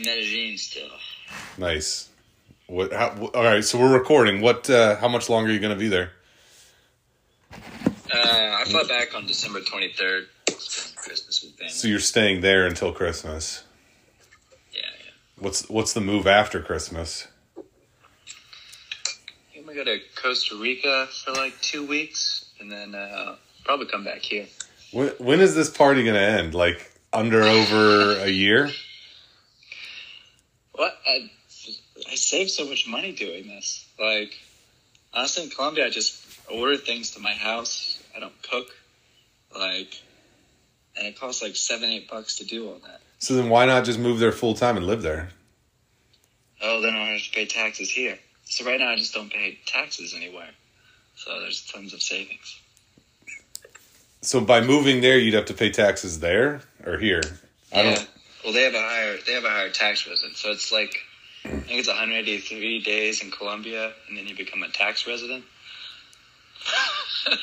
In 0.00 0.06
Medellin 0.06 0.56
still. 0.56 0.88
Nice. 1.58 2.08
What? 2.66 2.92
How, 2.92 3.30
all 3.34 3.44
right, 3.44 3.64
so 3.64 3.78
we're 3.78 3.92
recording. 3.92 4.40
What? 4.40 4.70
Uh, 4.70 4.96
how 4.96 5.08
much 5.08 5.28
longer 5.28 5.50
are 5.50 5.52
you 5.52 5.60
going 5.60 5.74
to 5.74 5.78
be 5.78 5.88
there? 5.88 6.12
Uh, 7.52 8.14
I 8.14 8.64
fly 8.66 8.84
back 8.88 9.14
on 9.14 9.26
December 9.26 9.60
23rd. 9.60 10.26
Christmas 10.46 11.42
with 11.42 11.56
family. 11.56 11.72
So 11.72 11.88
you're 11.88 11.98
staying 11.98 12.40
there 12.40 12.66
until 12.66 12.92
Christmas. 12.92 13.64
yeah, 14.72 14.80
yeah. 14.82 15.10
What's 15.38 15.68
What's 15.68 15.92
the 15.92 16.00
move 16.00 16.26
after 16.26 16.62
Christmas? 16.62 17.28
I'm 17.56 17.64
gonna 19.66 19.74
go 19.74 19.84
to 19.84 19.98
Costa 20.16 20.56
Rica 20.56 21.08
for 21.24 21.32
like 21.32 21.60
two 21.60 21.86
weeks, 21.86 22.46
and 22.58 22.72
then 22.72 22.94
uh, 22.94 23.36
probably 23.64 23.86
come 23.86 24.04
back 24.04 24.20
here. 24.20 24.46
When, 24.92 25.08
when 25.18 25.40
is 25.40 25.54
this 25.54 25.68
party 25.68 26.04
going 26.04 26.14
to 26.14 26.20
end? 26.20 26.54
Like 26.54 26.90
under 27.12 27.42
over 27.42 28.18
a 28.20 28.28
year? 28.28 28.70
What? 30.80 30.98
I, 31.06 31.30
I 32.10 32.14
saved 32.14 32.48
so 32.48 32.64
much 32.64 32.88
money 32.88 33.12
doing 33.12 33.46
this. 33.46 33.86
Like, 33.98 34.32
honestly, 35.12 35.44
in 35.44 35.50
Colombia, 35.50 35.84
I 35.84 35.90
just 35.90 36.24
order 36.50 36.78
things 36.78 37.10
to 37.10 37.20
my 37.20 37.34
house. 37.34 38.02
I 38.16 38.20
don't 38.20 38.42
cook. 38.42 38.68
Like, 39.54 40.00
and 40.96 41.06
it 41.06 41.20
costs 41.20 41.42
like 41.42 41.54
seven, 41.54 41.90
eight 41.90 42.08
bucks 42.08 42.38
to 42.38 42.46
do 42.46 42.66
all 42.66 42.78
that. 42.86 43.02
So 43.18 43.34
then 43.34 43.50
why 43.50 43.66
not 43.66 43.84
just 43.84 43.98
move 43.98 44.20
there 44.20 44.32
full 44.32 44.54
time 44.54 44.78
and 44.78 44.86
live 44.86 45.02
there? 45.02 45.28
Oh, 46.62 46.80
then 46.80 46.94
I 46.94 46.98
don't 47.00 47.12
have 47.12 47.24
to 47.24 47.30
pay 47.30 47.44
taxes 47.44 47.90
here. 47.90 48.18
So 48.46 48.64
right 48.64 48.80
now, 48.80 48.88
I 48.88 48.96
just 48.96 49.12
don't 49.12 49.30
pay 49.30 49.58
taxes 49.66 50.14
anywhere. 50.16 50.48
So 51.16 51.40
there's 51.40 51.70
tons 51.70 51.92
of 51.92 52.00
savings. 52.00 52.58
So 54.22 54.40
by 54.40 54.62
moving 54.62 55.02
there, 55.02 55.18
you'd 55.18 55.34
have 55.34 55.44
to 55.44 55.54
pay 55.54 55.68
taxes 55.68 56.20
there 56.20 56.62
or 56.86 56.96
here. 56.96 57.20
I 57.70 57.82
yeah. 57.82 57.94
don't. 57.96 58.08
Well, 58.44 58.52
they 58.52 58.62
have 58.62 58.74
a 58.74 58.80
higher 58.80 59.16
they 59.26 59.32
have 59.32 59.44
a 59.44 59.50
higher 59.50 59.70
tax 59.70 60.06
resident, 60.06 60.36
so 60.36 60.50
it's 60.50 60.72
like 60.72 60.96
I 61.44 61.48
think 61.48 61.78
it's 61.78 61.88
183 61.88 62.80
days 62.80 63.22
in 63.22 63.30
Colombia, 63.30 63.92
and 64.08 64.16
then 64.16 64.26
you 64.26 64.36
become 64.36 64.62
a 64.62 64.68
tax 64.68 65.06
resident. 65.06 65.44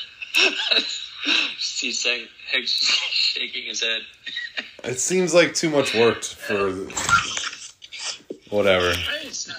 He's 1.80 2.00
saying, 2.00 2.26
shaking 2.64 3.64
his 3.64 3.82
head. 3.82 4.02
It 4.84 5.00
seems 5.00 5.34
like 5.34 5.54
too 5.54 5.70
much 5.70 5.94
work 5.94 6.22
for 6.22 6.72
whatever. 8.50 8.92
It's 9.22 9.48
not, 9.48 9.56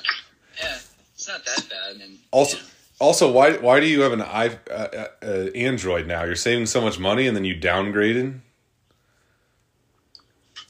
yeah, 0.61 0.77
it's 1.13 1.27
not 1.27 1.45
that 1.45 1.69
bad. 1.69 2.01
And 2.01 2.17
Also, 2.31 2.57
yeah. 2.57 2.63
also, 2.99 3.31
why 3.31 3.57
why 3.57 3.79
do 3.79 3.87
you 3.87 4.01
have 4.01 4.13
an 4.13 4.21
i 4.21 4.47
uh, 4.47 4.73
uh, 4.73 5.07
uh, 5.21 5.27
Android 5.55 6.07
now? 6.07 6.23
You're 6.23 6.35
saving 6.35 6.65
so 6.67 6.81
much 6.81 6.97
money, 6.99 7.27
and 7.27 7.35
then 7.35 7.45
you 7.45 7.55
downgraded. 7.55 8.39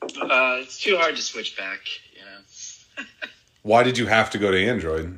Uh, 0.01 0.57
it's 0.61 0.79
too 0.79 0.97
hard 0.97 1.15
to 1.15 1.21
switch 1.21 1.57
back. 1.57 1.79
You 2.13 2.21
know, 2.25 3.05
Why 3.63 3.83
did 3.83 3.97
you 3.97 4.05
have 4.07 4.29
to 4.31 4.37
go 4.37 4.51
to 4.51 4.57
Android? 4.65 5.17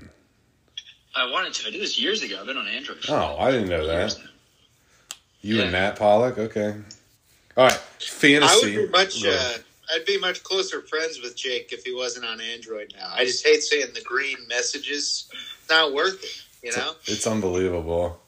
I 1.15 1.29
wanted 1.29 1.53
to. 1.53 1.67
I 1.67 1.71
did 1.71 1.81
this 1.81 1.99
years 1.99 2.23
ago. 2.23 2.37
I've 2.39 2.45
been 2.47 2.57
on 2.57 2.67
Android. 2.67 2.99
for 2.99 3.13
Oh, 3.13 3.35
I 3.39 3.51
didn't 3.51 3.69
know 3.69 3.85
that. 3.85 4.17
now. 4.17 4.25
You 5.41 5.61
and 5.61 5.71
Matt 5.71 5.97
Pollock, 5.97 6.37
okay. 6.37 6.75
All 7.57 7.65
right, 7.65 7.73
I 7.73 7.77
fantasy. 7.99 8.77
would 8.77 8.85
be 8.87 8.91
much. 8.91 9.25
Uh, 9.25 9.53
I'd 9.93 10.05
be 10.05 10.17
much 10.19 10.41
closer 10.43 10.81
friends 10.81 11.19
with 11.21 11.35
Jake 11.35 11.73
if 11.73 11.83
he 11.83 11.93
wasn't 11.93 12.25
on 12.25 12.39
Android 12.39 12.93
now. 12.97 13.11
I 13.13 13.25
just 13.25 13.45
hate 13.45 13.61
seeing 13.61 13.91
the 13.93 14.01
green 14.01 14.37
messages. 14.47 15.29
Not 15.69 15.93
worth 15.93 16.23
it. 16.23 16.65
You 16.65 16.77
know. 16.77 16.93
It's 17.05 17.27
unbelievable. 17.27 18.19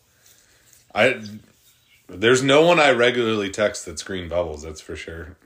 I 0.93 1.23
there's 2.09 2.43
no 2.43 2.65
one 2.65 2.79
I 2.79 2.91
regularly 2.91 3.49
text 3.49 3.85
that's 3.85 4.03
green 4.03 4.27
bubbles. 4.27 4.63
That's 4.63 4.81
for 4.81 4.95
sure. 4.95 5.37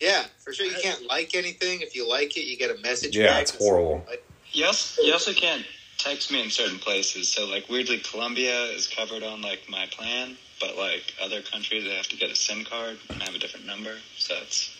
Yeah, 0.00 0.24
for 0.38 0.52
sure. 0.52 0.66
You 0.66 0.76
can't 0.80 1.06
like 1.06 1.34
anything. 1.34 1.80
If 1.80 1.96
you 1.96 2.08
like 2.08 2.36
it, 2.36 2.44
you 2.46 2.56
get 2.56 2.70
a 2.70 2.80
message. 2.80 3.16
Yeah, 3.16 3.28
back 3.28 3.42
it's 3.42 3.50
that's 3.52 3.64
horrible. 3.64 4.04
like- 4.08 4.24
yes, 4.52 4.96
also, 4.98 5.02
you 5.02 5.12
also 5.12 5.32
can't 5.32 5.64
text 5.98 6.30
me 6.30 6.42
in 6.42 6.50
certain 6.50 6.78
places. 6.78 7.28
So, 7.30 7.46
like, 7.46 7.68
weirdly, 7.68 7.98
Colombia 7.98 8.64
is 8.66 8.86
covered 8.86 9.22
on, 9.24 9.42
like, 9.42 9.68
my 9.68 9.86
plan, 9.90 10.36
but, 10.60 10.76
like, 10.76 11.02
other 11.20 11.42
countries, 11.42 11.82
they 11.84 11.96
have 11.96 12.06
to 12.08 12.16
get 12.16 12.30
a 12.30 12.36
SIM 12.36 12.64
card 12.64 12.98
and 13.08 13.20
have 13.22 13.34
a 13.34 13.38
different 13.38 13.66
number. 13.66 13.96
So 14.16 14.34
it's, 14.42 14.70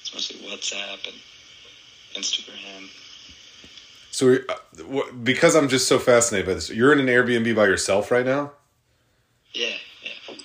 it's 0.00 0.14
mostly 0.14 0.36
WhatsApp 0.48 1.04
and 1.08 1.16
Instagram. 2.22 2.88
So 4.12 4.26
we're- 4.26 4.44
uh, 4.48 5.12
because 5.24 5.56
I'm 5.56 5.68
just 5.68 5.88
so 5.88 5.98
fascinated 5.98 6.46
by 6.46 6.54
this, 6.54 6.70
you're 6.70 6.92
in 6.92 7.00
an 7.00 7.06
Airbnb 7.06 7.56
by 7.56 7.64
yourself 7.66 8.10
right 8.12 8.24
now. 8.24 8.52
Yeah, 9.54 9.74
yeah. 10.02 10.36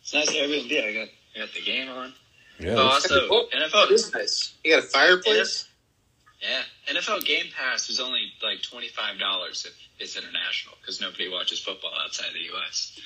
It's 0.00 0.14
nice 0.14 0.30
Airbnb. 0.30 0.82
I 0.82 0.92
got, 0.94 1.08
I 1.34 1.38
got 1.40 1.52
the 1.52 1.62
game 1.62 1.90
on. 1.90 2.14
Yeah. 2.58 2.74
Oh, 2.74 2.88
also, 2.88 3.28
Oh, 3.30 3.48
NFL, 3.54 3.90
is 3.90 4.12
nice. 4.12 4.54
You 4.64 4.76
got 4.76 4.84
a 4.84 4.86
fireplace. 4.86 5.68
Yeah, 6.40 6.94
NFL 6.94 7.24
Game 7.24 7.46
Pass 7.56 7.88
is 7.88 7.98
only 7.98 8.32
like 8.42 8.62
twenty 8.62 8.88
five 8.88 9.18
dollars 9.18 9.66
if 9.66 9.74
it's 9.98 10.16
international 10.16 10.74
because 10.80 11.00
nobody 11.00 11.30
watches 11.30 11.58
football 11.60 11.92
outside 12.02 12.32
the 12.32 12.40
U.S. 12.40 12.98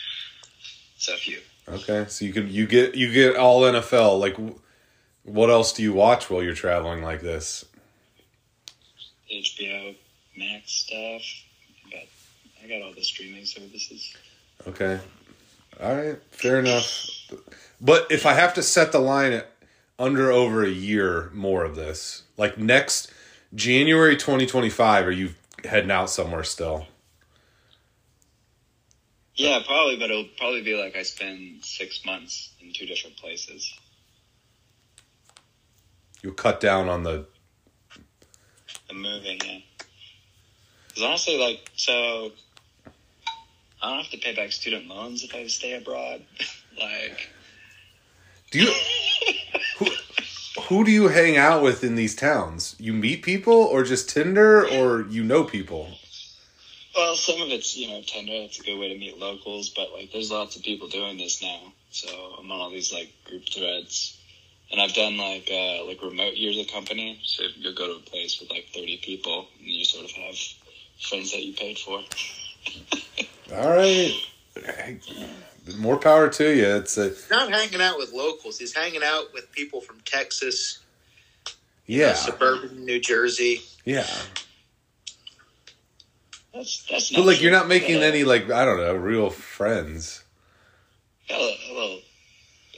So 0.98 1.14
if 1.14 1.26
you 1.28 1.38
Okay, 1.68 2.04
so 2.08 2.24
you 2.24 2.32
can 2.32 2.50
you 2.50 2.66
get 2.66 2.94
you 2.94 3.12
get 3.12 3.36
all 3.36 3.62
NFL. 3.62 4.18
Like, 4.18 4.36
what 5.22 5.50
else 5.50 5.72
do 5.72 5.82
you 5.82 5.92
watch 5.92 6.28
while 6.28 6.42
you're 6.42 6.54
traveling 6.54 7.02
like 7.02 7.20
this? 7.20 7.64
HBO 9.32 9.94
Max 10.36 10.72
stuff, 10.72 11.22
but 11.84 12.08
I 12.62 12.66
got 12.68 12.82
all 12.82 12.92
the 12.92 13.04
streaming 13.04 13.44
services. 13.44 14.16
Okay, 14.66 14.98
all 15.80 15.94
right, 15.96 16.18
fair 16.32 16.58
enough. 16.58 17.08
But 17.80 18.06
if 18.10 18.26
I 18.26 18.34
have 18.34 18.54
to 18.54 18.62
set 18.62 18.92
the 18.92 18.98
line 18.98 19.32
at 19.32 19.50
under 19.98 20.30
over 20.30 20.64
a 20.64 20.70
year 20.70 21.30
more 21.32 21.64
of 21.64 21.76
this, 21.76 22.24
like 22.36 22.58
next 22.58 23.12
January 23.54 24.16
2025, 24.16 25.06
are 25.06 25.10
you 25.10 25.34
heading 25.64 25.90
out 25.90 26.10
somewhere 26.10 26.44
still? 26.44 26.86
Yeah, 29.34 29.60
probably, 29.66 29.96
but 29.96 30.10
it'll 30.10 30.28
probably 30.36 30.62
be 30.62 30.76
like 30.76 30.96
I 30.96 31.02
spend 31.02 31.64
six 31.64 32.04
months 32.04 32.52
in 32.60 32.72
two 32.72 32.86
different 32.86 33.16
places. 33.16 33.72
You'll 36.22 36.34
cut 36.34 36.60
down 36.60 36.88
on 36.88 37.02
the 37.02 37.26
The 38.88 38.94
moving, 38.94 39.38
yeah. 39.42 39.58
Because 40.88 41.02
honestly, 41.02 41.38
like, 41.38 41.70
so 41.76 42.32
I 43.82 43.88
don't 43.88 44.02
have 44.02 44.10
to 44.10 44.18
pay 44.18 44.34
back 44.34 44.52
student 44.52 44.88
loans 44.88 45.24
if 45.24 45.34
I 45.34 45.46
stay 45.46 45.74
abroad. 45.74 46.22
like, 46.78 47.30
Do 48.50 48.58
you 48.58 48.74
who, 49.78 49.86
who 50.62 50.84
do 50.84 50.90
you 50.90 51.06
hang 51.06 51.36
out 51.36 51.62
with 51.62 51.84
in 51.84 51.94
these 51.94 52.16
towns? 52.16 52.74
You 52.80 52.92
meet 52.92 53.22
people 53.22 53.54
or 53.54 53.84
just 53.84 54.08
Tinder 54.08 54.66
or 54.66 55.02
you 55.02 55.22
know 55.22 55.44
people? 55.44 55.88
Well, 56.96 57.14
some 57.14 57.40
of 57.40 57.48
it's 57.48 57.76
you 57.76 57.88
know 57.88 58.02
Tinder. 58.04 58.32
It's 58.32 58.58
a 58.58 58.64
good 58.64 58.78
way 58.78 58.92
to 58.92 58.98
meet 58.98 59.18
locals, 59.18 59.68
but 59.68 59.92
like 59.92 60.10
there's 60.12 60.32
lots 60.32 60.56
of 60.56 60.62
people 60.62 60.88
doing 60.88 61.16
this 61.16 61.40
now. 61.40 61.72
So 61.92 62.08
I'm 62.40 62.50
on 62.50 62.60
all 62.60 62.70
these 62.70 62.92
like 62.92 63.12
group 63.24 63.48
threads, 63.48 64.18
and 64.72 64.80
I've 64.80 64.94
done 64.94 65.16
like 65.16 65.48
uh, 65.52 65.84
like 65.84 66.02
remote 66.02 66.36
years 66.36 66.58
of 66.58 66.66
company. 66.66 67.20
So 67.22 67.44
you'll 67.54 67.74
go 67.74 67.86
to 67.86 67.98
a 67.98 68.10
place 68.10 68.40
with 68.40 68.50
like 68.50 68.66
30 68.74 68.96
people, 69.04 69.46
and 69.60 69.68
you 69.68 69.84
sort 69.84 70.06
of 70.06 70.10
have 70.10 70.34
friends 71.00 71.30
that 71.30 71.44
you 71.44 71.54
paid 71.54 71.78
for. 71.78 72.00
All 73.56 73.70
right. 73.70 74.12
More 75.76 75.98
power 75.98 76.28
to 76.28 76.54
you. 76.56 76.66
It's 76.76 76.96
a 76.96 77.12
not 77.30 77.50
hanging 77.52 77.80
out 77.80 77.98
with 77.98 78.12
locals. 78.12 78.58
He's 78.58 78.74
hanging 78.74 79.02
out 79.04 79.32
with 79.32 79.50
people 79.52 79.80
from 79.80 80.00
Texas, 80.04 80.80
yeah. 81.86 82.14
suburban 82.14 82.84
New 82.84 83.00
Jersey. 83.00 83.58
Uh, 83.58 83.60
Yeah. 83.84 84.06
That's 86.54 86.84
that's. 86.90 87.10
But 87.12 87.24
like 87.26 87.40
you're 87.40 87.52
not 87.52 87.68
making 87.68 87.96
I 87.96 88.00
got 88.00 88.06
any 88.06 88.24
like 88.24 88.50
I 88.50 88.64
don't 88.64 88.78
know, 88.78 88.94
real 88.94 89.30
friends. 89.30 90.24
I 91.28 91.32
got 91.34 91.40
a, 91.40 91.44
a 91.44 91.72
little. 91.74 92.00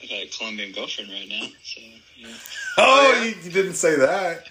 I 0.03 0.07
got 0.07 0.19
a 0.25 0.31
Colombian 0.37 0.73
girlfriend 0.73 1.11
right 1.11 1.29
now, 1.29 1.47
so 1.65 1.81
yeah. 2.19 2.29
Oh, 2.79 3.13
yeah? 3.15 3.25
you, 3.25 3.35
you 3.45 3.51
didn't 3.51 3.75
say 3.75 3.97
that. 3.97 4.49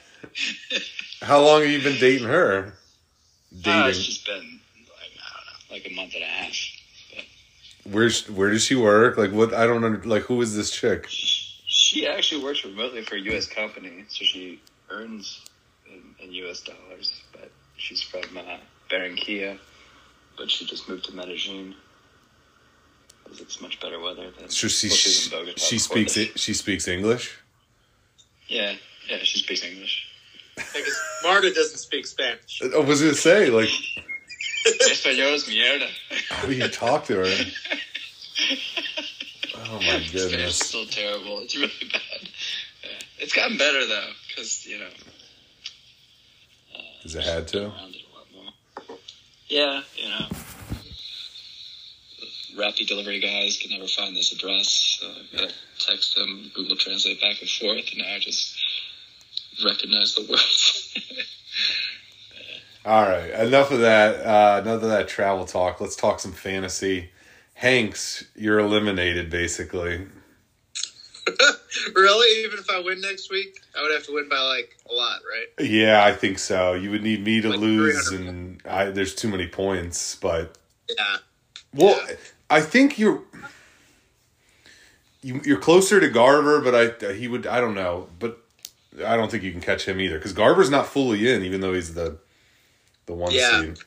How 1.22 1.42
long 1.42 1.62
have 1.62 1.70
you 1.70 1.82
been 1.82 2.00
dating 2.00 2.28
her? 2.28 2.74
Uh, 3.54 3.62
Dating. 3.62 3.90
it's 3.90 4.04
just 4.04 4.26
been 4.26 4.36
like 4.36 5.12
I 5.20 5.36
don't 5.36 5.70
know, 5.70 5.76
like 5.76 5.88
a 5.92 5.94
month 5.96 6.14
and 6.16 6.24
a 6.24 6.28
half. 6.28 6.56
Where's 7.92 8.30
where 8.30 8.50
does 8.50 8.64
she 8.64 8.76
work? 8.76 9.18
Like 9.18 9.32
what? 9.32 9.54
I 9.54 9.66
don't 9.66 9.84
under, 9.84 10.02
like 10.04 10.24
who 10.24 10.42
is 10.42 10.56
this 10.56 10.72
chick? 10.72 11.08
She 11.10 11.62
She 11.68 12.08
actually 12.08 12.44
works 12.44 12.64
remotely 12.64 13.04
for 13.04 13.16
a 13.16 13.20
U.S. 13.20 13.48
company, 13.48 14.06
so 14.08 14.24
she 14.24 14.62
earns 14.90 15.42
in, 15.86 16.02
in 16.24 16.32
U.S. 16.34 16.62
dollars. 16.62 17.22
But 17.32 17.52
she's 17.78 18.02
from 18.02 18.38
uh, 18.38 18.58
Barranquilla, 18.90 19.58
but 20.38 20.50
she 20.50 20.66
just 20.66 20.88
moved 20.88 21.06
to 21.06 21.16
Medellin 21.16 21.76
because 23.32 23.42
It's 23.42 23.62
much 23.62 23.80
better 23.80 24.00
weather 24.00 24.32
than 24.32 24.50
So 24.50 24.68
she 24.68 24.88
well, 24.88 24.96
she's 24.96 25.26
in 25.26 25.32
Bogota 25.32 25.60
she 25.60 25.80
speaks 25.80 26.18
it. 26.18 26.40
She 26.40 26.54
speaks 26.54 26.88
English. 26.88 27.40
Yeah, 28.48 28.76
yeah, 29.10 29.18
she 29.24 29.40
speaks 29.40 29.64
English. 29.64 30.08
Because 30.74 31.00
Marta 31.24 31.52
doesn't 31.54 31.78
speak 31.78 32.06
Spanish. 32.06 32.62
I 32.62 32.78
was 32.78 33.02
gonna 33.02 33.14
say 33.14 33.50
like, 33.50 33.70
Español 34.66 35.34
es 35.36 35.48
mierda. 35.48 35.88
how 36.30 36.46
do 36.46 36.54
you 36.54 36.68
talk 36.68 37.06
to 37.06 37.16
her? 37.16 37.26
Oh 39.74 39.78
my 39.78 40.06
goodness. 40.12 40.60
It's 40.60 40.68
still 40.68 40.86
terrible. 40.86 41.40
It's 41.40 41.56
really 41.56 41.72
bad. 41.94 42.30
Yeah. 42.84 42.90
It's 43.20 43.32
gotten 43.34 43.58
better 43.58 43.86
though, 43.86 44.10
because 44.28 44.66
you 44.68 44.80
know 44.80 44.90
uh, 46.76 46.82
Does 47.04 47.16
it 47.16 47.24
had 47.24 47.48
to? 47.50 47.66
around 47.68 47.96
it 47.96 48.02
a 48.02 48.18
lot 48.18 48.28
more. 48.88 48.98
Yeah, 49.48 49.82
you 49.96 50.10
know. 50.10 50.28
Rappi 52.58 52.86
delivery 52.86 53.20
guys 53.22 53.58
can 53.62 53.72
never 53.72 53.88
find 53.88 54.14
this 54.16 54.34
address, 54.34 54.98
so 55.00 55.08
I 55.08 55.38
gotta 55.38 55.54
text 55.80 56.16
them, 56.16 56.52
Google 56.54 56.76
Translate 56.76 57.22
back 57.22 57.40
and 57.40 57.50
forth, 57.50 57.90
and 57.92 58.00
now 58.00 58.14
I 58.16 58.20
just 58.20 58.60
recognize 59.64 60.16
the 60.16 60.26
words. 60.30 60.98
All 62.86 63.04
right, 63.04 63.30
enough 63.30 63.72
of 63.72 63.80
that. 63.80 64.26
Uh, 64.26 64.62
enough 64.62 64.82
of 64.84 64.90
that 64.90 65.08
travel 65.08 65.46
talk. 65.46 65.80
Let's 65.80 65.96
talk 65.96 66.20
some 66.20 66.32
fantasy. 66.32 67.12
Hanks, 67.54 68.26
you're 68.36 68.60
eliminated 68.60 69.30
basically. 69.30 70.08
really? 71.96 72.44
Even 72.44 72.58
if 72.58 72.70
I 72.72 72.80
win 72.80 73.02
next 73.02 73.30
week, 73.30 73.62
I 73.78 73.84
would 73.84 73.92
have 73.92 74.06
to 74.08 74.14
win 74.14 74.28
by 74.30 74.40
like 74.40 74.76
a 74.90 74.94
lot, 74.94 75.20
right? 75.32 75.70
Yeah, 75.70 76.04
I 76.04 76.14
think 76.14 76.40
so. 76.40 76.74
You 76.74 76.90
would 76.92 77.04
need 77.04 77.24
me 77.24 77.42
to 77.42 77.50
Like 77.50 77.60
lose, 77.60 78.08
and 78.10 78.62
I, 78.68 78.86
there's 78.86 79.14
too 79.14 79.28
many 79.30 79.48
points. 79.48 80.16
But 80.16 80.58
Yeah. 80.90 81.18
well, 81.74 82.00
Yeah. 82.10 82.16
I 82.50 82.62
think 82.62 82.98
you're 82.98 83.22
you, 85.22 85.40
you're 85.46 85.60
closer 85.60 86.00
to 86.00 86.10
Garver, 86.10 86.62
but 86.62 87.04
I 87.04 87.14
he 87.14 87.28
would 87.28 87.46
I 87.46 87.62
don't 87.62 87.76
know, 87.76 88.10
but 88.18 88.40
I 89.06 89.16
don't 89.16 89.30
think 89.30 89.44
you 89.44 89.52
can 89.52 89.62
catch 89.62 89.86
him 89.86 90.02
either 90.02 90.18
because 90.18 90.34
Garver's 90.34 90.72
not 90.72 90.88
fully 90.88 91.32
in, 91.32 91.44
even 91.46 91.62
though 91.62 91.74
he's 91.74 91.94
the 91.94 92.18
the 93.06 93.14
one 93.14 93.32
Yeah. 93.32 93.62
seed. 93.62 93.78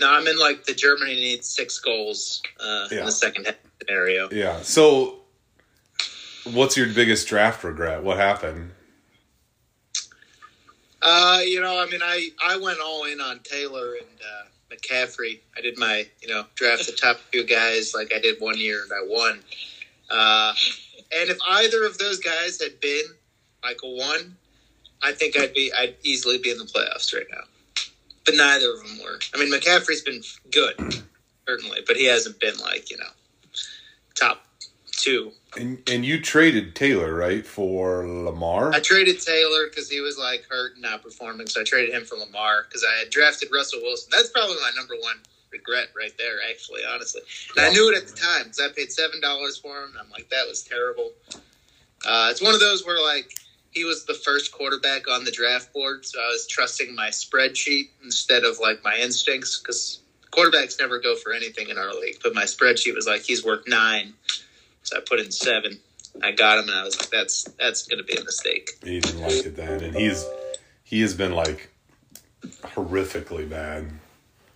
No, 0.00 0.10
I'm 0.10 0.26
in 0.26 0.38
like 0.38 0.64
the 0.64 0.74
Germany 0.74 1.14
needs 1.14 1.48
six 1.48 1.78
goals 1.78 2.42
uh, 2.60 2.88
Yeah. 2.90 3.00
in 3.00 3.06
the 3.06 3.12
second 3.12 3.46
half 3.46 3.56
scenario. 3.80 4.30
Yeah. 4.30 4.62
So, 4.62 5.20
what's 6.44 6.76
your 6.76 6.88
biggest 6.88 7.28
draft 7.28 7.62
regret? 7.64 8.02
What 8.02 8.16
happened? 8.16 8.72
Uh, 11.00 11.40
you 11.44 11.60
know, 11.60 11.80
I 11.82 11.86
mean, 11.90 12.00
I, 12.02 12.30
I 12.46 12.56
went 12.58 12.78
all 12.80 13.04
in 13.04 13.20
on 13.20 13.40
Taylor 13.40 13.94
and 13.94 14.06
uh, 14.20 14.74
McCaffrey. 14.74 15.40
I 15.56 15.60
did 15.60 15.76
my, 15.76 16.06
you 16.20 16.28
know, 16.28 16.44
draft 16.54 16.86
the 16.86 16.92
top 16.92 17.16
few 17.32 17.44
guys 17.44 17.92
like 17.94 18.12
I 18.14 18.20
did 18.20 18.40
one 18.40 18.56
year 18.58 18.82
and 18.84 18.92
I 18.92 19.04
won. 19.04 19.40
Uh, 20.08 20.54
and 21.18 21.28
if 21.30 21.38
either 21.48 21.84
of 21.84 21.98
those 21.98 22.20
guys 22.20 22.60
had 22.62 22.80
been 22.80 23.02
like 23.64 23.78
a 23.82 23.88
one, 23.88 24.36
I 25.02 25.12
think 25.12 25.36
I'd 25.36 25.52
be, 25.54 25.72
I'd 25.76 25.96
easily 26.04 26.38
be 26.38 26.50
in 26.52 26.58
the 26.58 26.64
playoffs 26.64 27.12
right 27.12 27.26
now. 27.32 27.42
But 28.24 28.34
neither 28.36 28.72
of 28.72 28.78
them 28.78 28.98
were. 29.02 29.18
I 29.34 29.38
mean, 29.38 29.52
McCaffrey's 29.52 30.02
been 30.02 30.22
good, 30.50 31.02
certainly, 31.46 31.80
but 31.86 31.96
he 31.96 32.06
hasn't 32.06 32.38
been 32.38 32.56
like, 32.58 32.90
you 32.90 32.98
know, 32.98 33.10
top 34.14 34.44
two 34.92 35.32
And 35.56 35.78
and 35.88 36.04
you 36.04 36.20
traded 36.20 36.76
Taylor 36.76 37.14
right 37.14 37.44
for 37.44 38.06
Lamar. 38.06 38.72
I 38.72 38.80
traded 38.80 39.20
Taylor 39.20 39.66
because 39.68 39.90
he 39.90 40.00
was 40.00 40.16
like 40.16 40.46
hurt 40.48 40.74
and 40.74 40.82
not 40.82 41.02
performing, 41.02 41.46
so 41.48 41.60
I 41.60 41.64
traded 41.64 41.94
him 41.94 42.04
for 42.04 42.16
Lamar 42.16 42.64
because 42.68 42.84
I 42.84 43.00
had 43.00 43.10
drafted 43.10 43.48
Russell 43.52 43.80
Wilson. 43.82 44.10
That's 44.12 44.30
probably 44.30 44.56
my 44.56 44.70
number 44.76 44.94
one 45.00 45.16
regret 45.50 45.88
right 45.96 46.12
there, 46.18 46.38
actually, 46.48 46.82
honestly. 46.88 47.20
And 47.56 47.66
I 47.66 47.70
knew 47.70 47.90
it 47.90 47.96
at 47.96 48.08
the 48.08 48.14
time 48.14 48.44
because 48.44 48.60
I 48.60 48.68
paid 48.74 48.92
seven 48.92 49.20
dollars 49.20 49.58
for 49.58 49.82
him. 49.82 49.94
I'm 49.98 50.10
like, 50.10 50.28
that 50.30 50.46
was 50.48 50.62
terrible. 50.62 51.10
Uh, 52.06 52.28
it's 52.30 52.42
one 52.42 52.54
of 52.54 52.60
those 52.60 52.86
where 52.86 53.00
like 53.00 53.34
he 53.72 53.84
was 53.84 54.04
the 54.04 54.14
first 54.14 54.52
quarterback 54.52 55.08
on 55.08 55.24
the 55.24 55.30
draft 55.30 55.72
board, 55.72 56.04
so 56.04 56.20
I 56.20 56.26
was 56.26 56.46
trusting 56.46 56.94
my 56.94 57.08
spreadsheet 57.08 57.88
instead 58.04 58.44
of 58.44 58.58
like 58.60 58.84
my 58.84 58.96
instincts 58.96 59.58
because 59.58 60.00
quarterbacks 60.30 60.78
never 60.78 60.98
go 60.98 61.16
for 61.16 61.32
anything 61.32 61.68
in 61.70 61.78
our 61.78 61.92
league. 61.94 62.18
But 62.22 62.34
my 62.34 62.44
spreadsheet 62.44 62.94
was 62.94 63.06
like 63.06 63.22
he's 63.22 63.44
worth 63.44 63.66
nine, 63.66 64.12
so 64.82 64.98
I 64.98 65.00
put 65.00 65.20
in 65.20 65.32
seven. 65.32 65.80
I 66.22 66.32
got 66.32 66.58
him, 66.58 66.68
and 66.68 66.78
I 66.78 66.84
was 66.84 66.98
like, 67.00 67.10
"That's 67.10 67.44
that's 67.58 67.86
going 67.86 67.98
to 67.98 68.04
be 68.04 68.14
a 68.14 68.24
mistake." 68.24 68.70
he 68.84 69.00
didn't 69.00 69.20
like 69.22 69.46
it 69.46 69.56
then, 69.56 69.82
and 69.82 69.96
he's 69.96 70.24
he 70.84 71.00
has 71.00 71.14
been 71.14 71.32
like 71.32 71.70
horrifically 72.62 73.48
bad. 73.48 73.90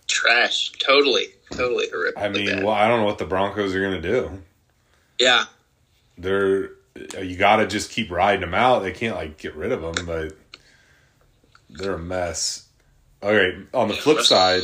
Trash, 0.07 0.71
totally, 0.73 1.25
totally 1.51 1.89
horrific. 1.89 2.17
I 2.17 2.29
mean, 2.29 2.63
well, 2.63 2.75
I 2.75 2.87
don't 2.87 2.99
know 2.99 3.05
what 3.05 3.17
the 3.17 3.25
Broncos 3.25 3.73
are 3.73 3.81
gonna 3.81 3.99
do. 4.01 4.43
yeah, 5.19 5.45
They're 6.17 6.69
you 7.21 7.37
got 7.37 7.57
to 7.57 7.67
just 7.67 7.91
keep 7.91 8.11
riding 8.11 8.41
them 8.41 8.53
out. 8.53 8.83
They 8.83 8.91
can't 8.91 9.15
like 9.15 9.37
get 9.37 9.55
rid 9.55 9.71
of 9.71 9.81
them, 9.81 10.05
but 10.05 10.37
they're 11.69 11.95
a 11.95 11.99
mess. 11.99 12.67
All 13.21 13.33
right. 13.33 13.55
On 13.73 13.87
the 13.87 13.93
flip 13.93 14.21
side, 14.21 14.63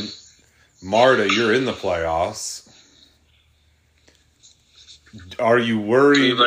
Marta, 0.82 1.34
you're 1.34 1.54
in 1.54 1.66
the 1.66 1.74
playoffs. 1.74 2.70
Are 5.40 5.60
you 5.60 5.80
worried? 5.80 6.38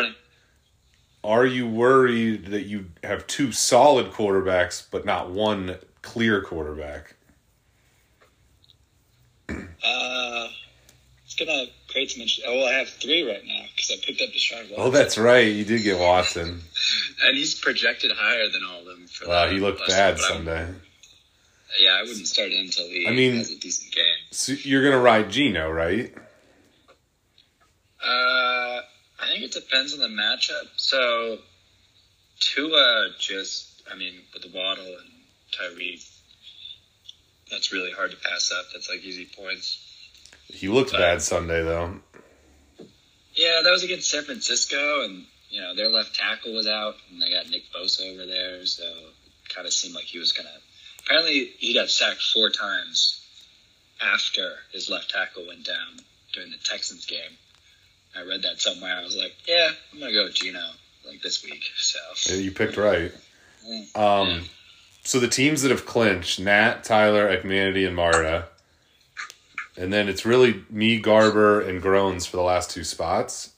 Are 1.23 1.47
you 1.47 1.67
worried 1.67 2.47
that 2.47 2.67
you 2.67 2.87
have 3.03 3.27
two 3.27 3.51
solid 3.53 4.13
quarterbacks 4.13 4.87
but 4.91 5.05
not 5.05 5.31
one 5.31 5.77
clear 6.03 6.41
quarterback? 6.41 7.15
Uh, 9.49 10.49
it's 11.25 11.35
gonna 11.37 11.67
interest. 11.97 12.43
Oh, 12.47 12.55
well, 12.57 12.67
I 12.67 12.75
have 12.75 12.89
three 12.89 13.23
right 13.29 13.43
now 13.45 13.65
because 13.75 13.91
I 13.91 13.97
picked 14.05 14.21
up 14.21 14.29
Deshaun 14.31 14.61
Watson. 14.71 14.77
Oh, 14.79 14.91
that's 14.91 15.19
right. 15.19 15.47
You 15.47 15.65
did 15.65 15.83
get 15.83 15.99
Watson. 15.99 16.61
and 17.25 17.37
he's 17.37 17.55
projected 17.59 18.13
higher 18.15 18.49
than 18.49 18.63
all 18.65 18.81
of 18.81 18.87
them. 18.87 19.07
For 19.07 19.29
Wow, 19.29 19.49
he 19.49 19.59
looked 19.61 19.87
bad 19.89 20.19
Sunday. 20.19 20.69
Yeah, 21.81 21.99
I 21.99 22.03
wouldn't 22.03 22.27
start 22.27 22.51
him 22.51 22.67
until 22.67 22.87
he 22.87 23.07
I 23.09 23.13
mean- 23.13 23.37
has 23.37 23.51
a 23.51 23.59
decent 23.59 23.93
game. 23.95 24.05
So 24.31 24.53
you're 24.53 24.83
gonna 24.85 25.03
ride 25.03 25.31
Gino, 25.31 25.71
right? 25.71 26.13
Uh, 28.03 28.81
I 29.19 29.27
think 29.29 29.45
it 29.45 29.53
depends 29.53 29.93
on 29.95 30.01
the 30.01 30.09
matchup. 30.09 30.69
So, 30.77 31.39
Tua 32.39 33.09
just, 33.19 33.83
I 33.93 33.97
mean, 33.97 34.13
with 34.33 34.43
the 34.43 34.51
Waddle 34.57 34.85
and 34.87 35.11
Tyreek, 35.53 36.09
that's 37.51 37.73
really 37.73 37.91
hard 37.91 38.11
to 38.13 38.17
pass 38.17 38.53
up. 38.53 38.67
That's 38.73 38.89
like 38.89 39.01
easy 39.03 39.27
points. 39.37 39.86
He 40.49 40.69
looked 40.69 40.93
bad 40.93 41.23
Sunday 41.23 41.63
though. 41.63 42.01
Yeah, 43.35 43.61
that 43.63 43.71
was 43.71 43.83
against 43.83 44.11
San 44.11 44.25
Francisco, 44.25 45.05
and 45.05 45.25
you 45.51 45.61
know 45.61 45.75
their 45.75 45.89
left 45.89 46.15
tackle 46.15 46.55
was 46.55 46.67
out, 46.67 46.95
and 47.11 47.21
they 47.21 47.31
got 47.31 47.51
Nick 47.51 47.65
Bosa 47.75 48.13
over 48.13 48.27
there, 48.27 48.65
so 48.65 48.85
it 48.85 49.55
kind 49.55 49.67
of 49.67 49.73
seemed 49.73 49.95
like 49.95 50.05
he 50.05 50.19
was 50.19 50.33
gonna. 50.33 50.49
Apparently, 51.05 51.53
he 51.59 51.75
got 51.75 51.91
sacked 51.91 52.23
four 52.23 52.51
times 52.51 53.21
after 54.01 54.57
his 54.73 54.91
left 54.91 55.11
tackle 55.11 55.47
went 55.47 55.65
down 55.65 56.01
during 56.33 56.51
the 56.51 56.59
Texans 56.59 57.07
game. 57.07 57.37
I 58.17 58.23
read 58.23 58.43
that 58.43 58.61
somewhere. 58.61 58.97
I 58.97 59.03
was 59.03 59.17
like, 59.17 59.35
yeah, 59.47 59.71
I'm 59.93 60.01
gonna 60.01 60.13
go 60.13 60.25
with 60.25 60.35
Gino 60.35 60.61
like 61.07 61.23
this 61.23 61.45
week. 61.45 61.65
So 61.77 61.99
Yeah, 62.31 62.37
You 62.41 62.53
picked 62.53 62.77
right. 62.77 63.13
Um, 63.95 64.45
so 65.05 65.21
the 65.21 65.29
teams 65.29 65.63
that 65.63 65.71
have 65.71 65.87
clinched: 65.87 66.41
Nat, 66.41 66.85
Tyler, 66.85 67.29
Ekmanity, 67.37 67.87
and 67.87 67.97
Marta. 67.97 68.47
And 69.77 69.93
then 69.93 70.09
it's 70.09 70.25
really 70.25 70.65
me, 70.71 70.99
Garber, 70.99 71.61
and 71.61 71.83
Groans 71.83 72.27
for 72.27 72.37
the 72.39 72.43
last 72.43 72.71
two 72.71 72.85
spots. 72.85 73.51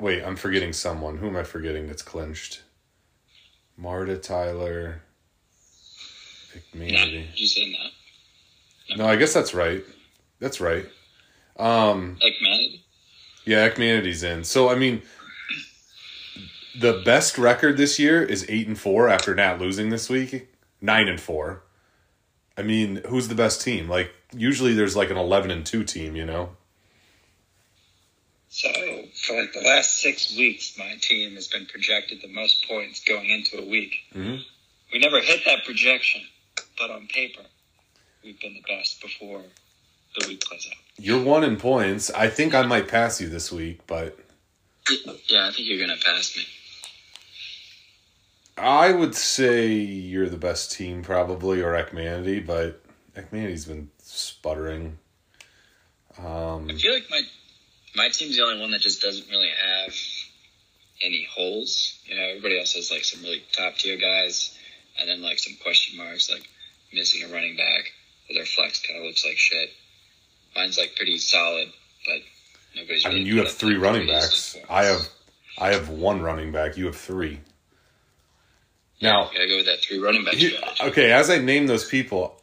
Wait, 0.00 0.22
I'm 0.24 0.36
forgetting 0.36 0.72
someone. 0.72 1.18
Who 1.18 1.28
am 1.28 1.36
I 1.36 1.44
forgetting 1.44 1.86
that's 1.86 2.02
clinched? 2.02 2.62
Marta, 3.76 4.16
Tyler, 4.16 5.02
no, 6.74 6.80
Ekmanity. 6.80 7.26
you 7.34 7.46
say 7.46 7.72
no. 7.72 8.96
No, 8.96 9.06
I 9.06 9.16
guess 9.16 9.32
that's 9.32 9.54
right. 9.54 9.84
That's 10.38 10.60
right. 10.60 10.86
Um, 11.56 12.18
man, 12.20 12.68
yeah, 13.44 13.68
Ekmanity's 13.68 14.22
in. 14.22 14.44
So 14.44 14.68
I 14.68 14.74
mean, 14.74 15.02
the 16.78 17.02
best 17.04 17.38
record 17.38 17.76
this 17.76 17.98
year 17.98 18.22
is 18.22 18.44
eight 18.48 18.66
and 18.66 18.78
four 18.78 19.08
after 19.08 19.34
Nat 19.34 19.60
losing 19.60 19.90
this 19.90 20.08
week. 20.10 20.48
Nine 20.80 21.08
and 21.08 21.20
four. 21.20 21.62
I 22.56 22.62
mean, 22.62 23.00
who's 23.08 23.28
the 23.28 23.34
best 23.34 23.62
team? 23.62 23.88
Like 23.88 24.12
usually 24.36 24.74
there's 24.74 24.96
like 24.96 25.10
an 25.10 25.16
eleven 25.16 25.50
and 25.50 25.64
two 25.64 25.84
team, 25.84 26.16
you 26.16 26.24
know. 26.24 26.50
So 28.50 28.68
for 29.14 29.40
like 29.40 29.52
the 29.54 29.62
last 29.64 29.98
six 29.98 30.36
weeks, 30.36 30.76
my 30.78 30.96
team 31.00 31.34
has 31.36 31.48
been 31.48 31.66
projected 31.66 32.20
the 32.20 32.28
most 32.28 32.68
points 32.68 33.02
going 33.02 33.30
into 33.30 33.58
a 33.58 33.66
week. 33.66 33.94
Mhm. 34.14 34.42
We 34.92 34.98
never 34.98 35.20
hit 35.20 35.44
that 35.46 35.64
projection, 35.64 36.20
but 36.78 36.90
on 36.90 37.06
paper, 37.06 37.42
we've 38.22 38.38
been 38.40 38.52
the 38.52 38.62
best 38.68 39.00
before 39.00 39.42
the 40.18 40.28
week 40.28 40.42
plays 40.44 40.68
out. 40.70 40.76
You're 40.98 41.22
one 41.22 41.44
in 41.44 41.56
points. 41.56 42.10
I 42.10 42.28
think 42.28 42.54
I 42.54 42.62
might 42.62 42.88
pass 42.88 43.20
you 43.20 43.28
this 43.30 43.50
week, 43.50 43.80
but 43.86 44.18
Yeah, 45.28 45.46
I 45.46 45.52
think 45.52 45.68
you're 45.68 45.78
gonna 45.78 45.96
pass 46.04 46.36
me. 46.36 46.46
I 48.56 48.92
would 48.92 49.14
say 49.14 49.68
you're 49.68 50.28
the 50.28 50.36
best 50.36 50.72
team, 50.72 51.02
probably, 51.02 51.62
or 51.62 51.72
Ekmanity, 51.72 52.44
but 52.44 52.82
Ekmanity's 53.16 53.64
been 53.64 53.90
sputtering. 53.98 54.98
Um, 56.18 56.68
I 56.70 56.74
feel 56.74 56.92
like 56.92 57.08
my 57.10 57.22
my 57.96 58.08
team's 58.08 58.36
the 58.36 58.42
only 58.42 58.60
one 58.60 58.70
that 58.72 58.80
just 58.80 59.00
doesn't 59.00 59.28
really 59.30 59.48
have 59.48 59.94
any 61.02 61.26
holes. 61.34 61.98
You 62.06 62.16
know, 62.16 62.22
everybody 62.22 62.58
else 62.58 62.74
has 62.74 62.90
like 62.90 63.04
some 63.04 63.22
really 63.22 63.42
top 63.52 63.76
tier 63.76 63.96
guys, 63.96 64.56
and 65.00 65.08
then 65.08 65.22
like 65.22 65.38
some 65.38 65.56
question 65.62 65.96
marks, 65.96 66.30
like 66.30 66.48
missing 66.92 67.28
a 67.28 67.32
running 67.32 67.56
back, 67.56 67.92
or 68.28 68.34
their 68.34 68.44
flex 68.44 68.84
kind 68.86 68.98
of 68.98 69.06
looks 69.06 69.24
like 69.24 69.36
shit. 69.36 69.70
Mine's 70.54 70.78
like 70.78 70.94
pretty 70.96 71.18
solid, 71.18 71.68
but 72.06 72.20
nobody's. 72.76 73.04
I 73.04 73.08
really 73.08 73.20
mean, 73.24 73.34
you 73.34 73.38
have 73.38 73.50
three 73.50 73.76
running 73.76 74.06
backs. 74.06 74.56
I 74.68 74.84
have, 74.84 75.08
I 75.58 75.72
have 75.72 75.88
one 75.88 76.20
running 76.20 76.52
back. 76.52 76.76
You 76.76 76.86
have 76.86 76.96
three. 76.96 77.40
Now, 79.02 79.30
You 79.32 79.38
gotta 79.38 79.48
go 79.48 79.56
with 79.56 79.66
that 79.66 79.80
three 79.80 79.98
running 79.98 80.24
back 80.24 80.34
okay, 80.80 81.12
as 81.12 81.28
I 81.28 81.38
name 81.38 81.66
those 81.66 81.84
people, 81.84 82.40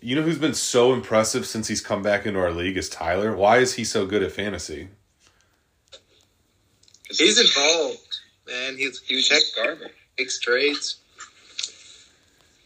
you 0.00 0.16
know 0.16 0.22
who's 0.22 0.38
been 0.38 0.54
so 0.54 0.92
impressive 0.92 1.46
since 1.46 1.68
he's 1.68 1.80
come 1.80 2.02
back 2.02 2.26
into 2.26 2.38
our 2.40 2.50
league 2.50 2.76
is 2.76 2.88
Tyler. 2.88 3.34
Why 3.34 3.58
is 3.58 3.74
he 3.74 3.84
so 3.84 4.04
good 4.04 4.22
at 4.22 4.32
fantasy? 4.32 4.88
He's 7.08 7.38
involved, 7.38 8.18
man. 8.46 8.76
He's 8.76 9.00
He 9.00 9.22
check 9.22 9.38
just 9.38 9.56
Garber. 9.56 9.90
makes 10.18 10.38
trades. 10.40 10.96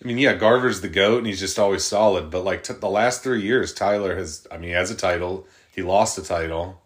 I 0.02 0.06
mean, 0.06 0.16
yeah, 0.18 0.34
Garver's 0.34 0.80
the 0.80 0.88
goat, 0.88 1.18
and 1.18 1.26
he's 1.26 1.40
just 1.40 1.58
always 1.58 1.84
solid. 1.84 2.30
But 2.30 2.44
like 2.44 2.62
t- 2.62 2.72
the 2.72 2.88
last 2.88 3.22
three 3.22 3.42
years, 3.42 3.74
Tyler 3.74 4.16
has. 4.16 4.46
I 4.50 4.54
mean, 4.56 4.70
he 4.70 4.74
has 4.74 4.90
a 4.90 4.96
title. 4.96 5.46
He 5.70 5.82
lost 5.82 6.16
the 6.16 6.22
title, 6.22 6.80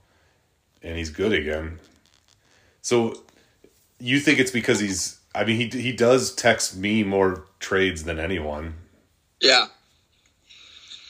and 0.82 0.96
he's 0.96 1.10
good 1.10 1.32
again. 1.32 1.78
So, 2.80 3.14
you 4.00 4.18
think 4.18 4.38
it's 4.40 4.50
because 4.50 4.80
he's? 4.80 5.18
I 5.34 5.44
mean, 5.44 5.56
he 5.56 5.80
he 5.80 5.92
does 5.92 6.34
text 6.34 6.76
me 6.76 7.02
more 7.02 7.46
trades 7.58 8.04
than 8.04 8.18
anyone 8.18 8.74
Yeah, 9.40 9.66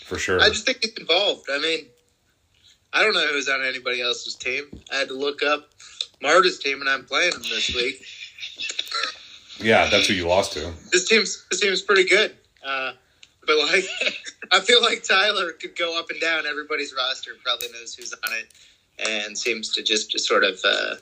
for 0.05 0.19
sure. 0.19 0.41
I 0.41 0.49
just 0.49 0.65
think 0.67 0.79
he's 0.83 0.95
involved. 0.95 1.49
I 1.51 1.59
mean, 1.59 1.87
I 2.93 3.03
don't 3.03 3.15
know 3.15 3.27
who's 3.27 3.49
on 3.49 3.65
anybody 3.65 4.01
else's 4.01 4.35
team. 4.35 4.65
I 4.93 4.97
had 4.97 5.09
to 5.09 5.15
look 5.15 5.43
up 5.43 5.71
Marta's 6.23 6.59
team, 6.59 6.81
and 6.81 6.89
I'm 6.89 7.05
playing 7.05 7.33
him 7.33 7.43
this 7.43 7.75
week. 7.75 8.05
yeah, 9.59 9.89
that's 9.91 10.07
who 10.07 10.15
you 10.15 10.29
lost 10.29 10.53
to. 10.53 10.73
This 10.93 11.09
team's 11.09 11.45
this 11.51 11.61
team's 11.61 11.83
pretty 11.83 12.05
good. 12.05 12.37
Uh, 12.65 12.93
but 13.47 13.59
like, 13.59 13.85
I 14.53 14.61
feel 14.61 14.83
like 14.83 15.03
Tyler 15.03 15.53
could 15.53 15.77
go 15.77 15.99
up 15.99 16.11
and 16.11 16.21
down 16.21 16.47
everybody's 16.47 16.95
roster. 16.97 17.33
Probably 17.45 17.69
knows 17.73 17.95
who's 17.95 18.13
on 18.13 18.33
it, 18.35 18.53
and 18.99 19.37
seems 19.37 19.73
to 19.75 19.83
just, 19.83 20.11
just 20.11 20.27
sort 20.27 20.45
of 20.45 20.61
uh, 20.65 20.95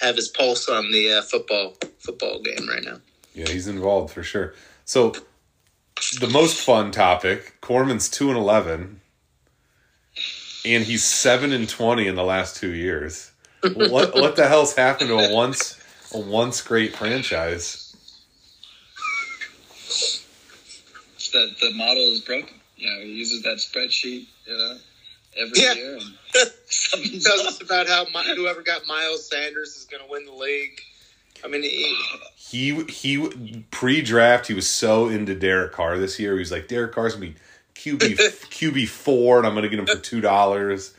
have 0.00 0.16
his 0.16 0.28
pulse 0.28 0.68
on 0.68 0.90
the 0.90 1.12
uh, 1.12 1.22
football 1.22 1.76
football 1.98 2.40
game 2.42 2.68
right 2.68 2.84
now. 2.84 3.00
Yeah, 3.34 3.46
he's 3.46 3.68
involved 3.68 4.12
for 4.12 4.22
sure. 4.22 4.54
So, 4.84 5.12
the 6.20 6.28
most 6.28 6.60
fun 6.60 6.90
topic: 6.90 7.60
Corman's 7.60 8.08
two 8.08 8.28
and 8.28 8.38
eleven, 8.38 9.00
and 10.64 10.84
he's 10.84 11.04
seven 11.04 11.52
and 11.52 11.68
twenty 11.68 12.06
in 12.06 12.14
the 12.14 12.24
last 12.24 12.56
two 12.56 12.72
years. 12.74 13.32
What 13.74 14.14
what 14.16 14.36
the 14.36 14.48
hell's 14.48 14.74
happened 14.74 15.08
to 15.08 15.14
a 15.16 15.34
once 15.34 15.80
a 16.12 16.18
once 16.18 16.62
great 16.62 16.94
franchise? 16.96 17.82
It's 21.16 21.30
that 21.30 21.56
the 21.60 21.72
model 21.72 22.12
is 22.12 22.20
broken. 22.20 22.54
You 22.76 22.90
know, 22.90 23.00
he 23.00 23.12
uses 23.12 23.42
that 23.42 23.56
spreadsheet, 23.56 24.26
you 24.46 24.56
know, 24.56 24.76
every 25.36 25.60
Yeah. 25.60 25.74
year. 25.74 25.96
And 25.96 26.14
something's 26.66 27.24
tells 27.24 27.46
us 27.46 27.60
about 27.60 27.88
how 27.88 28.04
Mi- 28.14 28.34
whoever 28.36 28.62
got 28.62 28.86
Miles 28.86 29.28
Sanders 29.28 29.76
is 29.76 29.84
going 29.84 30.02
to 30.04 30.10
win 30.10 30.24
the 30.26 30.32
league. 30.32 30.80
I 31.44 31.48
mean, 31.48 31.62
he, 31.62 31.94
He 32.36 32.84
he 32.84 33.64
pre 33.70 34.00
draft 34.02 34.46
he 34.46 34.54
was 34.54 34.68
so 34.68 35.08
into 35.08 35.34
Derek 35.34 35.72
Carr 35.72 35.98
this 35.98 36.18
year. 36.18 36.32
He 36.34 36.38
was 36.38 36.50
like 36.50 36.66
Derek 36.68 36.92
Carr's 36.92 37.14
gonna 37.14 37.26
be 37.26 37.34
QB 37.74 38.00
QB 38.50 38.88
four, 38.88 39.38
and 39.38 39.46
I'm 39.46 39.54
gonna 39.54 39.68
get 39.68 39.78
him 39.78 39.86
for 39.86 39.96
two 39.98 40.20
dollars. 40.20 40.94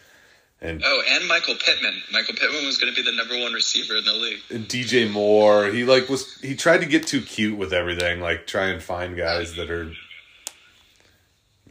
And 0.62 0.82
Oh, 0.84 1.04
and 1.08 1.28
Michael 1.28 1.56
Pittman. 1.56 2.02
Michael 2.12 2.34
Pittman 2.36 2.66
was 2.66 2.78
going 2.80 2.92
to 2.92 2.96
be 3.00 3.08
the 3.08 3.16
number 3.16 3.38
one 3.40 3.54
receiver 3.54 3.96
in 3.96 4.04
the 4.06 4.14
league. 4.14 4.40
and 4.50 4.66
DJ 4.68 5.08
Moore. 5.10 5.68
He 5.68 5.84
like 5.84 6.10
was 6.10 6.40
he 6.42 6.56
tried 6.56 6.80
to 6.80 6.88
get 6.88 7.06
too 7.06 7.22
cute 7.22 7.58
with 7.58 7.74
everything, 7.74 8.22
like 8.22 8.48
try 8.48 8.68
and 8.70 8.82
find 8.82 9.16
guys 9.16 9.56
that 9.56 9.70
are 9.70 9.92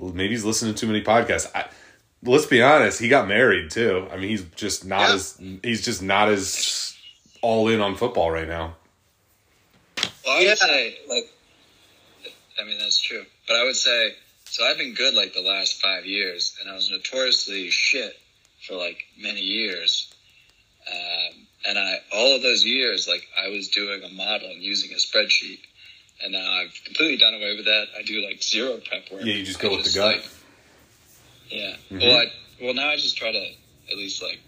maybe 0.01 0.29
he's 0.31 0.45
listening 0.45 0.75
to 0.75 0.81
too 0.81 0.87
many 0.87 1.03
podcasts. 1.03 1.51
I, 1.55 1.67
let's 2.23 2.47
be 2.47 2.63
honest, 2.63 3.01
he 3.01 3.09
got 3.09 3.29
married 3.29 3.71
too. 3.71 4.09
I 4.11 4.17
mean, 4.17 4.29
he's 4.29 4.45
just 4.57 4.85
not 4.85 5.09
Yeah. 5.09 5.15
as 5.15 5.39
he's 5.63 5.85
just 5.85 6.03
not 6.03 6.29
as 6.29 6.95
all 7.43 7.69
in 7.69 7.81
on 7.81 7.97
football 7.97 8.31
right 8.31 8.49
now. 8.49 8.77
Well, 10.25 10.37
I 10.39 10.41
Yeah. 10.41 10.51
would 10.51 10.59
say, 10.59 10.99
like, 11.09 11.31
I 12.61 12.65
mean, 12.65 12.79
that's 12.79 13.01
true. 13.01 13.27
But 13.47 13.57
I 13.57 13.65
would 13.65 13.77
say, 13.77 14.15
so 14.47 14.65
I've 14.65 14.79
been 14.79 14.95
good 14.95 15.15
like 15.15 15.35
the 15.35 15.43
last 15.43 15.81
five 15.81 16.07
years, 16.07 16.57
and 16.61 16.71
I 16.71 16.75
was 16.75 16.91
notoriously 16.91 17.71
shit 17.71 18.19
for 18.67 18.75
like 18.75 19.05
many 19.17 19.41
years. 19.43 20.09
Um, 20.91 21.47
and 21.67 21.79
I, 21.79 22.01
all 22.13 22.37
of 22.37 22.43
those 22.43 22.65
years, 22.65 23.09
like, 23.09 23.27
I 23.37 23.49
was 23.49 23.69
doing 23.69 24.03
a 24.05 24.09
model 24.09 24.49
and 24.51 24.63
using 24.63 24.93
a 24.93 24.97
spreadsheet. 24.97 25.59
And 26.23 26.33
now 26.33 26.51
I've 26.61 26.73
completely 26.85 27.17
done 27.19 27.35
away 27.35 27.57
with 27.57 27.65
that. 27.67 27.89
I 27.99 28.03
do 28.03 28.25
like 28.25 28.43
zero 28.43 28.79
prep 28.79 29.11
work. 29.11 29.25
Yeah, 29.25 29.35
you 29.35 29.45
just 29.45 29.59
go 29.59 29.77
with 29.77 29.85
the 29.85 29.93
gut. 29.93 30.17
like- 30.17 30.25
yeah. 31.51 31.77
Mhm. 31.91 32.01
Well, 32.01 32.17
I, 32.19 32.33
well, 32.63 32.75
now 32.75 32.89
I 32.89 32.97
just 32.97 33.17
try 33.17 33.33
to 33.33 33.39
at 33.91 33.97
least 33.97 34.23
like 34.23 34.41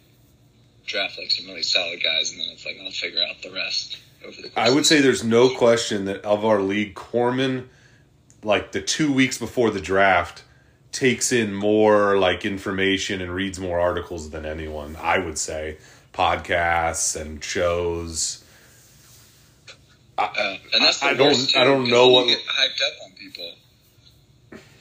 draft 0.87 1.19
like 1.19 1.31
some 1.31 1.47
really 1.47 1.63
solid 1.63 2.03
guys, 2.03 2.31
and 2.33 2.41
then 2.41 2.49
it's 2.53 2.65
like 2.65 2.77
I'll 2.83 2.91
figure 2.91 3.21
out 3.23 3.41
the 3.43 3.51
rest 3.53 3.99
over 4.25 4.37
the 4.37 4.49
course. 4.49 4.53
I 4.57 4.71
would 4.71 4.87
say 4.87 5.01
there's 5.01 5.23
no 5.25 5.55
question 5.55 6.07
that 6.07 6.25
of 6.25 6.45
our 6.45 6.61
league, 6.63 6.95
Corman, 6.95 7.69
like 8.43 8.73
the 8.73 8.81
two 8.81 9.13
weeks 9.13 9.39
before 9.39 9.71
the 9.71 9.81
draft, 9.81 10.43
takes 10.93 11.31
in 11.33 11.53
more 11.55 12.19
like 12.19 12.45
information 12.45 13.21
and 13.21 13.33
reads 13.35 13.61
more 13.61 13.79
articles 13.79 14.31
than 14.31 14.47
anyone. 14.47 14.97
I 15.01 15.19
would 15.19 15.39
say 15.39 15.77
podcasts 16.15 17.21
and 17.21 17.45
shows. 17.45 18.43
Uh, 20.17 20.27
and 20.73 20.83
that's 20.85 21.01
I 21.03 21.15
don't- 21.15 21.35
too, 21.49 21.59
I 21.61 21.65
don't 21.65 21.89
know 21.89 22.09
what- 22.09 22.27
get 22.27 22.39
hyped 22.41 22.83
up 22.87 22.93
on 23.05 23.13
people. 23.13 23.53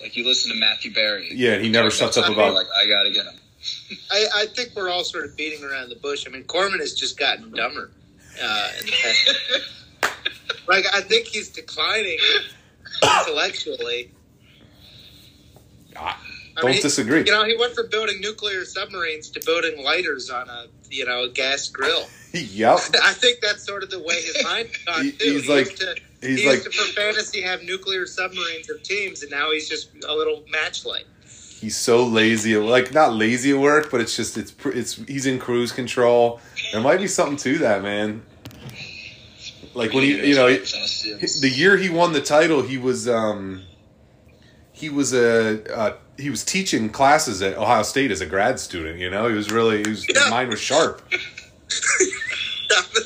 Like 0.08 0.16
you 0.16 0.26
listen 0.26 0.54
to 0.54 0.58
Matthew 0.58 0.94
Berry. 0.94 1.28
Yeah, 1.34 1.56
and 1.56 1.66
he 1.66 1.70
never 1.70 1.92
shuts 1.92 2.16
up 2.16 2.30
about- 2.32 2.54
like 2.54 2.68
I 2.82 2.88
gotta 2.88 3.12
get 3.12 3.26
him. 3.26 3.34
I, 4.12 4.26
I 4.36 4.46
think 4.46 4.70
we're 4.74 4.88
all 4.90 5.04
sort 5.04 5.26
of 5.26 5.36
beating 5.36 5.66
around 5.66 5.90
the 5.90 5.98
bush. 5.98 6.26
I 6.26 6.30
mean, 6.30 6.46
Corman 6.46 6.80
has 6.80 6.94
just 6.94 7.20
gotten 7.20 7.52
dumber. 7.52 7.92
Uh, 8.42 8.70
in 8.80 8.88
like, 10.70 10.86
I 10.94 11.02
think 11.02 11.28
he's 11.28 11.50
declining 11.50 12.20
intellectually. 13.04 14.12
I 15.98 16.16
I 16.56 16.62
don't 16.62 16.72
mean, 16.72 16.82
disagree. 16.82 17.26
You 17.26 17.32
know, 17.34 17.44
he 17.44 17.58
went 17.58 17.76
from 17.76 17.90
building 17.90 18.22
nuclear 18.22 18.64
submarines 18.64 19.30
to 19.32 19.42
building 19.46 19.84
lighters 19.84 20.30
on 20.30 20.48
a 20.48 20.68
you 20.90 21.04
know 21.04 21.26
a 21.26 21.30
gas 21.30 21.68
grill. 21.68 22.08
yep. 22.34 22.80
I 23.04 23.12
think 23.12 23.42
that's 23.42 23.66
sort 23.66 23.84
of 23.84 23.90
the 23.90 24.00
way 24.00 24.22
his 24.22 24.42
mind 24.46 24.70
gone 24.86 25.04
He- 25.04 25.12
too. 25.12 25.34
he's 25.34 25.44
He 25.44 25.50
like- 25.54 25.66
used 25.66 25.82
to, 25.82 25.96
He's 26.22 26.42
he 26.42 26.48
like 26.48 26.64
used 26.64 26.72
to 26.72 26.86
for 26.86 26.94
fantasy 26.94 27.42
have 27.42 27.64
nuclear 27.64 28.06
submarines 28.06 28.70
of 28.70 28.82
teams, 28.84 29.22
and 29.22 29.32
now 29.32 29.52
he's 29.52 29.70
just 29.70 29.90
a 30.08 30.14
little 30.14 30.44
matchlight. 30.50 31.06
he's 31.60 31.78
so 31.78 32.06
lazy. 32.06 32.58
Like 32.58 32.94
not 32.94 33.14
lazy 33.14 33.52
at 33.52 33.60
work, 33.60 33.92
but 33.92 34.02
it's 34.02 34.16
just 34.16 34.38
it's 34.38 34.54
it's 34.66 34.96
he's 34.96 35.26
in 35.26 35.38
cruise 35.40 35.72
control. 35.72 36.40
There 36.72 36.82
might 36.82 37.00
be 37.00 37.08
something 37.08 37.38
to 37.38 37.60
that, 37.60 37.84
man. 37.84 38.24
Like 39.76 39.94
when 39.94 40.04
he, 40.04 40.30
you 40.30 40.36
know, 40.36 40.48
the 40.48 41.52
year 41.54 41.78
he 41.78 41.90
won 41.90 42.14
the 42.14 42.22
title, 42.22 42.64
he 42.64 42.80
was 42.80 43.08
um 43.08 43.62
he 44.72 44.90
was 44.90 45.14
a 45.14 45.76
uh, 45.76 45.98
he 46.18 46.32
was 46.32 46.44
teaching 46.44 46.90
classes 46.90 47.44
at 47.44 47.58
Ohio 47.58 47.84
State 47.84 48.10
as 48.10 48.22
a 48.22 48.26
grad 48.26 48.60
student. 48.60 49.00
You 49.00 49.12
know, 49.12 49.28
he 49.28 49.36
was 49.36 49.52
really 49.52 49.84
he 49.84 49.90
was, 49.90 50.04
his 50.04 50.30
mind 50.32 50.50
was 50.50 50.60
sharp. 50.60 51.02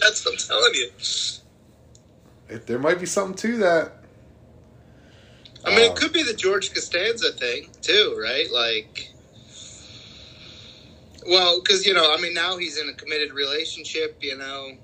that's 0.01 0.25
what 0.25 0.31
I'm 0.31 0.37
telling 0.37 0.73
you. 0.75 0.89
It- 2.51 2.67
there 2.67 2.79
might 2.79 2.99
be 2.99 3.05
something 3.05 3.35
to 3.51 3.57
that. 3.59 3.93
I 5.63 5.69
mean, 5.75 5.85
Um, 5.85 5.91
it 5.91 5.95
could 5.95 6.11
be 6.11 6.23
the 6.23 6.33
George 6.33 6.73
Costanza 6.73 7.31
thing 7.33 7.69
too, 7.81 8.17
right? 8.19 8.49
Like, 8.51 9.09
well, 11.27 11.61
because 11.61 11.85
you 11.85 11.93
know, 11.93 12.13
I 12.13 12.19
mean, 12.19 12.33
now 12.33 12.57
he's 12.57 12.77
in 12.77 12.89
a 12.89 12.93
committed 12.93 13.33
relationship. 13.33 14.17
You 14.21 14.37
know, 14.37 14.77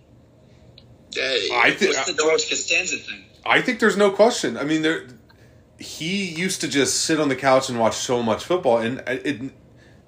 Uh, 1.17 1.55
I 1.55 1.71
think 1.71 1.95
the 2.05 2.13
George 2.13 2.47
Costanza 2.47 2.97
thing? 2.97 3.23
I 3.45 3.61
think 3.61 3.79
there's 3.79 3.97
no 3.97 4.11
question. 4.11 4.57
I 4.57 4.63
mean, 4.63 4.81
there 4.83 5.07
he 5.79 6.25
used 6.25 6.61
to 6.61 6.67
just 6.67 7.01
sit 7.05 7.19
on 7.19 7.29
the 7.29 7.35
couch 7.35 7.69
and 7.69 7.79
watch 7.79 7.95
so 7.95 8.21
much 8.21 8.43
football, 8.43 8.77
and 8.77 9.01
it 9.07 9.41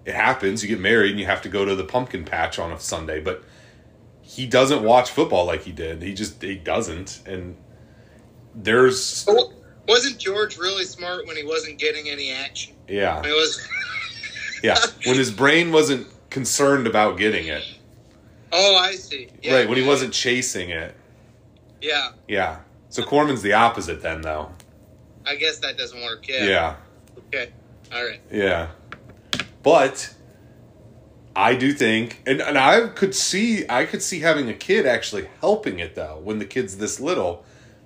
it 0.06 0.14
happens. 0.16 0.62
You 0.62 0.70
get 0.70 0.80
married 0.80 1.12
and 1.12 1.20
you 1.20 1.26
have 1.26 1.42
to 1.44 1.50
go 1.50 1.66
to 1.66 1.76
the 1.76 1.84
pumpkin 1.84 2.26
patch 2.26 2.60
on 2.60 2.72
a 2.72 2.80
Sunday, 2.80 3.20
but 3.20 3.44
he 4.30 4.46
doesn't 4.46 4.84
watch 4.84 5.10
football 5.10 5.46
like 5.46 5.64
he 5.64 5.72
did. 5.72 6.04
He 6.04 6.14
just 6.14 6.40
he 6.42 6.56
doesn't, 6.56 7.24
and 7.26 7.58
there's 8.54 9.26
But 9.26 9.52
wasn't 9.88 10.20
George 10.20 10.58
really 10.60 10.84
smart 10.84 11.26
when 11.26 11.36
he 11.36 11.44
wasn't 11.44 11.80
getting 11.80 12.10
any 12.10 12.32
action? 12.32 12.76
Yeah 12.88 13.20
it 13.26 13.32
was 13.32 13.68
yeah 14.64 14.78
when 15.06 15.18
his 15.18 15.32
brain 15.32 15.72
wasn't 15.72 16.08
concerned 16.30 16.86
about 16.86 17.18
getting 17.18 17.48
it. 17.48 17.64
Oh, 18.52 18.78
I 18.78 18.92
see. 18.94 19.30
Yeah, 19.42 19.56
right 19.56 19.68
when 19.68 19.78
he 19.78 19.88
wasn't 19.88 20.14
chasing 20.14 20.70
it. 20.70 20.96
Yeah, 21.82 22.12
Yeah. 22.28 22.60
So 22.90 23.04
Corman's 23.04 23.42
the 23.42 23.54
opposite 23.54 24.02
then, 24.02 24.22
though. 24.22 24.52
I 25.26 25.36
guess 25.36 25.60
that 25.60 25.78
doesn't 25.78 26.02
work. 26.02 26.28
Yeah. 26.28 26.46
Yeah. 26.46 26.76
Okay. 27.28 27.52
All 27.94 28.04
right. 28.04 28.20
Yeah. 28.32 28.70
But 29.62 30.14
I 31.40 31.56
do 31.56 31.72
think 31.72 32.22
and, 32.28 32.42
and 32.42 32.58
I 32.58 32.88
could 32.88 33.16
see 33.16 33.66
I 33.70 33.86
could 33.86 34.04
see 34.04 34.20
having 34.20 34.50
a 34.50 34.54
kid 34.54 34.86
actually 34.86 35.30
helping 35.40 35.80
it 35.80 35.96
though 35.96 36.20
when 36.22 36.38
the 36.38 36.46
kid's 36.46 36.78
this 36.78 37.00
little 37.00 37.46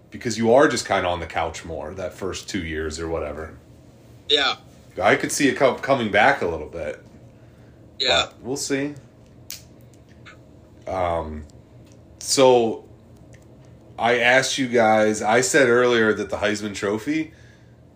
because 0.09 0.39
you 0.39 0.51
are 0.53 0.67
just 0.67 0.85
kind 0.85 1.05
of 1.05 1.11
on 1.11 1.19
the 1.19 1.27
couch 1.27 1.63
more 1.63 1.93
that 1.93 2.13
first 2.13 2.49
2 2.49 2.63
years 2.63 2.99
or 2.99 3.07
whatever. 3.07 3.55
Yeah. 4.27 4.55
I 5.01 5.15
could 5.15 5.31
see 5.31 5.49
it 5.49 5.55
co- 5.55 5.75
coming 5.75 6.11
back 6.11 6.41
a 6.41 6.47
little 6.47 6.67
bit. 6.67 7.03
Yeah. 7.99 8.25
But 8.25 8.41
we'll 8.41 8.57
see. 8.57 8.95
Um, 10.87 11.45
so 12.19 12.85
I 13.97 14.19
asked 14.19 14.57
you 14.57 14.67
guys. 14.67 15.21
I 15.21 15.41
said 15.41 15.67
earlier 15.67 16.13
that 16.13 16.29
the 16.29 16.37
Heisman 16.37 16.75
Trophy, 16.75 17.33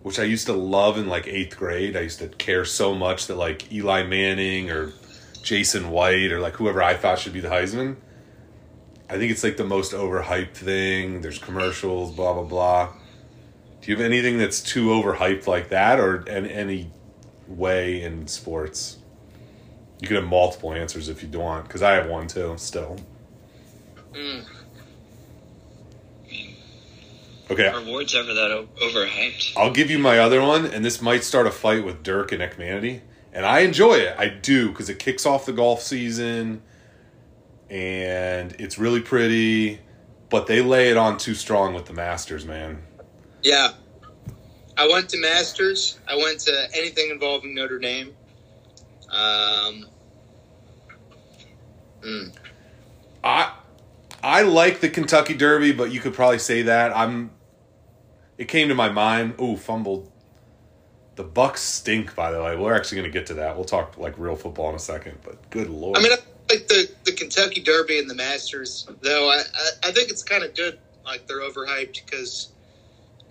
which 0.03 0.19
I 0.19 0.23
used 0.23 0.45
to 0.47 0.53
love 0.53 0.97
in 0.97 1.07
like 1.07 1.27
eighth 1.27 1.57
grade, 1.57 1.97
I 1.97 2.01
used 2.01 2.19
to 2.19 2.27
care 2.27 2.65
so 2.65 2.93
much 2.93 3.27
that 3.27 3.35
like 3.35 3.71
Eli 3.71 4.03
Manning 4.03 4.69
or 4.71 4.93
Jason 5.47 5.89
White 5.91 6.31
or 6.33 6.39
like 6.41 6.55
whoever 6.55 6.83
I 6.83 6.93
thought 6.95 7.19
should 7.19 7.31
be 7.33 7.39
the 7.39 7.47
Heisman. 7.47 7.95
I 9.09 9.17
think 9.17 9.31
it's 9.31 9.43
like 9.45 9.55
the 9.55 9.63
most 9.63 9.93
overhyped 9.93 10.53
thing. 10.55 11.21
There's 11.21 11.39
commercials, 11.39 12.13
blah 12.13 12.33
blah 12.33 12.43
blah. 12.43 12.89
Do 13.81 13.89
you 13.91 13.95
have 13.95 14.05
anything 14.05 14.37
that's 14.37 14.59
too 14.61 14.87
overhyped 14.87 15.47
like 15.47 15.69
that, 15.69 15.99
or 16.01 16.23
in 16.27 16.45
any 16.45 16.91
way 17.47 18.01
in 18.03 18.27
sports? 18.27 18.97
You 20.01 20.07
can 20.09 20.17
have 20.17 20.25
multiple 20.27 20.73
answers 20.73 21.07
if 21.07 21.23
you 21.23 21.29
want, 21.39 21.63
because 21.67 21.81
I 21.81 21.93
have 21.93 22.07
one 22.09 22.27
too. 22.27 22.55
Still, 22.57 22.97
Mm. 24.13 24.43
okay. 27.49 27.67
Are 27.67 27.79
awards 27.79 28.13
ever 28.13 28.33
that 28.33 28.67
overhyped? 28.81 29.53
I'll 29.55 29.71
give 29.71 29.89
you 29.89 29.99
my 29.99 30.19
other 30.19 30.41
one, 30.41 30.65
and 30.65 30.83
this 30.83 31.01
might 31.01 31.23
start 31.23 31.47
a 31.47 31.51
fight 31.51 31.85
with 31.85 32.03
Dirk 32.03 32.33
and 32.33 32.41
Ekmanity. 32.41 33.01
And 33.37 33.45
I 33.45 33.59
enjoy 33.59 33.97
it. 33.97 34.15
I 34.17 34.29
do, 34.29 34.69
because 34.69 34.89
it 34.89 34.97
kicks 34.97 35.23
off 35.23 35.45
the 35.45 35.53
golf 35.53 35.83
season, 35.83 36.63
and 37.69 38.51
it's 38.57 38.79
really 38.79 38.99
pretty. 38.99 39.79
But 40.29 40.47
they 40.47 40.61
lay 40.61 40.89
it 40.89 40.97
on 40.97 41.19
too 41.19 41.35
strong 41.35 41.75
with 41.75 41.85
the 41.85 41.93
Masters, 41.93 42.45
man. 42.45 42.81
Yeah. 43.43 43.73
I 44.75 44.87
went 44.87 45.09
to 45.09 45.21
Masters. 45.21 45.99
I 46.07 46.15
went 46.15 46.39
to 46.41 46.67
anything 46.73 47.11
involving 47.11 47.53
Notre 47.53 47.77
Dame. 47.77 48.15
Um. 49.11 49.85
mm. 52.01 52.35
I 53.23 53.53
I 54.23 54.41
like 54.41 54.79
the 54.79 54.89
Kentucky 54.89 55.35
Derby, 55.35 55.73
but 55.73 55.91
you 55.91 55.99
could 55.99 56.15
probably 56.15 56.39
say 56.39 56.63
that. 56.63 56.97
I'm 56.97 57.29
it 58.39 58.45
came 58.45 58.67
to 58.69 58.75
my 58.75 58.89
mind. 58.89 59.35
Ooh, 59.39 59.57
fumbled. 59.57 60.11
The 61.17 61.23
Bucks 61.23 61.61
stink, 61.61 62.15
by 62.15 62.31
the 62.31 62.41
way. 62.41 62.55
We're 62.55 62.73
actually 62.75 63.01
going 63.01 63.11
to 63.11 63.19
get 63.19 63.27
to 63.27 63.33
that. 63.35 63.55
We'll 63.55 63.65
talk 63.65 63.97
like 63.97 64.13
real 64.17 64.35
football 64.35 64.69
in 64.69 64.75
a 64.75 64.79
second, 64.79 65.17
but 65.23 65.49
good 65.49 65.69
lord. 65.69 65.97
I 65.97 66.01
mean, 66.01 66.13
I 66.13 66.17
like 66.49 66.67
the, 66.67 66.89
the 67.03 67.11
Kentucky 67.11 67.59
Derby 67.59 67.99
and 67.99 68.09
the 68.09 68.15
Masters, 68.15 68.87
though. 69.01 69.29
I, 69.29 69.37
I, 69.37 69.69
I 69.89 69.91
think 69.91 70.09
it's 70.09 70.23
kind 70.23 70.43
of 70.43 70.55
good. 70.55 70.79
Like 71.05 71.27
they're 71.27 71.41
overhyped 71.41 72.05
because 72.05 72.49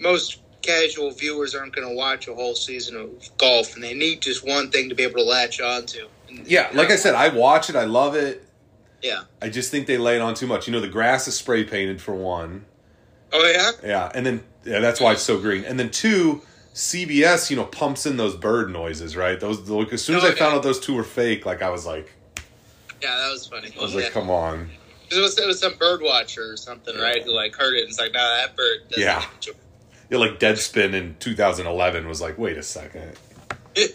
most 0.00 0.40
casual 0.62 1.12
viewers 1.12 1.55
aren't 1.55 1.75
going 1.75 1.88
to 1.88 1.95
watch 1.95 2.26
a 2.28 2.35
whole 2.35 2.55
season 2.55 2.97
of 2.97 3.11
golf, 3.38 3.75
and 3.75 3.85
they 3.85 3.95
need 3.95 4.21
just 4.21 4.47
one 4.47 4.71
thing 4.71 4.88
to 4.88 4.95
be 4.95 5.05
able 5.05 5.16
to 5.16 5.25
latch 5.25 5.61
on 5.61 5.87
to. 5.87 6.09
And, 6.28 6.47
yeah, 6.47 6.69
like 6.75 6.90
I 6.90 6.97
said, 6.97 7.14
I 7.14 7.28
watch 7.28 7.71
it. 7.71 7.76
I 7.76 7.85
love 7.85 8.14
it. 8.16 8.45
yeah. 9.02 9.23
I 9.40 9.49
just 9.49 9.71
think 9.71 9.87
they 9.87 9.97
lay 9.97 10.16
it 10.16 10.22
on 10.22 10.35
too 10.35 10.46
much. 10.49 10.66
You 10.66 10.72
know, 10.72 10.81
the 10.81 10.88
grass 10.88 11.29
is 11.29 11.37
spray 11.37 11.62
painted 11.64 12.03
for 12.03 12.14
one. 12.14 12.64
Oh 13.33 13.44
yeah. 13.44 13.70
Yeah, 13.88 14.11
and 14.14 14.27
then 14.27 14.42
yeah, 14.64 14.81
that's 14.81 15.01
why 15.01 15.12
it's 15.12 15.22
so 15.22 15.38
green. 15.38 15.64
And 15.64 15.79
then 15.79 15.90
two, 15.90 16.42
CBS, 16.76 17.48
you 17.48 17.56
know, 17.56 17.64
pumps 17.64 18.04
in 18.04 18.18
those 18.18 18.36
bird 18.36 18.70
noises, 18.70 19.16
right? 19.16 19.40
Those 19.40 19.66
like, 19.70 19.94
as 19.94 20.04
soon 20.04 20.16
as 20.16 20.24
Oh, 20.24 20.28
I 20.28 20.34
found 20.34 20.54
out 20.54 20.62
those 20.62 20.78
two 20.78 20.94
were 20.94 21.04
fake, 21.04 21.46
like 21.46 21.62
I 21.62 21.70
was 21.70 21.86
like, 21.86 22.12
Yeah, 23.02 23.16
that 23.16 23.30
was 23.30 23.46
funny. 23.46 23.72
I 23.78 23.82
was 23.82 23.94
yeah. 23.94 24.02
like, 24.02 24.12
come 24.12 24.28
on. 24.28 24.68
It 25.10 25.18
was, 25.18 25.38
it 25.38 25.46
was 25.46 25.58
some 25.58 25.74
bird 25.78 26.02
watcher 26.02 26.52
or 26.52 26.56
something, 26.58 26.94
right? 26.98 27.22
Who 27.22 27.32
like 27.32 27.54
heard 27.54 27.74
it 27.76 27.80
and 27.80 27.88
it's 27.88 27.98
like, 27.98 28.12
nah, 28.12 28.36
that 28.36 28.54
bird. 28.56 28.88
Doesn't 28.90 29.02
Yeah. 29.02 29.24
Yeah, 30.10 30.18
like 30.18 30.38
Deadspin 30.38 30.92
in 30.92 31.16
2011 31.18 32.06
was 32.06 32.20
like, 32.20 32.36
wait 32.36 32.58
a 32.58 32.62
second. 32.62 33.16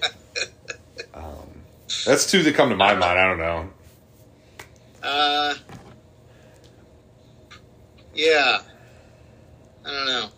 Um, 1.13 1.49
that's 2.05 2.29
two 2.29 2.41
that 2.43 2.53
come 2.55 2.69
to 2.69 2.75
my 2.75 2.93
mind. 2.93 3.19
I 3.19 3.27
don't 3.27 3.37
know. 3.39 3.69
uh, 5.03 5.55
yeah. 8.13 8.59
I 9.85 9.89
don't 9.89 10.05
know. 10.05 10.29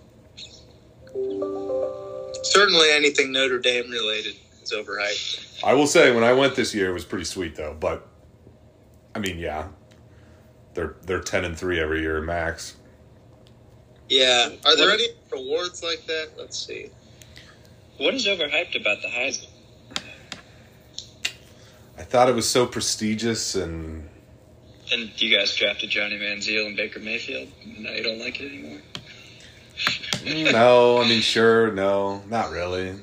Certainly, 2.43 2.89
anything 2.91 3.32
Notre 3.32 3.60
Dame 3.60 3.89
related 3.89 4.36
is 4.62 4.71
overhyped. 4.71 5.63
I 5.63 5.73
will 5.73 5.88
say 5.88 6.13
when 6.13 6.23
I 6.23 6.34
went 6.34 6.56
this 6.56 6.73
year, 6.75 6.89
it 6.89 6.93
was 6.93 7.06
pretty 7.06 7.25
sweet 7.25 7.56
though. 7.56 7.75
But 7.79 8.06
I 9.15 9.19
mean, 9.19 9.39
yeah, 9.39 9.67
they're 10.73 10.95
they're 11.03 11.21
10 11.21 11.45
and 11.45 11.58
three 11.58 11.79
every 11.79 12.01
year 12.01 12.21
max. 12.21 12.75
Yeah. 14.10 14.49
Are 14.65 14.75
there 14.75 14.88
What- 14.89 14.99
any 14.99 15.08
awards 15.32 15.82
like 15.84 16.06
that? 16.08 16.32
Let's 16.38 16.58
see. 16.65 16.89
What 17.97 18.13
is 18.15 18.27
overhyped 18.27 18.79
about 18.79 19.01
the 19.01 19.08
Heisman? 19.08 19.47
I 21.97 22.03
thought 22.03 22.27
it 22.27 22.36
was 22.36 22.49
so 22.49 22.65
prestigious 22.65 23.56
and 23.56 24.10
And 24.91 25.10
you 25.21 25.36
guys 25.36 25.56
drafted 25.56 25.89
Johnny 25.91 26.17
Manziel 26.19 26.65
and 26.65 26.75
Baker 26.75 26.99
Mayfield. 26.99 27.47
And 27.63 27.84
now 27.84 27.91
you 27.91 28.03
don't 28.03 28.19
like 28.19 28.39
it 28.41 28.47
anymore. 28.51 28.82
no, 30.26 31.02
I 31.02 31.08
mean, 31.08 31.22
sure, 31.22 31.72
no, 31.72 32.22
not 32.30 32.52
really. 32.52 32.96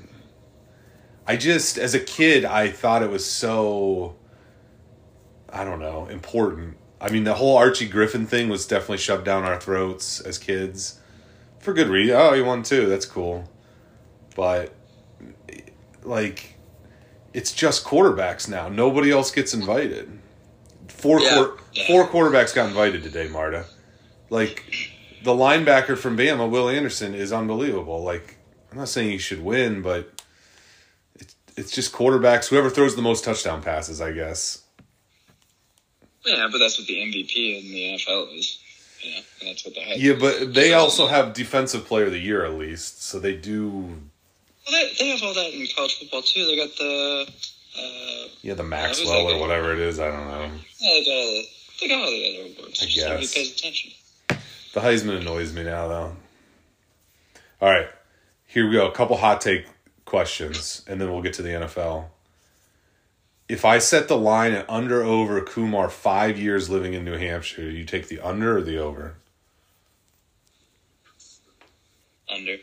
I 1.26 1.36
just, 1.36 1.78
as 1.78 1.94
a 1.94 2.00
kid, 2.00 2.44
I 2.44 2.70
thought 2.70 3.02
it 3.02 3.10
was 3.10 3.24
so, 3.24 4.16
I 5.48 5.64
don't 5.64 5.78
know, 5.80 6.06
important. 6.06 6.76
I 7.00 7.10
mean, 7.10 7.24
the 7.24 7.34
whole 7.34 7.56
Archie 7.56 7.88
Griffin 7.88 8.26
thing 8.26 8.48
was 8.48 8.66
definitely 8.66 8.98
shoved 8.98 9.24
down 9.24 9.44
our 9.44 9.60
throats 9.60 10.20
as 10.20 10.38
kids 10.38 10.98
for 11.58 11.72
good 11.72 11.88
reason. 11.88 12.16
Oh, 12.16 12.32
he 12.32 12.42
won 12.42 12.62
too. 12.62 12.86
That's 12.88 13.06
cool. 13.06 13.48
But, 14.34 14.72
like, 16.02 16.56
it's 17.32 17.52
just 17.52 17.84
quarterbacks 17.84 18.48
now. 18.48 18.68
Nobody 18.68 19.10
else 19.10 19.30
gets 19.30 19.54
invited. 19.54 20.10
Four, 20.88 21.20
Yeah. 21.20 21.46
four 21.86 22.06
quarterbacks 22.08 22.54
got 22.54 22.68
invited 22.68 23.02
today, 23.02 23.28
Marta. 23.28 23.64
Like, 24.30 24.64
the 25.22 25.32
linebacker 25.32 25.96
from 25.98 26.16
Bama, 26.16 26.48
Will 26.48 26.68
Anderson, 26.68 27.14
is 27.14 27.32
unbelievable. 27.32 28.02
Like, 28.02 28.36
I'm 28.72 28.78
not 28.78 28.88
saying 28.88 29.10
he 29.10 29.18
should 29.18 29.42
win, 29.44 29.82
but 29.82 30.22
it's 31.16 31.34
it's 31.56 31.72
just 31.72 31.92
quarterbacks. 31.92 32.48
Whoever 32.48 32.70
throws 32.70 32.96
the 32.96 33.02
most 33.02 33.24
touchdown 33.24 33.62
passes, 33.62 34.00
I 34.00 34.12
guess. 34.12 34.62
Yeah, 36.24 36.48
but 36.52 36.58
that's 36.58 36.78
what 36.78 36.86
the 36.86 36.94
MVP 36.96 37.64
in 37.64 37.72
the 37.72 37.98
NFL 37.98 38.38
is. 38.38 38.58
And 39.02 39.24
that's 39.48 39.64
what 39.64 39.74
the 39.74 39.80
Yeah, 39.98 40.14
but 40.20 40.52
they 40.54 40.74
also 40.74 41.06
have 41.06 41.32
defensive 41.32 41.86
player 41.86 42.06
of 42.06 42.12
the 42.12 42.18
year 42.18 42.44
at 42.44 42.54
least, 42.54 43.02
so 43.02 43.18
they 43.18 43.34
do. 43.34 43.70
Well, 43.70 43.92
they, 44.70 44.92
they 44.98 45.08
have 45.08 45.22
all 45.22 45.32
that 45.34 45.52
in 45.54 45.66
college 45.74 45.98
football 45.98 46.20
too. 46.22 46.44
They 46.46 46.56
got 46.56 46.76
the. 46.76 47.26
Uh, 47.78 48.28
Yeah, 48.42 48.54
the 48.54 48.62
Maxwell 48.62 49.28
or 49.32 49.40
whatever 49.40 49.72
it 49.72 49.78
is. 49.78 49.98
I 49.98 50.08
don't 50.10 50.26
know. 50.28 50.50
yeah, 50.78 50.90
they 50.92 51.04
got 51.04 51.12
all 51.14 51.26
the, 51.32 51.46
they 51.80 51.88
got 51.88 51.98
all 52.04 52.10
the 52.10 52.28
other 52.28 52.54
awards. 52.60 52.82
I 52.82 52.86
Nobody 53.08 53.20
guess. 53.22 53.34
pays 53.34 53.52
attention. 53.58 53.90
The 54.72 54.80
Heisman 54.80 55.20
annoys 55.20 55.52
me 55.52 55.64
now, 55.64 55.88
though. 55.88 56.16
All 57.60 57.68
right, 57.70 57.88
here 58.46 58.66
we 58.66 58.72
go. 58.74 58.86
A 58.86 58.92
couple 58.92 59.16
hot 59.16 59.40
take 59.40 59.66
questions, 60.04 60.82
and 60.86 61.00
then 61.00 61.10
we'll 61.12 61.22
get 61.22 61.34
to 61.34 61.42
the 61.42 61.50
NFL. 61.50 62.06
If 63.48 63.64
I 63.64 63.78
set 63.78 64.06
the 64.06 64.16
line 64.16 64.52
at 64.52 64.68
under 64.70 65.02
over 65.02 65.40
Kumar 65.40 65.90
five 65.90 66.38
years 66.38 66.70
living 66.70 66.94
in 66.94 67.04
New 67.04 67.16
Hampshire, 67.18 67.68
you 67.68 67.84
take 67.84 68.06
the 68.08 68.20
under 68.20 68.58
or 68.58 68.62
the 68.62 68.78
over? 68.78 69.14
Under. 72.32 72.56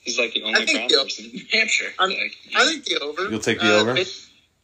He's 0.00 0.18
like 0.18 0.34
the 0.34 0.42
only 0.42 0.66
think 0.66 0.78
brown 0.78 0.88
the- 0.88 0.96
person 1.04 1.24
in 1.26 1.32
New 1.32 1.44
Hampshire. 1.50 1.92
I'm- 1.98 2.10
Like, 2.10 2.36
I 2.56 2.64
think 2.66 2.84
the 2.84 2.98
over. 3.00 3.28
You'll 3.30 3.40
take 3.40 3.58
the 3.60 3.74
Uh, 3.74 3.80
over? 3.80 3.96
it- 3.96 4.08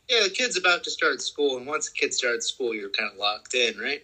yeah, 0.09 0.23
the 0.23 0.31
kid's 0.31 0.57
about 0.57 0.85
to 0.85 0.91
start 0.91 1.21
school, 1.21 1.57
and 1.57 1.67
once 1.67 1.89
a 1.89 1.93
kid 1.93 2.15
starts 2.15 2.47
school, 2.47 2.73
you're 2.75 2.91
kind 2.91 3.11
of 3.11 3.19
locked 3.19 3.55
in, 3.55 3.77
right? 3.79 4.03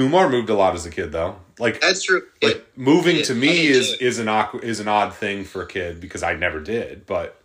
Kumar 0.00 0.28
moved 0.30 0.48
a 0.48 0.54
lot 0.54 0.74
as 0.74 0.86
a 0.86 0.90
kid, 0.90 1.12
though. 1.12 1.36
Like, 1.58 1.80
That's 1.80 2.02
true. 2.02 2.22
like 2.42 2.66
moving 2.76 3.16
Yeah, 3.16 3.22
to 3.24 3.34
me 3.34 3.66
is 3.66 3.92
is 4.00 4.18
an 4.18 4.28
awkward, 4.28 4.64
is 4.64 4.80
an 4.80 4.88
odd 4.88 5.14
thing 5.14 5.44
for 5.44 5.62
a 5.62 5.66
kid 5.66 6.00
because 6.00 6.22
I 6.22 6.34
never 6.34 6.58
did. 6.60 7.04
But 7.06 7.38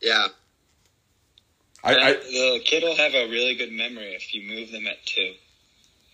yeah. 0.00 0.26
I, 1.84 1.94
I 1.94 2.12
the 2.14 2.60
kid 2.64 2.82
will 2.82 2.96
have 2.96 3.14
a 3.14 3.28
really 3.28 3.54
good 3.54 3.70
memory 3.70 4.14
if 4.14 4.34
you 4.34 4.42
move 4.48 4.72
them 4.72 4.86
at 4.86 5.04
two. 5.06 5.34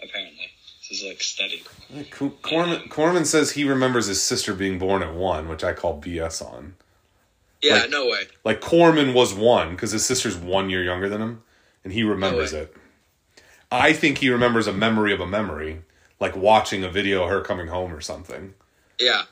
Apparently, 0.03 0.51
this 0.89 1.01
is 1.01 1.07
like 1.07 1.23
studied. 1.23 1.63
Corman, 2.43 2.89
Corman 2.89 3.25
says 3.25 3.53
he 3.53 3.65
remembers 3.65 4.07
his 4.07 4.21
sister 4.23 4.53
being 4.53 4.79
born 4.79 5.03
at 5.03 5.15
one, 5.15 5.49
which 5.49 5.63
I 5.63 5.73
call 5.73 6.01
BS 6.01 6.43
on. 6.43 6.75
Yeah, 7.63 7.75
Like- 7.75 7.91
no 7.91 8.07
way. 8.07 8.23
Like 8.45 8.61
Corman 8.61 9.15
was 9.15 9.33
one 9.33 9.71
because 9.71 9.93
his 9.93 10.05
sister's 10.05 10.37
one 10.37 10.69
year 10.71 10.83
younger 10.83 11.09
than 11.09 11.21
him, 11.23 11.43
and 11.85 11.93
he 11.93 12.03
remembers 12.03 12.53
way. 12.53 12.61
it. 12.61 12.77
I 13.71 13.93
think 13.93 14.19
he 14.19 14.31
remembers 14.31 14.67
a 14.67 14.73
memory 14.73 15.13
of 15.13 15.21
a 15.21 15.27
memory, 15.27 15.83
like 16.19 16.37
watching 16.37 16.83
a 16.85 16.91
video 16.91 17.25
of 17.25 17.31
her 17.31 17.41
coming 17.43 17.69
home 17.69 17.93
or 17.95 18.01
something. 18.01 18.55
Yeah. 18.99 19.23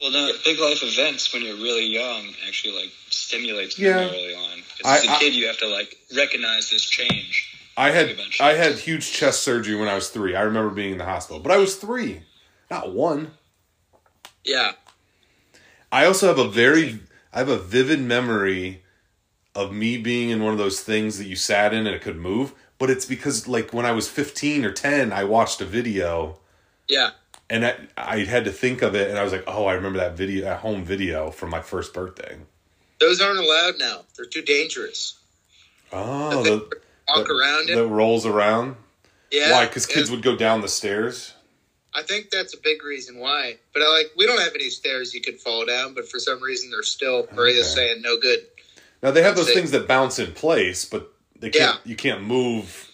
Well, 0.00 0.10
no, 0.12 0.30
big 0.44 0.58
life 0.60 0.82
events 0.82 1.32
when 1.32 1.42
you're 1.42 1.56
really 1.56 1.86
young 1.86 2.26
actually 2.46 2.74
like 2.74 2.90
stimulates 3.10 3.78
Yeah. 3.78 3.96
memory 3.96 4.16
early 4.24 4.34
on. 4.34 4.62
I- 4.84 4.98
as 4.98 5.04
a 5.04 5.10
I- 5.10 5.18
kid, 5.18 5.34
you 5.34 5.46
have 5.46 5.58
to 5.58 5.68
like 5.68 5.96
recognize 6.16 6.70
this 6.70 6.84
change. 6.84 7.52
I 7.78 7.90
had 7.90 8.08
Eventually. 8.10 8.48
I 8.48 8.54
had 8.54 8.78
huge 8.78 9.12
chest 9.12 9.42
surgery 9.42 9.74
when 9.74 9.88
I 9.88 9.94
was 9.94 10.08
three. 10.08 10.34
I 10.34 10.42
remember 10.42 10.70
being 10.70 10.92
in 10.92 10.98
the 10.98 11.04
hospital, 11.04 11.40
but 11.40 11.52
I 11.52 11.58
was 11.58 11.76
three, 11.76 12.22
not 12.70 12.92
one. 12.92 13.32
Yeah. 14.44 14.72
I 15.92 16.06
also 16.06 16.28
have 16.28 16.38
a 16.38 16.48
very 16.48 17.00
I 17.32 17.38
have 17.40 17.48
a 17.50 17.58
vivid 17.58 18.00
memory 18.00 18.82
of 19.54 19.72
me 19.72 19.98
being 19.98 20.30
in 20.30 20.42
one 20.42 20.52
of 20.52 20.58
those 20.58 20.80
things 20.80 21.18
that 21.18 21.26
you 21.26 21.36
sat 21.36 21.74
in 21.74 21.86
and 21.86 21.94
it 21.94 22.00
could 22.02 22.16
move, 22.16 22.52
but 22.78 22.90
it's 22.90 23.04
because 23.04 23.46
like 23.48 23.72
when 23.72 23.86
I 23.86 23.92
was 23.92 24.08
15 24.08 24.64
or 24.64 24.72
10, 24.72 25.12
I 25.12 25.24
watched 25.24 25.60
a 25.60 25.64
video 25.64 26.38
Yeah. 26.88 27.10
and 27.50 27.64
I, 27.66 27.76
I 27.96 28.18
had 28.24 28.44
to 28.44 28.52
think 28.52 28.82
of 28.82 28.94
it 28.94 29.08
and 29.10 29.18
I 29.18 29.22
was 29.24 29.32
like, 29.32 29.44
"Oh, 29.46 29.66
I 29.66 29.74
remember 29.74 29.98
that 29.98 30.16
video 30.16 30.44
that 30.44 30.60
home 30.60 30.84
video 30.84 31.30
from 31.30 31.50
my 31.50 31.60
first 31.62 31.92
birthday." 31.94 32.36
Those 33.00 33.20
aren't 33.20 33.38
allowed 33.38 33.74
now. 33.78 34.04
They're 34.16 34.24
too 34.26 34.42
dangerous. 34.42 35.18
Oh, 35.92 36.42
the, 36.42 36.68
walk 37.14 37.28
around 37.30 37.68
it. 37.70 37.76
that 37.76 37.86
rolls 37.86 38.26
around. 38.26 38.76
yeah. 39.30 39.52
Why? 39.52 39.66
Cuz 39.66 39.86
kids 39.86 40.10
would 40.10 40.22
go 40.22 40.34
down 40.36 40.60
the 40.60 40.68
stairs. 40.68 41.32
I 41.94 42.02
think 42.02 42.28
that's 42.30 42.52
a 42.52 42.58
big 42.62 42.82
reason 42.84 43.18
why. 43.18 43.56
But 43.72 43.82
I 43.82 43.88
like 43.88 44.10
we 44.16 44.26
don't 44.26 44.40
have 44.40 44.54
any 44.54 44.68
stairs 44.70 45.14
you 45.14 45.20
could 45.22 45.40
fall 45.40 45.64
down, 45.64 45.94
but 45.94 46.08
for 46.08 46.18
some 46.18 46.42
reason 46.42 46.70
they're 46.70 46.82
still 46.82 47.26
Maria's 47.32 47.72
Okay. 47.72 47.88
saying 47.88 48.02
no 48.02 48.18
good. 48.18 48.40
Now 49.02 49.10
they 49.12 49.22
have 49.22 49.36
those 49.36 49.48
it. 49.48 49.54
things 49.54 49.70
that 49.70 49.86
bounce 49.86 50.18
in 50.18 50.32
place, 50.32 50.84
but 50.84 51.10
they 51.40 51.50
can't 51.50 51.78
you 51.84 51.96
can't 51.96 52.22
move. 52.22 52.90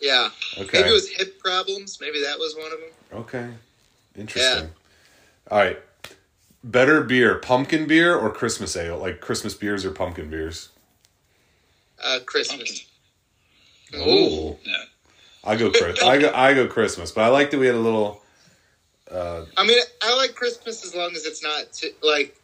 Yeah. 0.00 0.28
Okay. 0.58 0.78
Maybe 0.78 0.90
it 0.90 0.92
was 0.92 1.08
hip 1.08 1.38
problems. 1.40 1.98
Maybe 2.00 2.20
that 2.22 2.38
was 2.38 2.54
one 2.56 2.72
of 2.72 2.78
them. 2.80 2.90
Okay. 3.20 3.50
Interesting. 4.16 4.70
All 5.50 5.58
right. 5.58 5.78
Better 6.62 7.02
beer, 7.02 7.36
pumpkin 7.36 7.86
beer 7.86 8.14
or 8.16 8.30
Christmas 8.30 8.76
ale? 8.76 8.98
Like 8.98 9.20
Christmas 9.20 9.54
beers 9.54 9.84
or 9.84 9.90
pumpkin 9.90 10.30
beers? 10.30 10.70
Uh, 12.02 12.18
Christmas. 12.24 12.86
Pumpkin. 13.92 14.08
Ooh. 14.08 14.56
Yeah. 14.62 14.76
I 15.44 15.56
go 15.56 15.70
Chris. 15.70 16.02
I 16.02 16.18
go 16.18 16.32
I 16.34 16.54
go 16.54 16.66
Christmas, 16.66 17.12
but 17.12 17.22
I 17.22 17.28
like 17.28 17.50
that 17.50 17.58
we 17.58 17.66
had 17.66 17.74
a 17.74 17.78
little 17.78 18.22
Uh, 19.10 19.44
I 19.56 19.66
mean, 19.66 19.78
I 20.02 20.14
like 20.16 20.34
Christmas 20.34 20.84
as 20.84 20.94
long 20.94 21.12
as 21.12 21.24
it's 21.26 21.42
not 21.42 21.72
too, 21.72 21.90
like. 22.02 22.36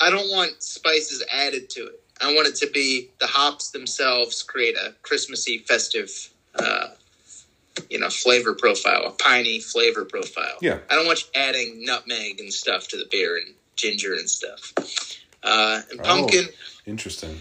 I 0.00 0.10
don't 0.10 0.30
want 0.30 0.62
spices 0.62 1.24
added 1.32 1.68
to 1.70 1.86
it. 1.88 2.00
I 2.20 2.34
want 2.34 2.48
it 2.48 2.56
to 2.56 2.70
be 2.70 3.10
the 3.20 3.26
hops 3.26 3.70
themselves 3.70 4.42
create 4.42 4.76
a 4.76 4.94
Christmassy, 5.02 5.58
festive, 5.58 6.10
uh, 6.54 6.88
you 7.90 7.98
know, 7.98 8.10
flavor 8.10 8.54
profile, 8.54 9.04
a 9.06 9.10
piney 9.10 9.60
flavor 9.60 10.04
profile. 10.04 10.56
Yeah. 10.60 10.78
I 10.90 10.96
don't 10.96 11.06
want 11.06 11.22
you 11.22 11.40
adding 11.40 11.84
nutmeg 11.84 12.40
and 12.40 12.52
stuff 12.52 12.88
to 12.88 12.96
the 12.96 13.06
beer 13.10 13.36
and 13.36 13.54
ginger 13.76 14.14
and 14.14 14.28
stuff. 14.28 14.72
Uh, 15.42 15.82
and 15.90 16.02
pumpkin, 16.02 16.46
interesting. 16.86 17.40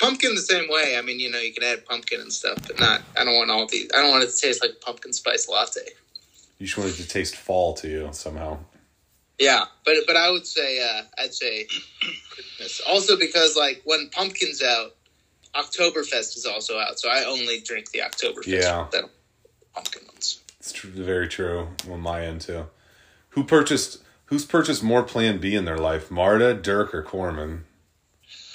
pumpkin 0.00 0.34
the 0.34 0.40
same 0.40 0.68
way. 0.68 0.96
I 0.98 1.02
mean, 1.02 1.20
you 1.20 1.30
know, 1.30 1.38
you 1.38 1.52
can 1.52 1.62
add 1.62 1.86
pumpkin 1.86 2.20
and 2.20 2.32
stuff, 2.32 2.58
but 2.66 2.80
not. 2.80 3.02
I 3.16 3.24
don't 3.24 3.36
want 3.36 3.50
all 3.50 3.66
these. 3.68 3.88
I 3.96 4.02
don't 4.02 4.10
want 4.10 4.24
it 4.24 4.30
to 4.30 4.36
taste 4.36 4.62
like 4.62 4.80
pumpkin 4.80 5.12
spice 5.12 5.48
latte. 5.48 5.80
You 6.58 6.66
just 6.66 6.76
wanted 6.76 6.96
to 6.96 7.06
taste 7.06 7.36
fall 7.36 7.74
to 7.74 7.88
you 7.88 8.08
somehow. 8.12 8.58
Yeah, 9.40 9.64
but 9.86 9.96
but 10.06 10.16
I 10.16 10.30
would 10.30 10.46
say 10.46 10.86
uh, 10.86 11.02
I'd 11.18 11.32
say 11.32 11.66
Christmas. 12.30 12.82
Also 12.86 13.16
because 13.18 13.56
like 13.56 13.80
when 13.86 14.10
pumpkin's 14.10 14.62
out, 14.62 14.94
Oktoberfest 15.54 16.36
is 16.36 16.46
also 16.46 16.78
out, 16.78 17.00
so 17.00 17.08
I 17.08 17.24
only 17.24 17.60
drink 17.60 17.90
the 17.90 18.00
Oktoberfest. 18.00 18.46
Yeah. 18.46 18.86
pumpkin 19.74 20.06
ones. 20.06 20.40
It's 20.58 20.72
true, 20.72 20.90
very 20.90 21.26
true 21.26 21.68
on 21.90 22.00
my 22.00 22.26
end 22.26 22.42
too. 22.42 22.66
Who 23.30 23.42
purchased 23.44 24.02
who's 24.26 24.44
purchased 24.44 24.82
more 24.82 25.02
Plan 25.02 25.38
B 25.38 25.54
in 25.54 25.64
their 25.64 25.78
life? 25.78 26.10
Marta, 26.10 26.52
Dirk, 26.52 26.94
or 26.94 27.02
Corman? 27.02 27.64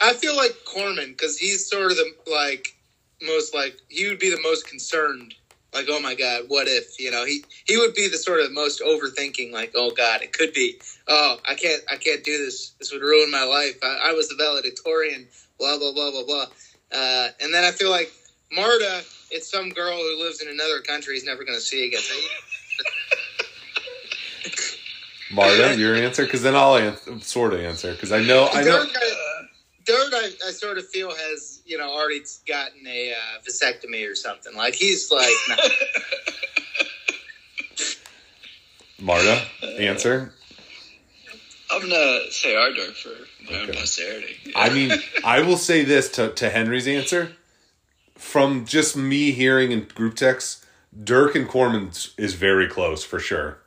I 0.00 0.12
feel 0.14 0.36
like 0.36 0.56
Corman 0.66 1.12
because 1.12 1.38
he's 1.38 1.66
sort 1.66 1.90
of 1.90 1.96
the 1.96 2.12
like 2.30 2.74
most 3.22 3.54
like 3.54 3.76
he 3.88 4.08
would 4.08 4.18
be 4.18 4.30
the 4.30 4.40
most 4.42 4.68
concerned. 4.68 5.34
Like, 5.74 5.86
oh 5.88 6.00
my 6.00 6.14
God, 6.14 6.44
what 6.48 6.66
if 6.66 6.98
you 6.98 7.10
know 7.10 7.24
he 7.24 7.44
he 7.66 7.76
would 7.76 7.94
be 7.94 8.08
the 8.08 8.16
sort 8.16 8.40
of 8.40 8.52
most 8.52 8.80
overthinking. 8.80 9.52
Like, 9.52 9.72
oh 9.74 9.90
God, 9.90 10.22
it 10.22 10.32
could 10.32 10.52
be. 10.52 10.78
Oh, 11.06 11.38
I 11.46 11.54
can't 11.54 11.82
I 11.90 11.96
can't 11.96 12.24
do 12.24 12.44
this. 12.44 12.70
This 12.78 12.92
would 12.92 13.02
ruin 13.02 13.30
my 13.30 13.44
life. 13.44 13.78
I, 13.82 14.10
I 14.10 14.12
was 14.12 14.28
the 14.28 14.36
valedictorian. 14.36 15.28
Blah 15.58 15.78
blah 15.78 15.92
blah 15.92 16.10
blah 16.10 16.24
blah. 16.24 16.46
Uh, 16.90 17.28
and 17.40 17.52
then 17.52 17.64
I 17.64 17.70
feel 17.72 17.90
like 17.90 18.10
Marta, 18.50 19.04
it's 19.30 19.50
some 19.50 19.70
girl 19.70 19.96
who 19.96 20.24
lives 20.24 20.40
in 20.40 20.48
another 20.48 20.80
country 20.80 21.14
he's 21.14 21.24
never 21.24 21.44
going 21.44 21.58
to 21.58 21.64
see 21.64 21.86
again. 21.86 22.00
Marta, 25.30 25.76
your 25.76 25.94
answer? 25.94 26.24
Because 26.24 26.42
then 26.42 26.56
I'll 26.56 26.76
an- 26.76 27.20
sort 27.20 27.52
of 27.52 27.60
answer. 27.60 27.92
Because 27.92 28.12
I 28.12 28.22
know 28.22 28.48
I 28.52 28.62
know. 28.62 28.86
Dirk, 29.88 30.12
I, 30.12 30.16
I, 30.16 30.48
I 30.48 30.50
sort 30.50 30.76
of 30.76 30.86
feel 30.88 31.10
has 31.10 31.62
you 31.64 31.78
know 31.78 31.88
already 31.88 32.20
gotten 32.46 32.86
a 32.86 33.12
uh, 33.12 33.40
vasectomy 33.48 34.08
or 34.10 34.14
something. 34.14 34.54
Like 34.54 34.74
he's 34.74 35.10
like, 35.10 35.34
not, 35.48 35.58
Marta, 39.00 39.42
answer. 39.78 40.32
I'm 41.70 41.80
gonna 41.82 42.20
say 42.30 42.54
Ardor 42.54 42.92
for 42.92 43.10
my 43.44 43.60
own 43.60 43.70
Okay. 43.70 43.78
posterity. 43.78 44.36
I 44.54 44.70
mean, 44.70 44.92
I 45.24 45.40
will 45.40 45.56
say 45.56 45.84
this 45.84 46.10
to, 46.12 46.32
to 46.32 46.50
Henry's 46.50 46.86
answer. 46.86 47.32
From 48.16 48.64
just 48.66 48.96
me 48.96 49.30
hearing 49.32 49.70
in 49.70 49.84
group 49.84 50.16
texts, 50.16 50.66
Dirk 51.04 51.34
and 51.34 51.48
Corman 51.48 51.90
is 52.16 52.34
very 52.34 52.66
close 52.68 53.04
for 53.04 53.18
sure. 53.20 53.58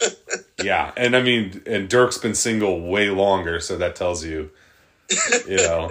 yeah, 0.62 0.92
and 0.96 1.14
I 1.16 1.22
mean, 1.22 1.62
and 1.66 1.88
Dirk's 1.88 2.18
been 2.18 2.34
single 2.34 2.80
way 2.80 3.10
longer, 3.10 3.60
so 3.60 3.76
that 3.78 3.94
tells 3.94 4.24
you, 4.24 4.50
you 5.48 5.56
know, 5.56 5.90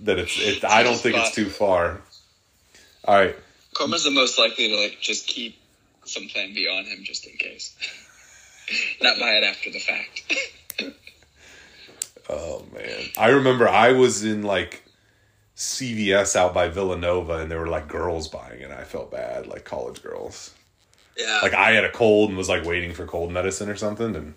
that 0.00 0.18
it's. 0.18 0.38
It, 0.38 0.64
I 0.64 0.82
don't 0.82 0.96
think 0.96 1.16
it's 1.16 1.34
too 1.34 1.48
far. 1.48 2.00
All 3.04 3.14
right, 3.14 3.36
Corman's 3.74 4.04
the 4.04 4.10
most 4.10 4.38
likely 4.38 4.68
to 4.68 4.76
like 4.76 4.98
just 5.00 5.26
keep 5.26 5.56
some 6.04 6.26
plan 6.28 6.54
B 6.54 6.68
on 6.68 6.84
him 6.84 7.04
just 7.04 7.26
in 7.26 7.36
case. 7.36 7.76
Not 9.02 9.18
buy 9.18 9.30
it 9.30 9.44
after 9.44 9.70
the 9.70 9.78
fact. 9.80 10.34
Oh 12.28 12.64
man, 12.74 13.04
I 13.16 13.28
remember 13.28 13.68
I 13.68 13.92
was 13.92 14.24
in 14.24 14.42
like 14.42 14.82
CVS 15.56 16.34
out 16.34 16.52
by 16.52 16.68
Villanova, 16.68 17.38
and 17.38 17.48
there 17.50 17.60
were 17.60 17.68
like 17.68 17.86
girls 17.86 18.26
buying 18.26 18.60
it. 18.60 18.70
I 18.72 18.82
felt 18.82 19.12
bad, 19.12 19.46
like 19.46 19.64
college 19.64 20.02
girls. 20.02 20.52
yeah, 21.16 21.38
Like 21.42 21.54
I 21.54 21.70
had 21.70 21.84
a 21.84 21.90
cold 21.90 22.30
and 22.30 22.36
was 22.36 22.48
like 22.48 22.64
waiting 22.64 22.92
for 22.92 23.06
cold 23.06 23.30
medicine 23.30 23.68
or 23.68 23.76
something, 23.76 24.16
and 24.16 24.34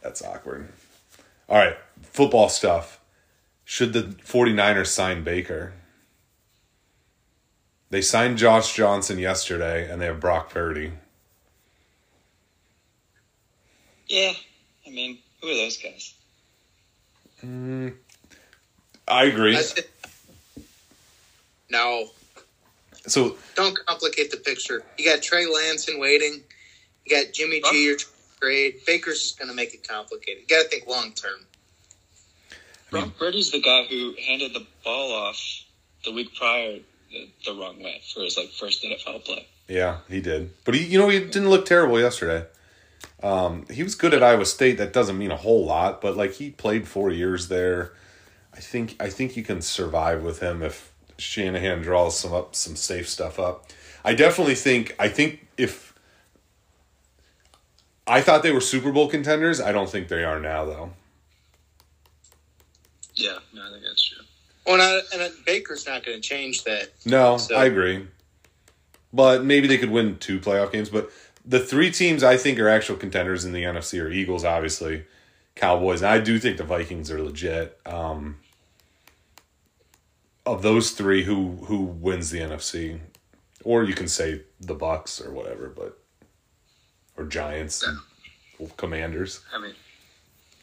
that's 0.00 0.22
awkward. 0.22 0.68
All 1.48 1.56
right, 1.58 1.76
football 2.02 2.48
stuff. 2.48 3.00
Should 3.64 3.92
the 3.92 4.02
49ers 4.02 4.88
sign 4.88 5.24
Baker? 5.24 5.74
They 7.90 8.02
signed 8.02 8.36
Josh 8.36 8.74
Johnson 8.74 9.18
yesterday, 9.18 9.90
and 9.90 10.00
they 10.00 10.06
have 10.06 10.20
Brock 10.20 10.50
Purdy. 10.50 10.92
yeah, 14.08 14.32
I 14.86 14.90
mean, 14.90 15.18
who 15.40 15.48
are 15.48 15.54
those 15.54 15.76
guys? 15.78 16.14
Mm, 17.44 17.94
I 19.06 19.24
agree. 19.24 19.58
No, 21.70 22.08
So 23.06 23.36
don't 23.54 23.78
complicate 23.86 24.30
the 24.30 24.38
picture. 24.38 24.82
You 24.96 25.04
got 25.04 25.22
Trey 25.22 25.46
Lance 25.46 25.88
in 25.88 26.00
waiting. 26.00 26.42
You 27.04 27.16
got 27.16 27.32
Jimmy 27.32 27.62
G. 27.70 27.84
You're 27.84 27.98
trade. 28.40 28.80
Baker's 28.86 29.22
just 29.22 29.38
going 29.38 29.48
to 29.48 29.54
make 29.54 29.74
it 29.74 29.86
complicated. 29.86 30.42
You 30.42 30.56
got 30.56 30.64
to 30.64 30.68
think 30.68 30.86
long 30.86 31.12
term. 31.12 31.40
Brock 32.90 33.10
Purdy's 33.18 33.50
the 33.50 33.60
guy 33.60 33.84
who 33.84 34.14
handed 34.26 34.54
the 34.54 34.66
ball 34.84 35.12
off 35.12 35.38
the 36.04 36.12
week 36.12 36.34
prior 36.34 36.78
the, 37.10 37.28
the 37.44 37.52
wrong 37.52 37.82
way 37.82 38.00
for 38.14 38.20
his 38.20 38.36
like 38.36 38.48
first 38.48 38.82
NFL 38.82 39.24
play. 39.24 39.46
Yeah, 39.68 39.98
he 40.08 40.20
did. 40.20 40.50
But 40.64 40.74
he, 40.74 40.84
you 40.84 40.98
know, 40.98 41.08
he 41.08 41.20
didn't 41.20 41.50
look 41.50 41.66
terrible 41.66 42.00
yesterday. 42.00 42.46
Um, 43.22 43.66
he 43.70 43.82
was 43.82 43.94
good 43.94 44.14
at 44.14 44.22
Iowa 44.22 44.46
State. 44.46 44.78
That 44.78 44.92
doesn't 44.92 45.18
mean 45.18 45.30
a 45.30 45.36
whole 45.36 45.64
lot, 45.64 46.00
but 46.00 46.16
like 46.16 46.34
he 46.34 46.50
played 46.50 46.88
four 46.88 47.10
years 47.10 47.48
there. 47.48 47.92
I 48.54 48.60
think 48.60 48.96
I 49.00 49.10
think 49.10 49.36
you 49.36 49.42
can 49.42 49.60
survive 49.60 50.22
with 50.22 50.40
him 50.40 50.62
if 50.62 50.92
Shanahan 51.18 51.82
draws 51.82 52.18
some 52.18 52.32
up 52.32 52.54
some 52.54 52.76
safe 52.76 53.08
stuff 53.08 53.38
up. 53.38 53.66
I 54.04 54.14
definitely 54.14 54.54
think 54.54 54.94
I 54.98 55.08
think 55.08 55.46
if 55.56 55.94
I 58.08 58.20
thought 58.22 58.42
they 58.42 58.52
were 58.52 58.60
Super 58.60 58.90
Bowl 58.90 59.08
contenders, 59.08 59.60
I 59.60 59.72
don't 59.72 59.88
think 59.90 60.08
they 60.08 60.24
are 60.24 60.40
now 60.40 60.64
though. 60.64 60.90
Yeah, 63.14 63.38
no, 63.52 63.66
I 63.66 63.70
think 63.72 63.82
that's 63.84 64.08
true. 64.08 64.24
Well, 64.66 64.74
and, 64.80 65.22
I, 65.22 65.24
and 65.24 65.32
Baker's 65.44 65.86
not 65.86 66.04
going 66.04 66.20
to 66.20 66.26
change 66.26 66.64
that. 66.64 66.90
No, 67.04 67.36
So- 67.38 67.56
I 67.56 67.64
agree. 67.64 68.06
but 69.12 69.44
maybe 69.44 69.66
they 69.66 69.78
could 69.78 69.90
win 69.90 70.18
two 70.18 70.38
playoff 70.40 70.72
games. 70.72 70.88
But 70.90 71.10
the 71.44 71.58
three 71.60 71.90
teams 71.90 72.22
I 72.22 72.36
think 72.36 72.58
are 72.58 72.68
actual 72.68 72.96
contenders 72.96 73.44
in 73.44 73.52
the 73.52 73.62
NFC 73.64 74.00
are 74.02 74.10
Eagles, 74.10 74.44
obviously, 74.44 75.04
Cowboys, 75.54 76.02
and 76.02 76.10
I 76.10 76.18
do 76.20 76.38
think 76.38 76.58
the 76.58 76.64
Vikings 76.64 77.10
are 77.10 77.20
legit. 77.22 77.78
Um, 77.86 78.38
of 80.46 80.62
those 80.62 80.92
three, 80.92 81.24
who 81.24 81.56
who 81.66 81.78
wins 81.80 82.30
the 82.30 82.38
NFC, 82.40 83.00
or 83.64 83.82
you 83.84 83.94
can 83.94 84.08
say 84.08 84.42
the 84.60 84.74
Bucks 84.74 85.20
or 85.20 85.30
whatever, 85.32 85.68
but 85.68 85.98
or 87.18 87.24
Giants, 87.24 87.82
and 87.82 87.98
Commanders. 88.76 89.40
I 89.54 89.58
mean, 89.60 89.74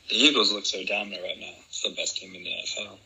the 0.09 0.15
Eagles 0.15 0.51
look 0.51 0.65
so 0.65 0.83
dominant 0.85 1.21
right 1.21 1.37
now. 1.39 1.51
It's 1.67 1.83
the 1.83 1.89
best 1.95 2.17
team 2.17 2.33
in 2.33 2.43
the 2.43 2.49
NFL. 2.49 2.97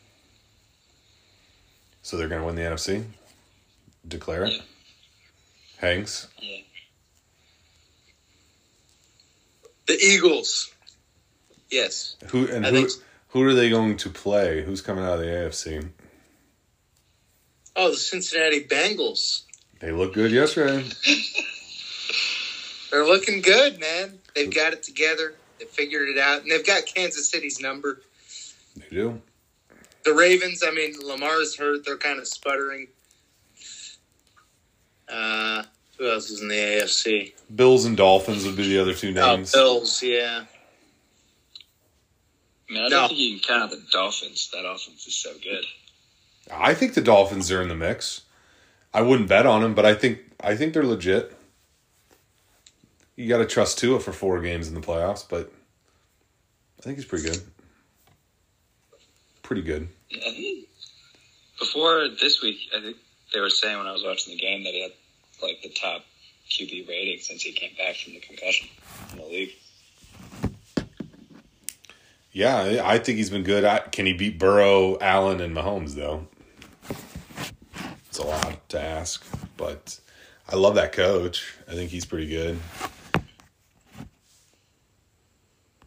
So 2.02 2.16
they're 2.16 2.28
going 2.28 2.40
to 2.40 2.46
win 2.46 2.56
the 2.56 2.62
NFC. 2.62 3.04
Declare 4.06 4.44
it. 4.44 4.52
Yeah. 4.52 4.62
Hanks. 5.78 6.28
Yeah. 6.40 6.58
The 9.86 9.98
Eagles. 10.00 10.72
Yes. 11.70 12.16
Who 12.30 12.46
and 12.48 12.66
I 12.66 12.70
who 12.70 12.86
think- 12.88 13.04
who 13.28 13.42
are 13.44 13.54
they 13.54 13.70
going 13.70 13.96
to 13.98 14.10
play? 14.10 14.62
Who's 14.62 14.80
coming 14.80 15.04
out 15.04 15.14
of 15.14 15.20
the 15.20 15.26
AFC? 15.26 15.88
Oh, 17.76 17.90
the 17.90 17.96
Cincinnati 17.96 18.64
Bengals. 18.64 19.42
They 19.78 19.92
look 19.92 20.12
good 20.14 20.32
yesterday. 20.32 20.84
They're 22.90 23.06
looking 23.06 23.40
good, 23.40 23.78
man. 23.80 24.18
They've 24.34 24.52
got 24.52 24.72
it 24.72 24.82
together. 24.82 25.34
They 25.58 25.66
figured 25.66 26.08
it 26.08 26.18
out, 26.18 26.42
and 26.42 26.50
they've 26.50 26.66
got 26.66 26.86
Kansas 26.86 27.28
City's 27.28 27.60
number. 27.60 28.00
They 28.76 28.86
do. 28.90 29.20
The 30.04 30.14
Ravens. 30.14 30.62
I 30.66 30.70
mean, 30.70 30.94
Lamar's 31.02 31.56
hurt. 31.56 31.84
They're 31.84 31.96
kind 31.96 32.18
of 32.18 32.26
sputtering. 32.26 32.88
Uh, 35.08 35.64
who 35.98 36.10
else 36.10 36.30
is 36.30 36.40
in 36.40 36.48
the 36.48 36.54
AFC? 36.54 37.32
Bills 37.54 37.84
and 37.84 37.96
Dolphins 37.96 38.44
would 38.46 38.56
be 38.56 38.68
the 38.68 38.80
other 38.80 38.94
two 38.94 39.12
names. 39.12 39.52
Bills. 39.52 40.02
Yeah. 40.02 40.44
I 42.68 42.72
mean, 42.72 42.82
I 42.84 42.88
don't 42.88 43.08
think 43.08 43.20
you 43.20 43.38
can 43.38 43.46
count 43.46 43.62
out 43.64 43.70
the 43.70 43.82
Dolphins. 43.92 44.50
That 44.52 44.64
offense 44.64 45.06
is 45.06 45.16
so 45.16 45.32
good. 45.42 45.64
I 46.52 46.72
think 46.74 46.94
the 46.94 47.00
Dolphins 47.00 47.50
are 47.50 47.60
in 47.60 47.68
the 47.68 47.74
mix. 47.74 48.22
I 48.94 49.02
wouldn't 49.02 49.28
bet 49.28 49.46
on 49.46 49.62
them, 49.62 49.74
but 49.74 49.84
I 49.84 49.94
think 49.94 50.20
I 50.40 50.56
think 50.56 50.72
they're 50.72 50.84
legit. 50.84 51.36
You 53.20 53.28
got 53.28 53.38
to 53.38 53.46
trust 53.46 53.78
Tua 53.78 54.00
for 54.00 54.12
four 54.12 54.40
games 54.40 54.66
in 54.66 54.72
the 54.72 54.80
playoffs, 54.80 55.26
but 55.28 55.52
I 56.78 56.82
think 56.82 56.96
he's 56.96 57.04
pretty 57.04 57.28
good. 57.28 57.42
Pretty 59.42 59.60
good. 59.60 59.88
Yeah, 60.08 60.30
before 61.58 62.08
this 62.08 62.40
week, 62.40 62.56
I 62.74 62.80
think 62.80 62.96
they 63.34 63.40
were 63.40 63.50
saying 63.50 63.76
when 63.76 63.86
I 63.86 63.92
was 63.92 64.02
watching 64.02 64.34
the 64.34 64.40
game 64.40 64.64
that 64.64 64.70
he 64.70 64.80
had 64.80 64.92
like 65.42 65.60
the 65.60 65.68
top 65.68 66.02
QB 66.48 66.88
rating 66.88 67.18
since 67.20 67.42
he 67.42 67.52
came 67.52 67.72
back 67.76 67.96
from 67.96 68.14
the 68.14 68.20
concussion 68.20 68.68
in 69.12 69.18
the 69.18 69.24
league. 69.26 69.52
Yeah, 72.32 72.56
I 72.56 72.94
I 72.94 72.98
think 73.00 73.18
he's 73.18 73.28
been 73.28 73.42
good. 73.42 73.66
I, 73.66 73.80
can 73.80 74.06
he 74.06 74.14
beat 74.14 74.38
Burrow, 74.38 74.98
Allen, 74.98 75.42
and 75.42 75.54
Mahomes 75.54 75.94
though? 75.94 76.26
It's 78.08 78.18
a 78.18 78.26
lot 78.26 78.66
to 78.70 78.80
ask, 78.80 79.22
but 79.58 80.00
I 80.48 80.56
love 80.56 80.76
that 80.76 80.92
coach. 80.92 81.54
I 81.68 81.72
think 81.72 81.90
he's 81.90 82.06
pretty 82.06 82.28
good. 82.30 82.58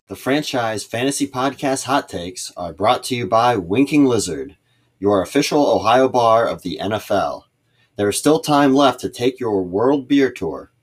The 0.07 0.17
franchise 0.17 0.83
fantasy 0.83 1.25
podcast 1.25 1.85
hot 1.85 2.09
takes 2.09 2.51
are 2.57 2.73
brought 2.73 3.05
to 3.05 3.15
you 3.15 3.25
by 3.25 3.55
Winking 3.55 4.03
Lizard, 4.03 4.57
your 4.99 5.21
official 5.21 5.65
Ohio 5.65 6.09
bar 6.09 6.45
of 6.45 6.61
the 6.61 6.77
NFL. 6.81 7.43
There 7.95 8.09
is 8.09 8.17
still 8.17 8.41
time 8.41 8.73
left 8.73 8.99
to 8.99 9.09
take 9.09 9.39
your 9.39 9.63
world 9.63 10.09
beer 10.09 10.29
tour. 10.29 10.73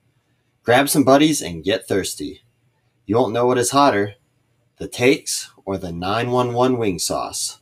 Grab 0.62 0.88
some 0.88 1.04
buddies 1.04 1.42
and 1.42 1.62
get 1.62 1.87
thirsty. 1.87 2.40
You 3.04 3.16
won't 3.16 3.35
know 3.35 3.44
what 3.44 3.59
is 3.59 3.72
hotter, 3.72 4.14
the 4.78 4.88
takes 4.88 5.50
or 5.66 5.76
the 5.76 5.92
911 5.92 6.78
wing 6.78 6.98
sauce. 6.98 7.61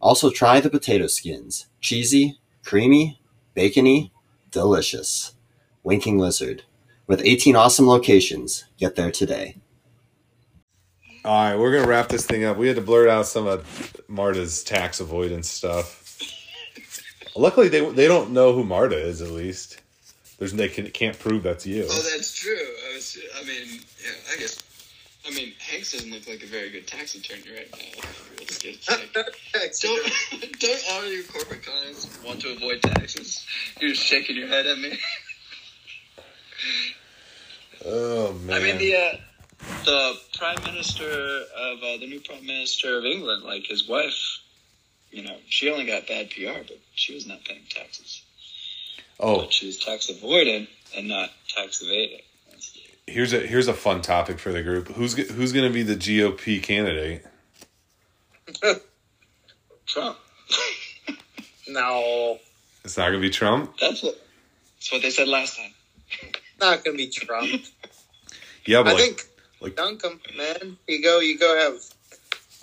Also 0.00 0.30
try 0.30 0.60
the 0.60 0.70
potato 0.70 1.08
skins. 1.08 1.66
Cheesy, 1.80 2.38
creamy, 2.64 3.20
bacony, 3.54 4.12
delicious. 4.52 5.34
Winking 5.82 6.18
Lizard. 6.18 6.62
With 7.08 7.20
18 7.24 7.56
awesome 7.56 7.88
locations, 7.88 8.66
get 8.78 8.94
there 8.94 9.10
today. 9.10 9.56
All 11.24 11.32
right, 11.32 11.56
we're 11.56 11.72
gonna 11.72 11.86
wrap 11.86 12.08
this 12.08 12.24
thing 12.24 12.44
up. 12.44 12.56
We 12.56 12.66
had 12.66 12.76
to 12.76 12.82
blurt 12.82 13.08
out 13.08 13.26
some 13.26 13.46
of 13.46 14.02
Marta's 14.08 14.64
tax 14.64 15.00
avoidance 15.00 15.50
stuff. 15.50 15.98
Luckily, 17.36 17.68
they 17.68 17.80
they 17.90 18.08
don't 18.08 18.30
know 18.30 18.54
who 18.54 18.64
Marta 18.64 18.96
is. 18.96 19.20
At 19.20 19.30
least 19.30 19.80
there's 20.38 20.54
they 20.54 20.68
can, 20.68 20.90
can't 20.90 21.18
prove 21.18 21.42
that's 21.42 21.66
you. 21.66 21.86
Oh, 21.88 22.02
that's 22.14 22.32
true. 22.32 22.56
I 22.56 22.94
was. 22.94 23.18
I 23.38 23.44
mean, 23.44 23.80
yeah. 24.02 24.10
I 24.32 24.38
guess. 24.38 24.62
I 25.26 25.30
mean, 25.34 25.52
Hanks 25.58 25.92
doesn't 25.92 26.10
look 26.10 26.26
like 26.26 26.42
a 26.42 26.46
very 26.46 26.70
good 26.70 26.86
tax 26.86 27.14
attorney 27.14 27.42
right 27.54 27.68
now. 27.70 28.02
We'll 28.38 28.46
just 28.46 28.62
get 28.62 28.76
a 28.76 28.78
check. 28.78 29.00
Don't 29.12 30.12
don't 30.60 30.84
all 30.92 31.04
your 31.04 31.22
corporate 31.24 31.62
clients 31.62 32.08
want 32.24 32.40
to 32.40 32.52
avoid 32.52 32.80
taxes? 32.82 33.44
You're 33.78 33.90
just 33.90 34.02
shaking 34.02 34.36
your 34.36 34.48
head 34.48 34.66
at 34.66 34.78
me. 34.78 34.98
Oh 37.84 38.32
man. 38.32 38.56
I 38.56 38.62
mean 38.62 38.78
the 38.78 38.96
uh, 38.96 39.16
the 39.84 40.14
prime 40.38 40.62
minister 40.64 41.04
of 41.04 41.78
uh, 41.82 41.96
the 41.98 42.06
new 42.06 42.20
prime 42.20 42.44
minister 42.46 42.98
of 42.98 43.04
England, 43.04 43.42
like 43.44 43.66
his 43.66 43.88
wife, 43.88 44.38
you 45.10 45.22
know, 45.22 45.36
she 45.48 45.70
only 45.70 45.86
got 45.86 46.06
bad 46.06 46.30
PR, 46.30 46.60
but 46.66 46.78
she 46.94 47.14
was 47.14 47.26
not 47.26 47.44
paying 47.44 47.62
taxes. 47.68 48.22
oh, 49.18 49.40
But 49.42 49.52
she 49.52 49.66
was 49.66 49.78
tax 49.78 50.08
avoiding 50.08 50.66
and 50.96 51.08
not 51.08 51.30
tax 51.48 51.82
evading. 51.82 52.20
Here's 53.06 53.32
a 53.32 53.40
here's 53.40 53.66
a 53.66 53.74
fun 53.74 54.02
topic 54.02 54.38
for 54.38 54.52
the 54.52 54.62
group. 54.62 54.86
Who's 54.88 55.14
who's 55.30 55.52
gonna 55.52 55.70
be 55.70 55.82
the 55.82 55.96
GOP 55.96 56.62
candidate? 56.62 57.24
Trump. 59.86 60.16
No, 61.68 62.38
It's 62.84 62.96
not 62.96 63.06
gonna 63.06 63.20
be 63.20 63.30
Trump. 63.30 63.74
That's 63.80 64.02
what. 64.02 64.16
That's 64.76 64.90
what 64.92 65.02
they 65.02 65.10
said 65.10 65.28
last 65.28 65.56
time. 65.56 65.72
not 66.60 66.84
gonna 66.84 66.96
be 66.96 67.08
Trump. 67.08 67.48
Yeah, 68.64 68.82
but 68.82 68.88
I 68.90 68.92
like, 68.94 69.02
think 69.02 69.26
like 69.60 69.76
dunk 69.76 70.04
him, 70.04 70.20
man. 70.36 70.76
You 70.86 71.02
go, 71.02 71.20
you 71.20 71.38
go 71.38 71.56
have 71.58 71.80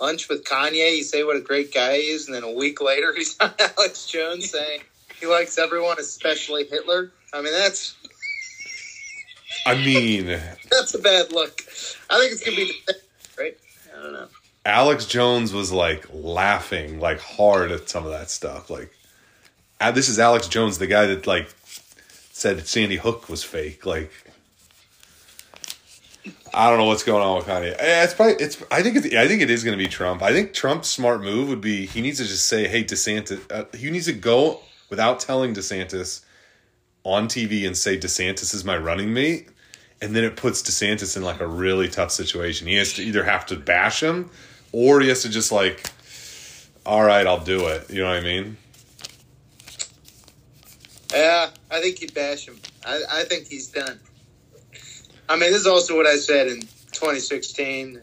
lunch 0.00 0.28
with 0.28 0.44
Kanye. 0.44 0.96
You 0.96 1.04
say 1.04 1.24
what 1.24 1.36
a 1.36 1.40
great 1.40 1.72
guy 1.72 1.96
he 1.96 2.08
is, 2.08 2.26
and 2.26 2.34
then 2.34 2.44
a 2.44 2.52
week 2.52 2.80
later 2.80 3.14
he's 3.16 3.36
on 3.40 3.52
Alex 3.76 4.06
Jones 4.06 4.50
saying 4.50 4.80
he 5.20 5.26
likes 5.26 5.58
everyone, 5.58 5.98
especially 5.98 6.66
Hitler. 6.66 7.12
I 7.32 7.42
mean, 7.42 7.52
that's 7.52 7.94
I 9.66 9.74
mean, 9.74 10.26
that's 10.70 10.94
a 10.94 10.98
bad 10.98 11.32
look. 11.32 11.62
I 12.10 12.18
think 12.18 12.32
it's 12.32 12.44
gonna 12.44 12.56
be 12.56 12.72
the 12.86 12.94
right. 13.38 13.56
I 13.96 14.02
don't 14.02 14.12
know. 14.12 14.28
Alex 14.64 15.06
Jones 15.06 15.52
was 15.52 15.72
like 15.72 16.06
laughing 16.12 17.00
like 17.00 17.20
hard 17.20 17.70
at 17.70 17.88
some 17.88 18.04
of 18.04 18.12
that 18.12 18.30
stuff. 18.30 18.70
Like, 18.70 18.92
ah, 19.80 19.90
this 19.90 20.08
is 20.08 20.18
Alex 20.18 20.48
Jones, 20.48 20.78
the 20.78 20.86
guy 20.86 21.06
that 21.06 21.26
like 21.26 21.48
said 22.32 22.66
Sandy 22.66 22.96
Hook 22.96 23.28
was 23.28 23.42
fake. 23.42 23.84
Like, 23.84 24.10
I 26.54 26.70
don't 26.70 26.78
know 26.78 26.86
what's 26.86 27.02
going 27.02 27.22
on 27.22 27.36
with 27.36 27.46
Kanye. 27.46 27.76
It's 27.78 28.14
probably 28.14 28.34
it's. 28.34 28.62
I 28.70 28.82
think 28.82 28.96
it's, 28.96 29.14
I 29.14 29.28
think 29.28 29.42
it 29.42 29.50
is 29.50 29.64
going 29.64 29.76
to 29.76 29.82
be 29.82 29.88
Trump. 29.88 30.22
I 30.22 30.32
think 30.32 30.52
Trump's 30.52 30.88
smart 30.88 31.22
move 31.22 31.48
would 31.48 31.60
be 31.60 31.86
he 31.86 32.00
needs 32.00 32.18
to 32.18 32.24
just 32.24 32.46
say, 32.46 32.66
"Hey, 32.68 32.84
DeSantis," 32.84 33.40
uh, 33.52 33.64
he 33.76 33.90
needs 33.90 34.06
to 34.06 34.12
go 34.12 34.60
without 34.90 35.20
telling 35.20 35.54
DeSantis 35.54 36.24
on 37.04 37.28
TV 37.28 37.66
and 37.66 37.76
say 37.76 37.98
DeSantis 37.98 38.54
is 38.54 38.64
my 38.64 38.76
running 38.76 39.12
mate. 39.12 39.48
And 40.00 40.14
then 40.14 40.24
it 40.24 40.36
puts 40.36 40.62
DeSantis 40.62 41.16
in 41.16 41.22
like 41.22 41.40
a 41.40 41.46
really 41.46 41.88
tough 41.88 42.12
situation. 42.12 42.68
He 42.68 42.76
has 42.76 42.92
to 42.94 43.02
either 43.02 43.24
have 43.24 43.46
to 43.46 43.56
bash 43.56 44.02
him 44.02 44.30
or 44.72 45.00
he 45.00 45.08
has 45.08 45.22
to 45.22 45.28
just 45.28 45.50
like, 45.50 45.90
all 46.86 47.02
right, 47.02 47.26
I'll 47.26 47.42
do 47.42 47.66
it. 47.66 47.90
You 47.90 48.02
know 48.02 48.08
what 48.08 48.16
I 48.16 48.20
mean? 48.20 48.56
Yeah, 51.12 51.50
I 51.70 51.80
think 51.80 52.00
you'd 52.00 52.14
bash 52.14 52.46
him. 52.46 52.58
I, 52.86 53.02
I 53.10 53.24
think 53.24 53.48
he's 53.48 53.68
done. 53.68 53.98
I 55.28 55.34
mean, 55.36 55.50
this 55.50 55.60
is 55.60 55.66
also 55.66 55.96
what 55.96 56.06
I 56.06 56.16
said 56.16 56.48
in 56.48 56.60
2016. 56.92 58.00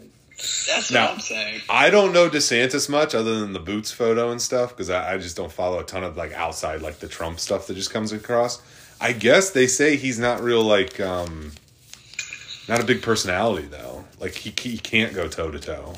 That's 0.67 0.91
No. 0.91 1.01
what 1.01 1.11
I'm 1.11 1.19
saying. 1.19 1.61
I 1.69 1.89
don't 1.89 2.11
know 2.11 2.29
DeSantis 2.29 2.89
much 2.89 3.15
other 3.15 3.39
than 3.39 3.53
the 3.53 3.59
boots 3.59 3.91
photo 3.91 4.31
and 4.31 4.41
stuff 4.41 4.69
because 4.69 4.89
I, 4.89 5.13
I 5.13 5.17
just 5.17 5.37
don't 5.37 5.51
follow 5.51 5.79
a 5.79 5.83
ton 5.83 6.03
of 6.03 6.17
like 6.17 6.33
outside 6.33 6.81
like 6.81 6.99
the 6.99 7.07
Trump 7.07 7.39
stuff 7.39 7.67
that 7.67 7.75
just 7.75 7.91
comes 7.91 8.11
across. 8.11 8.61
I 8.99 9.13
guess 9.13 9.51
they 9.51 9.67
say 9.67 9.95
he's 9.95 10.19
not 10.19 10.41
real 10.41 10.61
like 10.63 10.99
um 10.99 11.53
not 12.67 12.79
a 12.81 12.83
big 12.83 13.01
personality 13.01 13.67
though. 13.67 14.05
Like 14.19 14.33
he 14.35 14.53
he 14.57 14.77
can't 14.77 15.13
go 15.13 15.27
toe 15.27 15.51
to 15.51 15.59
toe. 15.59 15.93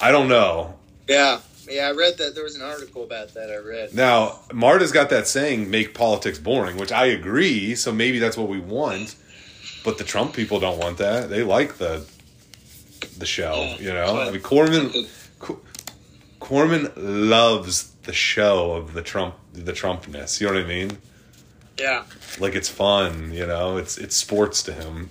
I 0.00 0.10
don't 0.12 0.28
know. 0.28 0.74
Yeah, 1.08 1.40
yeah, 1.68 1.88
I 1.88 1.92
read 1.92 2.18
that. 2.18 2.34
There 2.34 2.44
was 2.44 2.56
an 2.56 2.62
article 2.62 3.04
about 3.04 3.34
that. 3.34 3.50
I 3.50 3.56
read. 3.56 3.94
Now 3.94 4.40
Marta's 4.52 4.92
got 4.92 5.10
that 5.10 5.26
saying 5.26 5.70
"make 5.70 5.94
politics 5.94 6.38
boring," 6.38 6.76
which 6.76 6.92
I 6.92 7.06
agree. 7.06 7.74
So 7.74 7.90
maybe 7.92 8.18
that's 8.18 8.36
what 8.36 8.48
we 8.48 8.58
want. 8.60 9.16
But 9.84 9.98
the 9.98 10.04
Trump 10.04 10.32
people 10.34 10.60
don't 10.60 10.78
want 10.78 10.98
that. 10.98 11.28
They 11.30 11.42
like 11.42 11.78
the 11.78 12.06
the 13.18 13.26
show. 13.26 13.54
Yeah, 13.54 13.78
You 13.78 13.92
know, 13.92 14.20
I 14.20 14.30
mean 14.30 14.40
Corman 14.40 14.90
Cor- 15.38 15.58
Corman 16.40 16.90
loves 16.96 17.90
the 18.02 18.12
show 18.12 18.72
of 18.72 18.94
the 18.94 19.02
Trump 19.02 19.34
the 19.52 19.72
Trumpness. 19.72 20.40
You 20.40 20.46
know 20.48 20.54
what 20.54 20.64
I 20.64 20.66
mean? 20.68 20.98
Yeah. 21.78 22.04
like 22.38 22.54
it's 22.54 22.68
fun, 22.68 23.32
you 23.32 23.46
know. 23.46 23.76
It's 23.76 23.98
it's 23.98 24.14
sports 24.16 24.62
to 24.64 24.72
him. 24.72 25.10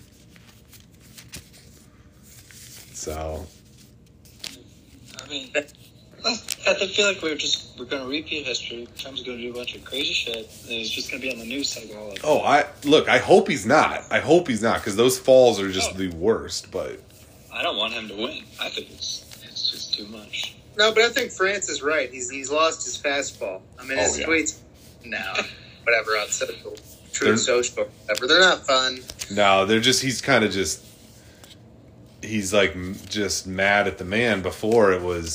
So 2.93 3.45
I 5.23 5.27
mean, 5.29 5.51
I 6.67 6.88
feel 6.88 7.07
like 7.07 7.21
we're 7.21 7.36
just 7.36 7.77
we're 7.79 7.86
gonna 7.86 8.05
repeat 8.07 8.45
history. 8.45 8.88
Trump's 8.97 9.23
gonna 9.23 9.38
do 9.38 9.49
a 9.51 9.53
bunch 9.53 9.75
of 9.75 9.84
crazy 9.84 10.13
shit, 10.13 10.36
and 10.38 10.45
he's 10.69 10.89
just 10.91 11.10
gonna 11.10 11.21
be 11.21 11.31
on 11.31 11.39
the 11.39 11.45
news 11.45 11.69
cycle 11.69 11.97
all 11.97 12.10
the 12.10 12.15
time. 12.15 12.21
Oh, 12.23 12.39
I 12.41 12.65
look. 12.84 13.10
I 13.10 13.17
hope 13.17 13.47
he's 13.47 13.65
not. 13.65 14.03
I 14.12 14.19
hope 14.19 14.47
he's 14.47 14.62
not 14.62 14.77
because 14.79 14.95
those 14.95 15.17
falls 15.17 15.60
are 15.60 15.71
just 15.71 15.91
Oh. 15.93 15.97
the 15.97 16.10
worst. 16.10 16.71
But 16.71 16.99
I 17.53 17.63
don't 17.63 17.77
want 17.77 17.93
him 17.93 18.07
to 18.10 18.15
win. 18.15 18.43
I 18.60 18.69
think 18.69 18.91
it's 18.91 19.25
it's 19.43 19.71
just 19.71 19.93
too 19.95 20.05
much. 20.07 20.55
No, 20.77 20.93
but 20.93 21.03
I 21.03 21.10
think 21.10 21.31
France 21.31 21.69
is 21.69 21.81
right. 21.81 22.10
He's 22.12 22.29
he's 22.29 22.51
lost 22.51 22.86
his 22.86 22.97
fastball. 22.97 23.62
I 23.79 23.84
mean, 23.86 23.97
oh, 23.97 24.01
his 24.03 24.17
Oh, 24.17 24.19
yeah. 24.19 24.25
tweets 24.27 24.57
now, 25.03 25.34
whatever 25.84 26.12
on 26.12 26.27
social, 26.29 26.71
They're- 26.71 26.77
Truth 27.13 27.39
Social, 27.41 27.86
whatever. 28.05 28.27
They're 28.27 28.39
not 28.39 28.65
fun. 28.65 28.99
no, 29.31 29.65
they're 29.65 29.79
just. 29.81 30.01
He's 30.01 30.21
kind 30.21 30.43
of 30.43 30.51
just. 30.51 30.86
He's 32.23 32.53
like 32.53 32.75
just 33.10 33.47
mad 33.47 33.88
at 33.88 33.97
the 33.97 34.05
man. 34.05 34.41
Before 34.43 34.91
it 34.93 35.01
was, 35.01 35.25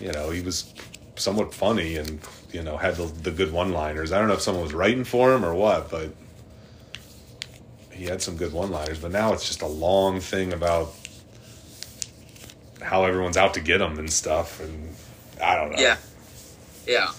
you 0.00 0.12
know, 0.12 0.30
he 0.30 0.40
was 0.40 0.72
somewhat 1.16 1.54
funny 1.54 1.96
and 1.96 2.18
you 2.52 2.62
know 2.62 2.76
had 2.76 2.96
the, 2.96 3.04
the 3.04 3.30
good 3.30 3.52
one-liners. 3.52 4.12
I 4.12 4.18
don't 4.18 4.28
know 4.28 4.34
if 4.34 4.40
someone 4.40 4.64
was 4.64 4.74
writing 4.74 5.04
for 5.04 5.32
him 5.32 5.44
or 5.44 5.54
what, 5.54 5.90
but 5.90 6.14
he 7.92 8.04
had 8.04 8.20
some 8.20 8.36
good 8.36 8.52
one-liners. 8.52 8.98
But 8.98 9.12
now 9.12 9.32
it's 9.32 9.46
just 9.46 9.62
a 9.62 9.66
long 9.66 10.20
thing 10.20 10.52
about 10.52 10.92
how 12.82 13.04
everyone's 13.04 13.36
out 13.36 13.54
to 13.54 13.60
get 13.60 13.80
him 13.80 13.98
and 13.98 14.12
stuff, 14.12 14.60
and 14.60 14.94
I 15.42 15.56
don't 15.56 15.72
know. 15.72 15.78
Yeah, 15.78 15.96
yeah. 16.86 17.10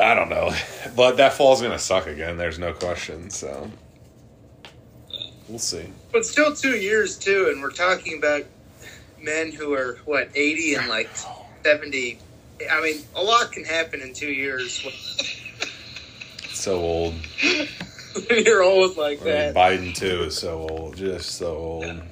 I 0.00 0.14
don't 0.14 0.28
know, 0.28 0.52
but 0.96 1.16
that 1.18 1.34
fall's 1.34 1.62
gonna 1.62 1.78
suck 1.78 2.06
again. 2.06 2.36
There's 2.36 2.58
no 2.58 2.72
question. 2.72 3.30
So 3.30 3.70
we'll 5.48 5.58
see. 5.58 5.86
But 6.12 6.24
still, 6.24 6.54
two 6.54 6.76
years 6.76 7.16
too, 7.16 7.50
and 7.52 7.62
we're 7.62 7.70
talking 7.70 8.18
about 8.18 8.44
men 9.22 9.52
who 9.52 9.72
are 9.74 9.98
what 10.04 10.28
eighty 10.34 10.74
and 10.74 10.88
like 10.88 11.10
seventy. 11.64 12.18
I 12.70 12.80
mean, 12.80 13.02
a 13.16 13.22
lot 13.22 13.50
can 13.52 13.64
happen 13.64 14.00
in 14.00 14.12
two 14.14 14.30
years 14.30 14.86
So 16.50 16.78
old. 16.78 17.14
when 18.28 18.44
you're 18.44 18.62
old 18.62 18.96
like 18.96 19.20
I 19.22 19.24
mean, 19.24 19.32
that. 19.34 19.54
Biden 19.54 19.94
too 19.94 20.24
is 20.24 20.36
so 20.38 20.66
old, 20.68 20.96
just 20.96 21.30
so 21.36 21.56
old. 21.56 22.02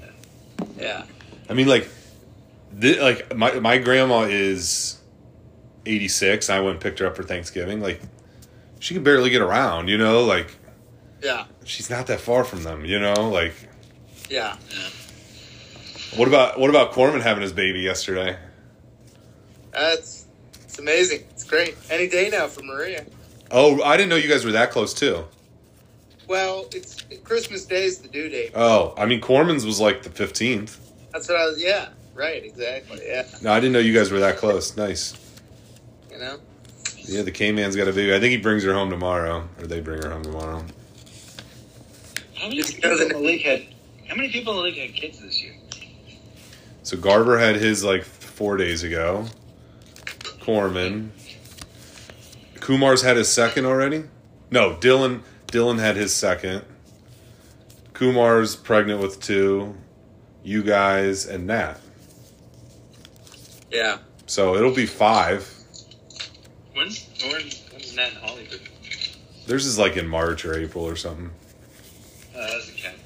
Yeah, 0.79 1.05
I 1.49 1.55
mean, 1.55 1.69
like, 1.69 1.89
thi- 2.79 3.01
like 3.01 3.35
my 3.37 3.53
my 3.61 3.79
grandma 3.79 4.23
is 4.23 4.99
eighty 5.87 6.09
six. 6.09 6.51
I 6.51 6.61
went 6.61 6.73
and 6.73 6.81
picked 6.81 6.99
her 7.01 7.07
up 7.07 7.17
for 7.17 7.23
Thanksgiving. 7.23 7.81
Like, 7.81 8.01
she 8.79 8.95
can 8.95 9.05
barely 9.05 9.31
get 9.31 9.43
around. 9.43 9.89
You 9.89 9.99
know, 9.99 10.25
like 10.25 10.57
yeah, 11.23 11.45
she's 11.65 11.91
not 11.91 12.07
that 12.09 12.21
far 12.21 12.45
from 12.45 12.63
them. 12.63 12.85
You 12.85 12.99
know, 12.99 13.29
like 13.31 13.55
yeah. 14.31 14.57
What 16.17 16.29
about 16.29 16.59
what 16.59 16.71
about 16.71 16.93
Corman 16.93 17.21
having 17.21 17.43
his 17.43 17.53
baby 17.53 17.81
yesterday? 17.81 18.37
That's 19.73 20.27
it's 20.65 20.79
amazing. 20.79 21.25
It's 21.31 21.45
great. 21.45 21.77
Any 21.91 22.09
day 22.09 22.31
now 22.31 22.49
for 22.49 22.63
Maria. 22.63 23.05
Oh, 23.51 23.83
I 23.83 23.97
didn't 23.97 24.11
know 24.11 24.17
you 24.17 24.29
guys 24.29 24.45
were 24.45 24.53
that 24.53 24.71
close 24.71 24.95
too. 24.95 25.25
Well, 26.29 26.69
it's 26.73 27.05
Christmas 27.25 27.65
Day 27.65 27.85
is 27.85 27.99
the 27.99 28.09
due 28.09 28.29
date. 28.29 28.53
Oh, 28.55 28.95
I 28.97 29.07
mean, 29.07 29.21
Corman's 29.21 29.67
was 29.67 29.81
like 29.81 30.03
the 30.03 30.11
fifteenth. 30.11 30.79
That's 31.13 31.29
what 31.29 31.39
I 31.39 31.47
was. 31.47 31.61
Yeah, 31.61 31.89
right. 32.15 32.45
Exactly. 32.45 33.01
Yeah. 33.05 33.27
No, 33.43 33.53
I 33.53 33.59
didn't 33.59 33.73
know 33.73 33.81
you 33.81 33.93
guys 33.93 34.13
were 34.13 34.21
that 34.21 34.37
close. 34.37 34.77
Nice. 34.77 35.15
You 36.11 36.19
know. 36.19 36.39
Yeah, 36.99 37.23
the 37.23 37.33
K 37.33 37.51
Man's 37.51 37.75
got 37.75 37.89
a 37.89 37.93
baby. 37.93 38.15
I 38.15 38.21
think 38.21 38.31
he 38.31 38.37
brings 38.37 38.63
her 38.63 38.73
home 38.73 38.91
tomorrow, 38.91 39.49
or 39.59 39.67
they 39.67 39.81
bring 39.81 40.03
her 40.03 40.11
home 40.11 40.23
tomorrow. 40.23 40.65
How 42.37 42.49
many 42.49 42.63
people 42.63 43.01
in 43.01 43.09
the 43.09 43.19
league 43.19 43.43
had? 43.43 43.67
How 44.07 44.15
many 44.15 44.31
people 44.31 44.53
in 44.53 44.59
the 44.59 44.63
league 44.65 44.79
had 44.79 44.95
kids 44.95 45.21
this 45.21 45.43
year? 45.43 45.50
So 46.91 46.97
Garver 46.97 47.39
had 47.39 47.55
his 47.55 47.85
like 47.85 48.03
four 48.03 48.57
days 48.57 48.83
ago. 48.83 49.27
Corman. 50.41 51.13
Kumar's 52.59 53.03
had 53.03 53.17
his 53.17 53.29
second 53.29 53.65
already. 53.65 54.07
No, 54.51 54.75
Dylan. 54.75 55.21
Dylan 55.47 55.79
had 55.79 55.95
his 55.95 56.13
second. 56.13 56.65
Kumar's 57.95 58.57
pregnant 58.57 59.01
with 59.01 59.21
two. 59.21 59.77
You 60.43 60.65
guys 60.65 61.27
and 61.27 61.47
Nat. 61.47 61.77
Yeah. 63.71 63.99
So 64.27 64.57
it'll 64.57 64.75
be 64.75 64.87
five. 64.87 65.49
When's 66.75 67.09
when, 67.23 67.31
when's 67.31 67.95
Nat 67.95 68.09
and 68.09 68.17
Hollywood? 68.17 68.69
Theirs 69.47 69.65
is 69.65 69.79
like 69.79 69.97
in 69.97 70.09
March 70.09 70.45
or 70.45 70.59
April 70.59 70.89
or 70.89 70.97
something. 70.97 71.31
Uh, 72.35 72.41
that 72.41 72.51
doesn't 72.51 72.77
count. 72.79 72.97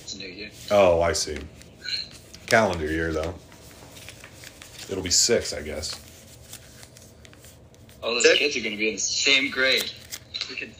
It's 0.00 0.14
a 0.14 0.16
new 0.16 0.28
year. 0.28 0.50
Oh, 0.70 1.02
I 1.02 1.12
see. 1.12 1.36
Calendar 2.52 2.84
year 2.92 3.14
though. 3.14 3.34
It'll 4.90 5.02
be 5.02 5.08
six, 5.08 5.54
I 5.54 5.62
guess. 5.62 5.98
All 8.02 8.12
those 8.12 8.24
Six? 8.24 8.38
kids 8.38 8.56
are 8.58 8.60
going 8.60 8.72
to 8.72 8.76
be 8.78 8.88
in 8.88 8.94
the 8.96 9.00
same 9.00 9.50
grade. 9.50 9.90
We 10.50 10.56
could 10.56 10.74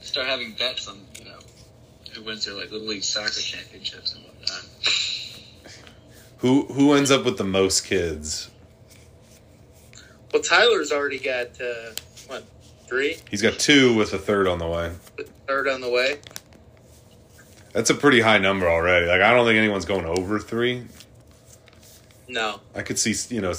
start 0.00 0.26
having 0.26 0.54
bets 0.54 0.88
on 0.88 0.98
you 1.18 1.26
know 1.26 1.36
who 2.14 2.22
wins 2.22 2.46
their 2.46 2.54
like 2.54 2.70
little 2.70 2.86
league 2.86 3.04
soccer 3.04 3.38
championships 3.38 4.14
and 4.14 4.24
whatnot. 4.24 4.64
Who 6.38 6.72
who 6.72 6.94
ends 6.94 7.10
up 7.10 7.26
with 7.26 7.36
the 7.36 7.44
most 7.44 7.82
kids? 7.84 8.50
Well, 10.32 10.42
Tyler's 10.42 10.90
already 10.90 11.18
got 11.18 11.48
uh, 11.60 11.90
what 12.28 12.44
three, 12.88 13.18
He's 13.30 13.42
got 13.42 13.58
two 13.58 13.94
with 13.94 14.14
a 14.14 14.18
third 14.18 14.48
on 14.48 14.56
the 14.58 14.66
way. 14.68 14.90
third 15.46 15.68
on 15.68 15.82
the 15.82 15.90
way. 15.90 16.20
That's 17.74 17.90
a 17.90 17.94
pretty 17.94 18.20
high 18.20 18.38
number 18.38 18.68
already. 18.68 19.06
Like 19.06 19.20
I 19.20 19.34
don't 19.34 19.44
think 19.44 19.58
anyone's 19.58 19.84
going 19.84 20.06
over 20.06 20.38
three. 20.38 20.84
No. 22.28 22.60
I 22.74 22.82
could 22.82 22.98
see 22.98 23.34
you 23.34 23.42
know, 23.42 23.52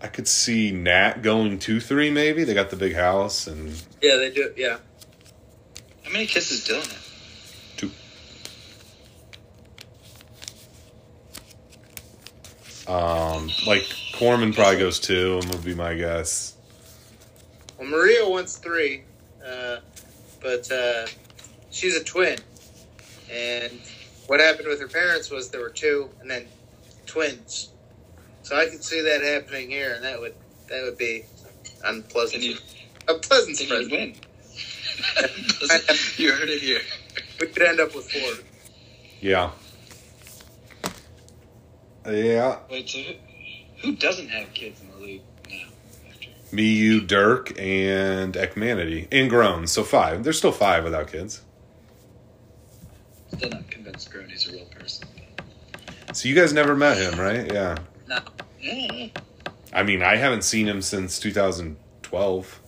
I 0.00 0.08
could 0.08 0.26
see 0.26 0.72
Nat 0.72 1.22
going 1.22 1.58
two 1.58 1.78
three 1.78 2.10
maybe. 2.10 2.42
They 2.42 2.54
got 2.54 2.70
the 2.70 2.76
big 2.76 2.94
house 2.94 3.46
and 3.46 3.68
Yeah, 4.00 4.16
they 4.16 4.30
do. 4.30 4.52
Yeah. 4.56 4.78
How 6.04 6.10
many 6.10 6.26
kisses 6.26 6.66
Dylan 6.66 6.90
have? 6.90 7.76
two. 7.76 7.90
Um, 12.90 13.50
like 13.66 13.84
Corman 14.14 14.52
probably 14.52 14.78
goes 14.78 14.98
two, 14.98 15.38
and 15.40 15.50
would 15.50 15.64
be 15.64 15.74
my 15.74 15.94
guess. 15.94 16.54
Well, 17.78 17.88
Maria 17.88 18.28
wants 18.28 18.56
three, 18.58 19.04
uh, 19.46 19.76
but 20.42 20.70
uh, 20.70 21.06
she's 21.70 21.94
a 21.96 22.02
twin, 22.04 22.38
and 23.32 23.72
what 24.26 24.40
happened 24.40 24.68
with 24.68 24.80
her 24.80 24.88
parents 24.88 25.30
was 25.30 25.50
there 25.50 25.60
were 25.60 25.70
two, 25.70 26.08
and 26.20 26.30
then 26.30 26.46
twins. 27.06 27.70
So 28.42 28.56
I 28.56 28.66
could 28.66 28.82
see 28.84 29.00
that 29.02 29.22
happening 29.22 29.70
here, 29.70 29.94
and 29.94 30.04
that 30.04 30.20
would 30.20 30.34
that 30.68 30.82
would 30.84 30.98
be 30.98 31.24
unpleasant. 31.84 32.42
You, 32.42 32.56
A 33.08 33.14
pleasant 33.14 33.56
surprise. 33.56 33.88
win. 33.90 34.14
you 36.16 36.32
heard 36.32 36.48
it 36.48 36.60
here. 36.60 36.80
We 37.40 37.46
could 37.48 37.62
end 37.62 37.80
up 37.80 37.94
with 37.94 38.10
four. 38.10 38.44
Yeah. 39.20 39.50
Yeah. 42.06 42.58
Wait, 42.70 42.88
so 42.88 42.98
who, 42.98 43.12
who 43.80 43.96
doesn't 43.96 44.28
have 44.28 44.52
kids 44.54 44.80
in 44.80 44.90
the 44.90 44.96
league 44.96 45.22
now? 45.48 45.68
After 46.10 46.28
Me, 46.52 46.64
you, 46.64 47.00
Dirk, 47.00 47.52
and 47.58 48.34
Ekmanity. 48.34 49.06
And 49.12 49.30
grown. 49.30 49.66
So 49.66 49.82
five. 49.84 50.24
There's 50.24 50.38
still 50.38 50.52
five 50.52 50.84
without 50.84 51.08
kids. 51.10 51.42
still 53.32 53.50
not 53.50 53.70
convinced 53.70 54.10
Grony's 54.12 54.48
a 54.48 54.52
real 54.52 54.66
person. 54.66 55.06
So 56.12 56.28
you 56.28 56.34
guys 56.34 56.52
never 56.52 56.74
met 56.76 56.98
him, 56.98 57.18
right? 57.18 57.50
Yeah. 57.52 57.76
No. 58.08 58.18
Yeah. 58.60 59.08
I 59.72 59.82
mean, 59.82 60.02
I 60.02 60.16
haven't 60.16 60.44
seen 60.44 60.68
him 60.68 60.82
since 60.82 61.18
2012. 61.18 62.60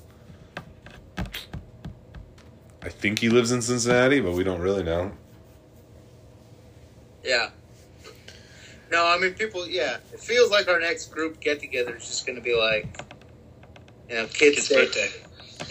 I 1.18 2.88
think 2.88 3.18
he 3.18 3.28
lives 3.28 3.52
in 3.52 3.60
Cincinnati, 3.62 4.20
but 4.20 4.32
we 4.32 4.44
don't 4.44 4.60
really 4.60 4.82
know. 4.82 5.12
Yeah. 7.22 7.50
No, 8.90 9.06
I 9.06 9.18
mean 9.18 9.32
people. 9.34 9.66
Yeah, 9.66 9.96
it 10.12 10.20
feels 10.20 10.50
like 10.50 10.68
our 10.68 10.78
next 10.78 11.06
group 11.12 11.40
get 11.40 11.58
together 11.60 11.96
is 11.96 12.06
just 12.06 12.26
going 12.26 12.36
to 12.36 12.42
be 12.42 12.54
like, 12.56 12.86
you 14.08 14.16
know, 14.16 14.26
kids' 14.26 14.68
Kid's 14.68 14.68
day. 14.68 14.74
birthday. 14.76 15.08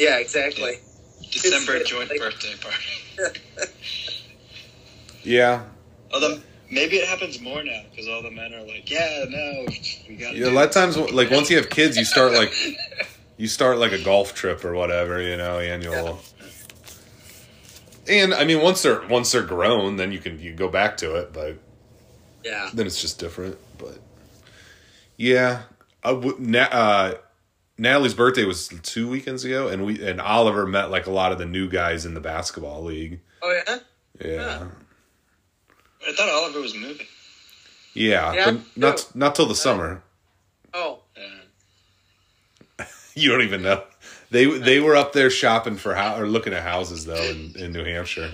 Yeah, 0.03 0.17
exactly. 0.17 0.79
December 1.31 1.75
It's- 1.75 1.89
joint 1.89 2.09
like- 2.09 2.19
birthday 2.19 2.53
party. 2.61 3.69
Yeah. 5.25 5.63
Although 6.13 6.41
maybe 6.73 6.97
it 6.97 7.07
happens 7.07 7.39
more 7.41 7.63
now 7.63 7.81
because 7.91 8.07
all 8.07 8.21
the 8.21 8.31
men 8.31 8.53
are 8.53 8.61
like, 8.61 8.89
yeah, 8.89 9.25
no, 9.29 9.65
we 10.09 10.15
got. 10.15 10.35
Yeah, 10.35 10.47
a 10.47 10.51
lot 10.51 10.65
of 10.65 10.71
times, 10.71 10.97
like 10.97 11.29
once 11.31 11.49
you 11.49 11.57
have 11.57 11.69
kids, 11.69 11.97
you 11.97 12.05
start 12.05 12.33
like 12.33 12.53
you 13.37 13.47
start 13.47 13.77
like 13.77 13.91
a 13.91 14.03
golf 14.03 14.33
trip 14.35 14.63
or 14.65 14.73
whatever, 14.73 15.21
you 15.21 15.37
know, 15.37 15.59
annual. 15.59 16.19
And 18.07 18.33
I 18.33 18.43
mean, 18.43 18.61
once 18.61 18.81
they're 18.81 19.01
once 19.07 19.31
they're 19.31 19.43
grown, 19.43 19.95
then 19.97 20.11
you 20.11 20.19
can 20.19 20.39
you 20.39 20.53
go 20.53 20.67
back 20.67 20.97
to 20.97 21.15
it, 21.15 21.31
but 21.31 21.57
Yeah. 22.43 22.69
then 22.73 22.85
it's 22.85 23.01
just 23.01 23.17
different. 23.19 23.57
But 23.77 23.99
yeah, 25.15 25.63
I 26.03 26.11
would. 26.11 26.39
Na- 26.39 26.67
uh, 26.71 27.13
Natalie's 27.77 28.13
birthday 28.13 28.43
was 28.43 28.67
two 28.83 29.07
weekends 29.09 29.45
ago, 29.45 29.67
and 29.67 29.85
we 29.85 30.05
and 30.05 30.19
Oliver 30.21 30.65
met 30.67 30.91
like 30.91 31.07
a 31.07 31.11
lot 31.11 31.31
of 31.31 31.37
the 31.37 31.45
new 31.45 31.69
guys 31.69 32.05
in 32.05 32.13
the 32.13 32.19
basketball 32.19 32.83
league. 32.83 33.21
Oh 33.41 33.61
yeah. 33.67 33.77
Yeah, 34.23 34.65
I 36.07 36.13
thought 36.13 36.29
Oliver 36.29 36.59
was 36.61 36.75
moving. 36.75 37.07
yeah, 37.93 38.33
Yeah, 38.33 38.51
but 38.51 38.61
not 38.75 39.15
not 39.15 39.35
till 39.35 39.45
the 39.47 39.55
summer. 39.55 40.01
Oh, 40.73 40.99
Uh, 42.79 42.85
You 43.15 43.29
don't 43.31 43.41
even 43.43 43.61
know. 43.61 43.83
They 44.31 44.45
they 44.57 44.79
were 44.79 44.95
up 44.95 45.13
there 45.13 45.29
shopping 45.29 45.75
for 45.77 45.93
how 45.93 46.19
or 46.19 46.27
looking 46.27 46.53
at 46.53 46.63
houses 46.63 47.05
though 47.05 47.21
in, 47.23 47.53
in 47.55 47.71
New 47.71 47.83
Hampshire 47.83 48.31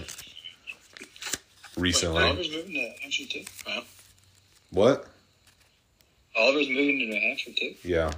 recently. 1.78 2.24
Oliver's 2.24 2.50
moving 2.52 2.74
to 2.74 2.94
Hampshire 3.02 3.26
too. 3.30 3.44
Wow. 3.68 3.84
What? 4.72 5.06
Oliver's 6.38 6.70
moving 6.70 7.00
to 7.00 7.06
New 7.08 7.20
Hampshire 7.20 7.52
too. 7.58 7.74
Yeah, 7.84 8.12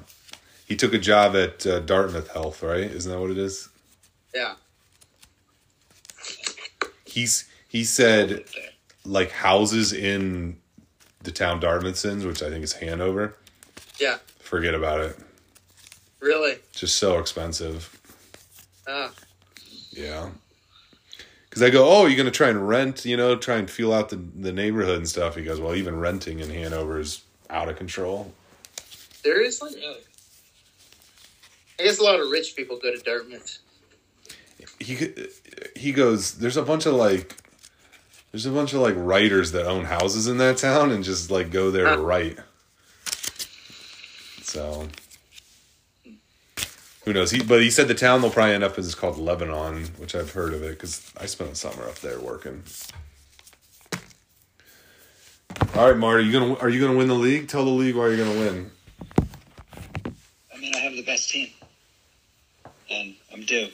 he 0.68 0.76
took 0.76 0.94
a 0.94 1.00
job 1.00 1.36
at 1.36 1.66
uh, 1.66 1.80
Dartmouth 1.80 2.28
Health, 2.32 2.62
right? 2.62 2.82
Isn't 2.82 3.12
that 3.12 3.20
what 3.20 3.32
it 3.32 3.38
is? 3.40 3.70
yeah. 4.36 4.54
He's 7.06 7.50
he 7.68 7.84
said 7.84 8.46
like 9.06 9.32
houses 9.32 9.94
in 9.94 10.58
the 11.24 11.32
town 11.32 11.60
Dartmouth's 11.60 12.06
in, 12.06 12.26
which 12.26 12.42
I 12.42 12.50
think 12.50 12.64
is 12.64 12.74
Hanover. 12.74 13.36
Yeah. 14.00 14.18
Forget 14.40 14.74
about 14.74 15.02
it. 15.02 15.18
Really? 16.20 16.58
Just 16.74 16.98
so 16.98 17.20
expensive. 17.20 18.00
Ah. 18.88 19.12
Yeah. 19.92 20.30
Because 21.50 21.64
I 21.64 21.70
go, 21.70 21.90
oh, 21.90 22.06
you're 22.06 22.18
gonna 22.18 22.32
try 22.32 22.50
and 22.50 22.68
rent, 22.68 23.04
you 23.04 23.18
know, 23.18 23.36
try 23.36 23.58
and 23.58 23.70
feel 23.70 23.94
out 23.94 24.10
the 24.10 24.16
the 24.16 24.54
neighborhood 24.54 24.98
and 24.98 25.10
stuff. 25.10 25.36
He 25.36 25.44
goes, 25.44 25.60
well, 25.60 25.76
even 25.76 26.00
renting 26.00 26.40
in 26.40 26.50
Hanover 26.50 27.00
is 27.00 27.24
out 27.50 27.68
of 27.68 27.76
control. 27.76 28.34
Seriously? 29.24 29.76
Really? 29.76 30.00
I 31.80 31.84
guess 31.84 32.00
a 32.00 32.04
lot 32.04 32.20
of 32.20 32.30
rich 32.30 32.56
people 32.56 32.80
go 32.82 32.96
to 32.96 33.02
Dartmouth. 33.04 33.58
He 34.80 35.10
he 35.76 35.92
goes, 35.92 36.36
there's 36.36 36.58
a 36.58 36.64
bunch 36.64 36.86
of 36.86 36.94
like, 36.94 37.36
there's 38.32 38.46
a 38.46 38.52
bunch 38.52 38.74
of 38.74 38.80
like 38.80 38.96
writers 38.98 39.52
that 39.52 39.66
own 39.66 39.86
houses 39.86 40.28
in 40.28 40.38
that 40.38 40.58
town 40.58 40.92
and 40.92 41.04
just 41.04 41.30
like 41.30 41.52
go 41.52 41.72
there 41.72 41.96
to 41.96 42.02
write. 42.02 42.38
So. 44.42 44.88
Who 47.06 47.14
knows? 47.14 47.32
He, 47.32 47.42
but 47.42 47.62
he 47.62 47.72
said 47.72 47.88
the 47.88 47.96
town 47.96 48.22
they'll 48.22 48.30
probably 48.30 48.54
end 48.54 48.64
up 48.64 48.78
as 48.78 48.86
is 48.86 48.96
called 48.96 49.18
Lebanon, 49.18 49.86
which 49.98 50.14
I've 50.14 50.32
heard 50.32 50.54
of 50.54 50.62
it 50.64 50.72
because 50.72 51.12
I 51.20 51.26
spent 51.26 51.52
a 51.52 51.56
summer 51.56 51.84
up 51.84 51.96
there 51.96 52.20
working. 52.20 52.64
All 55.76 55.88
right, 55.88 55.98
Marty, 55.98 56.26
you 56.26 56.32
gonna 56.32 56.54
are 56.56 56.70
you 56.70 56.80
gonna 56.80 56.98
win 56.98 57.08
the 57.08 57.16
league? 57.16 57.48
Tell 57.48 57.66
the 57.66 57.72
league 57.72 57.96
why 57.96 58.08
you're 58.08 58.18
gonna 58.18 58.40
win. 58.40 58.72
I 60.54 60.58
mean, 60.60 60.76
I 60.76 60.80
have 60.80 60.94
the 60.94 61.04
best 61.04 61.30
team, 61.30 61.50
and 62.90 63.16
I'm 63.34 63.44
due. 63.46 63.70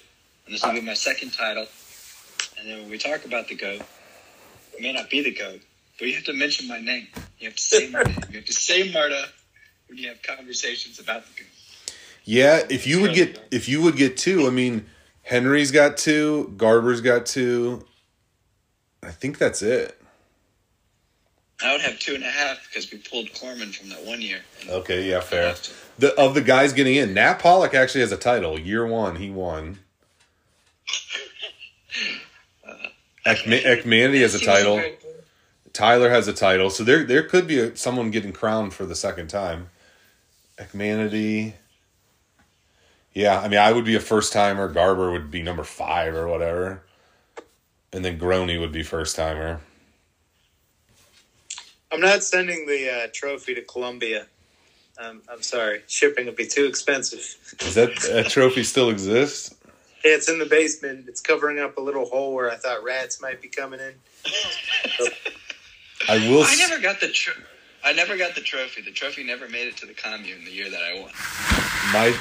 And 0.46 0.56
this 0.56 0.64
will 0.64 0.74
be 0.74 0.82
my 0.82 0.94
second 0.94 1.34
title. 1.34 1.66
And 2.58 2.70
then 2.70 2.82
when 2.82 2.90
we 2.90 2.98
talk 2.98 3.26
about 3.26 3.50
the 3.50 3.56
goat, 3.56 3.82
it 4.78 4.84
may 4.84 4.94
not 4.94 5.10
be 5.10 5.22
the 5.22 5.34
goat, 5.34 5.62
but 5.98 6.08
you 6.08 6.16
have 6.16 6.24
to 6.26 6.34
mention 6.34 6.68
my 6.68 6.80
name. 6.80 7.08
You 7.40 7.48
have 7.48 7.56
to 7.56 7.62
say 7.62 7.90
my 7.90 8.04
name. 8.04 8.18
You 8.30 8.38
have 8.38 8.46
to 8.46 8.54
say 8.54 8.92
Marta 8.92 9.26
when 9.88 9.98
you 9.98 10.08
have 10.10 10.22
conversations 10.22 11.00
about 11.00 11.24
the 11.26 11.42
goat. 11.42 11.50
Yeah, 12.24 12.62
if 12.70 12.86
you 12.86 13.02
would 13.02 13.14
get 13.14 13.40
if 13.52 13.70
you 13.70 13.82
would 13.82 13.96
get 13.96 14.18
two, 14.18 14.48
I 14.48 14.50
mean, 14.50 14.86
Henry's 15.24 15.72
got 15.72 15.98
two, 15.98 16.54
Garber's 16.58 17.02
got 17.02 17.26
two. 17.26 17.86
I 19.02 19.12
think 19.12 19.38
that's 19.38 19.62
it. 19.62 20.00
I 21.64 21.72
would 21.72 21.82
have 21.82 21.98
two 21.98 22.14
and 22.14 22.24
a 22.24 22.30
half 22.30 22.68
because 22.68 22.92
we 22.92 23.00
pulled 23.00 23.34
Corman 23.34 23.72
from 23.72 23.90
that 23.90 24.06
one 24.06 24.22
year. 24.22 24.42
Okay, 24.70 25.10
yeah, 25.10 25.22
fair. 25.22 25.56
The 25.98 26.14
of 26.16 26.36
the 26.36 26.42
guys 26.42 26.74
getting 26.74 26.98
in, 26.98 27.14
Nat 27.14 27.40
Pollock 27.40 27.74
actually 27.74 28.02
has 28.02 28.12
a 28.12 28.18
title. 28.18 28.60
Year 28.60 28.86
one, 28.86 29.16
he 29.16 29.32
won. 29.32 29.80
Ekman- 33.28 33.64
Ekmandy 33.64 34.22
has 34.22 34.36
a 34.36 34.40
title. 34.40 34.82
Tyler 35.74 36.10
has 36.10 36.28
a 36.28 36.34
title, 36.34 36.70
so 36.70 36.84
there 36.84 37.04
there 37.04 37.24
could 37.24 37.46
be 37.46 37.60
a, 37.60 37.76
someone 37.76 38.10
getting 38.10 38.34
crowned 38.34 38.74
for 38.74 38.86
the 38.86 38.96
second 38.96 39.28
time. 39.28 39.70
Ekmanity. 40.58 41.54
Yeah, 43.14 43.40
I 43.40 43.48
mean, 43.48 43.60
I 43.60 43.72
would 43.72 43.86
be 43.86 43.96
a 43.96 44.00
first 44.00 44.34
timer. 44.34 44.68
Garber 44.68 45.12
would 45.12 45.30
be 45.30 45.44
number 45.44 45.64
five 45.64 46.16
or 46.16 46.28
whatever, 46.28 46.84
and 47.92 48.04
then 48.04 48.20
Groney 48.20 48.60
would 48.60 48.72
be 48.72 48.84
first 48.84 49.16
timer. 49.16 49.62
I'm 51.92 52.02
not 52.02 52.24
sending 52.24 52.66
the 52.66 52.92
uh, 52.92 53.08
trophy 53.14 53.56
to 53.56 53.62
Columbia. 53.62 54.28
Um, 55.00 55.22
I'm 55.32 55.42
sorry. 55.42 55.84
Shipping 55.88 56.26
would 56.26 56.36
be 56.36 56.48
too 56.48 56.66
expensive. 56.66 57.38
Does 57.60 57.76
that, 57.76 57.96
that 58.12 58.30
trophy 58.30 58.64
still 58.64 58.90
exist? 58.90 59.56
Yeah, 60.08 60.14
it's 60.14 60.30
in 60.30 60.40
the 60.40 60.46
basement. 60.46 61.10
It's 61.10 61.20
covering 61.20 61.60
up 61.60 61.78
a 61.78 61.82
little 61.82 62.06
hole 62.06 62.34
where 62.34 62.50
I 62.50 62.56
thought 62.56 62.82
rats 62.82 63.22
might 63.22 63.42
be 63.42 63.50
coming 63.50 63.82
in. 63.82 63.94
I 66.08 66.30
will. 66.30 66.44
I 66.44 66.56
never 66.56 66.80
got 66.82 67.02
the 67.02 67.10
tro- 67.10 67.34
I 67.84 67.92
never 67.92 68.16
got 68.16 68.34
the 68.34 68.40
trophy. 68.40 68.82
The 68.84 68.92
trophy 68.92 69.26
never 69.26 69.50
made 69.50 69.68
it 69.68 69.76
to 69.78 69.86
the 69.86 69.94
commune 69.94 70.46
the 70.46 70.52
year 70.52 70.70
that 70.70 70.82
I 70.82 71.02
won. 71.02 71.12
my 71.92 72.18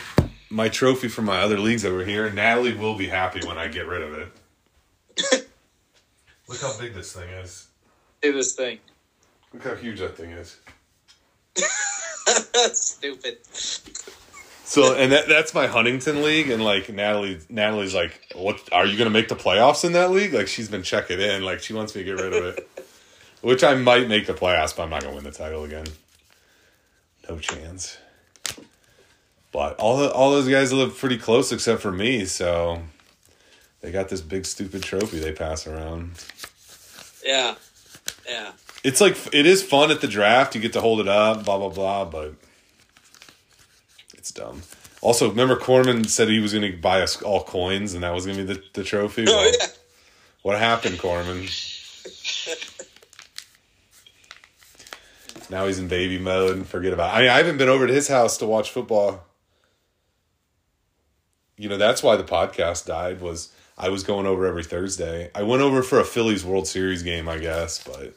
my 0.51 0.69
trophy 0.69 1.07
from 1.07 1.27
my 1.27 1.41
other 1.41 1.61
leagues 1.61 1.85
over 1.85 2.05
here. 2.05 2.29
Natalie 2.29 2.75
will 2.75 2.97
be 2.97 3.07
happy 3.07 3.47
when 3.47 3.57
I 3.57 3.69
get 3.69 3.87
rid 3.87 4.03
of 4.03 4.15
it. 4.15 5.49
Look 6.49 6.61
how 6.61 6.77
big 6.81 6.93
this 6.93 7.13
thing 7.13 7.29
is. 7.29 7.69
Do 8.21 8.33
this 8.33 8.55
thing. 8.55 8.81
Look 9.55 9.63
how 9.63 9.77
huge 9.77 10.01
that 10.01 10.17
thing 10.17 10.33
is. 10.33 10.57
Stupid. 12.73 13.39
So 14.67 14.97
and 14.97 15.13
that 15.13 15.29
that's 15.29 15.55
my 15.55 15.69
Huntington 15.69 16.25
league, 16.25 16.51
and 16.51 16.63
like 16.63 16.93
Natalie 16.93 17.39
Natalie's 17.49 17.95
like, 17.95 18.21
what 18.35 18.61
are 18.73 18.85
you 18.85 18.99
gonna 18.99 19.11
make 19.11 19.29
the 19.29 19.37
playoffs 19.37 19.85
in 19.85 19.93
that 19.93 20.11
league? 20.11 20.35
Like 20.35 20.49
she's 20.49 20.69
been 20.69 20.83
checking 20.83 21.21
in, 21.21 21.45
like 21.45 21.63
she 21.63 21.73
wants 21.73 21.95
me 21.95 22.03
to 22.03 22.05
get 22.05 22.21
rid 22.21 22.33
of 22.33 22.45
it. 22.45 22.69
Which 23.43 23.63
I 23.63 23.77
might 23.77 24.09
make 24.09 24.27
the 24.27 24.35
playoffs, 24.35 24.77
but 24.77 24.83
I'm 24.83 24.91
not 24.91 25.03
gonna 25.03 25.15
win 25.15 25.23
the 25.23 25.31
title 25.31 25.63
again. 25.63 25.87
No 27.29 27.39
chance. 27.39 27.97
But 29.53 29.77
all 29.79 29.99
the, 29.99 30.11
all 30.11 30.33
those 30.33 30.49
guys 30.49 30.73
live 30.73 30.99
pretty 30.99 31.17
close 31.17 31.53
except 31.53 31.81
for 31.81 31.93
me, 31.93 32.25
so 32.25 32.83
they 33.83 33.93
got 33.93 34.09
this 34.09 34.21
big 34.21 34.47
stupid 34.47 34.83
trophy 34.83 35.21
they 35.21 35.33
pass 35.33 35.69
around. 35.69 36.11
Yeah. 37.25 37.55
Yeah. 38.29 38.51
It's 38.83 39.01
like 39.01 39.17
it 39.33 39.47
is 39.47 39.63
fun 39.63 39.93
at 39.93 40.01
the 40.01 40.09
draft. 40.09 40.57
You 40.57 40.61
get 40.61 40.73
to 40.73 40.81
hold 40.81 40.99
it 40.99 41.07
up, 41.07 41.45
blah 41.45 41.57
blah 41.57 41.69
blah, 41.69 42.05
but 42.05 42.35
dumb. 44.37 44.63
Also, 45.03 45.29
remember 45.29 45.57
Corman 45.57 46.05
said 46.05 46.29
he 46.29 46.39
was 46.41 46.53
going 46.53 46.71
to 46.71 46.77
buy 46.79 47.03
us 47.03 47.21
all 47.23 47.45
coins, 47.45 47.95
and 47.95 48.03
that 48.03 48.15
was 48.15 48.27
going 48.27 48.39
to 48.39 48.45
be 48.45 48.55
the, 48.55 48.63
the 48.73 48.85
trophy. 48.85 49.25
Oh, 49.29 49.33
Well, 49.35 49.53
yeah. 49.59 49.67
What 50.43 50.59
happened, 50.59 50.99
Corman? 51.01 51.49
now 55.51 55.67
he's 55.67 55.79
in 55.79 55.89
baby 55.89 56.19
mode 56.19 56.57
and 56.57 56.67
forget 56.67 56.93
about. 56.93 57.15
It. 57.15 57.19
I 57.19 57.21
mean, 57.23 57.31
I 57.31 57.37
haven't 57.39 57.57
been 57.59 57.69
over 57.69 57.87
to 57.87 57.93
his 57.93 58.09
house 58.09 58.37
to 58.39 58.47
watch 58.47 58.71
football. 58.71 59.25
You 61.57 61.69
know, 61.69 61.79
that's 61.79 62.03
why 62.03 62.17
the 62.17 62.25
podcast 62.25 62.87
died. 62.87 63.21
Was 63.21 63.53
I 63.79 63.89
was 63.89 64.03
going 64.03 64.27
over 64.27 64.47
every 64.47 64.65
Thursday. 64.65 65.31
I 65.35 65.43
went 65.43 65.63
over 65.63 65.83
for 65.83 66.01
a 66.01 66.05
Phillies 66.05 66.45
World 66.45 66.67
Series 66.67 67.03
game, 67.03 67.29
I 67.29 67.39
guess, 67.39 67.83
but 67.83 68.15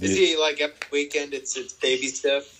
Is 0.00 0.16
he 0.16 0.36
like 0.38 0.60
every 0.60 0.76
weekend? 0.92 1.34
It's 1.34 1.56
it's 1.56 1.72
baby 1.72 2.08
stuff. 2.08 2.59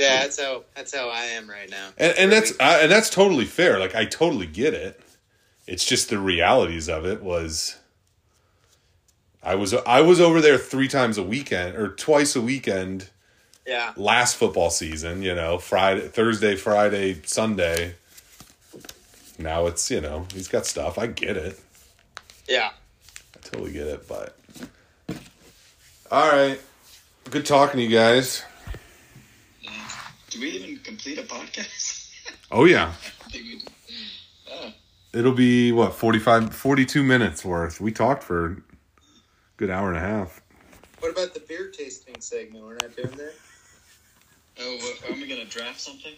Yeah, 0.00 0.20
that's 0.20 0.40
how 0.40 0.64
that's 0.74 0.94
how 0.94 1.08
I 1.08 1.24
am 1.24 1.48
right 1.48 1.70
now. 1.70 1.90
and, 1.98 2.16
and 2.16 2.32
that's 2.32 2.52
I, 2.58 2.80
and 2.80 2.90
that's 2.90 3.10
totally 3.10 3.44
fair. 3.44 3.78
Like 3.78 3.94
I 3.94 4.04
totally 4.04 4.46
get 4.46 4.74
it. 4.74 5.00
It's 5.66 5.84
just 5.84 6.10
the 6.10 6.18
realities 6.18 6.88
of 6.88 7.04
it 7.04 7.22
was. 7.22 7.76
I 9.42 9.54
was 9.54 9.72
I 9.72 10.00
was 10.02 10.20
over 10.20 10.40
there 10.40 10.58
three 10.58 10.88
times 10.88 11.16
a 11.16 11.22
weekend 11.22 11.76
or 11.76 11.88
twice 11.88 12.36
a 12.36 12.40
weekend 12.40 13.08
yeah. 13.66 13.92
last 13.96 14.36
football 14.36 14.70
season. 14.70 15.22
You 15.22 15.34
know, 15.34 15.58
Friday, 15.58 16.08
Thursday, 16.08 16.56
Friday, 16.56 17.20
Sunday. 17.24 17.94
Now 19.38 19.66
it's 19.66 19.90
you 19.90 20.00
know 20.00 20.26
he's 20.34 20.48
got 20.48 20.66
stuff. 20.66 20.98
I 20.98 21.06
get 21.06 21.36
it. 21.36 21.58
Yeah. 22.48 22.70
I 23.34 23.38
totally 23.42 23.72
get 23.72 23.86
it. 23.86 24.08
But 24.08 24.36
all 26.10 26.30
right, 26.30 26.60
good 27.30 27.46
talking 27.46 27.78
to 27.78 27.82
you 27.82 27.96
guys. 27.96 28.44
Yeah. 30.30 30.38
Do 30.38 30.40
we 30.40 30.50
even 30.50 30.78
complete 30.78 31.18
a 31.18 31.22
podcast? 31.22 32.06
Oh 32.52 32.64
yeah. 32.64 32.92
I 33.26 33.30
think 33.30 33.44
we 33.44 33.58
did. 33.58 33.68
Oh, 34.52 34.72
It'll 35.14 35.32
be 35.32 35.70
what 35.70 35.94
45 35.94 36.52
42 36.52 37.02
minutes 37.04 37.44
worth. 37.44 37.80
We 37.80 37.92
talked 37.92 38.24
for 38.24 38.46
a 38.46 38.56
good 39.56 39.70
hour 39.70 39.88
and 39.88 39.96
a 39.96 40.00
half. 40.00 40.40
What 40.98 41.12
about 41.12 41.32
the 41.32 41.40
beer 41.40 41.68
tasting 41.70 42.16
segment? 42.20 42.64
We're 42.64 42.74
not 42.74 42.96
doing 42.96 43.10
that. 43.12 43.34
oh, 44.60 44.76
what, 44.78 45.10
are 45.10 45.14
we 45.14 45.28
gonna 45.28 45.44
draft 45.44 45.80
something? 45.80 46.12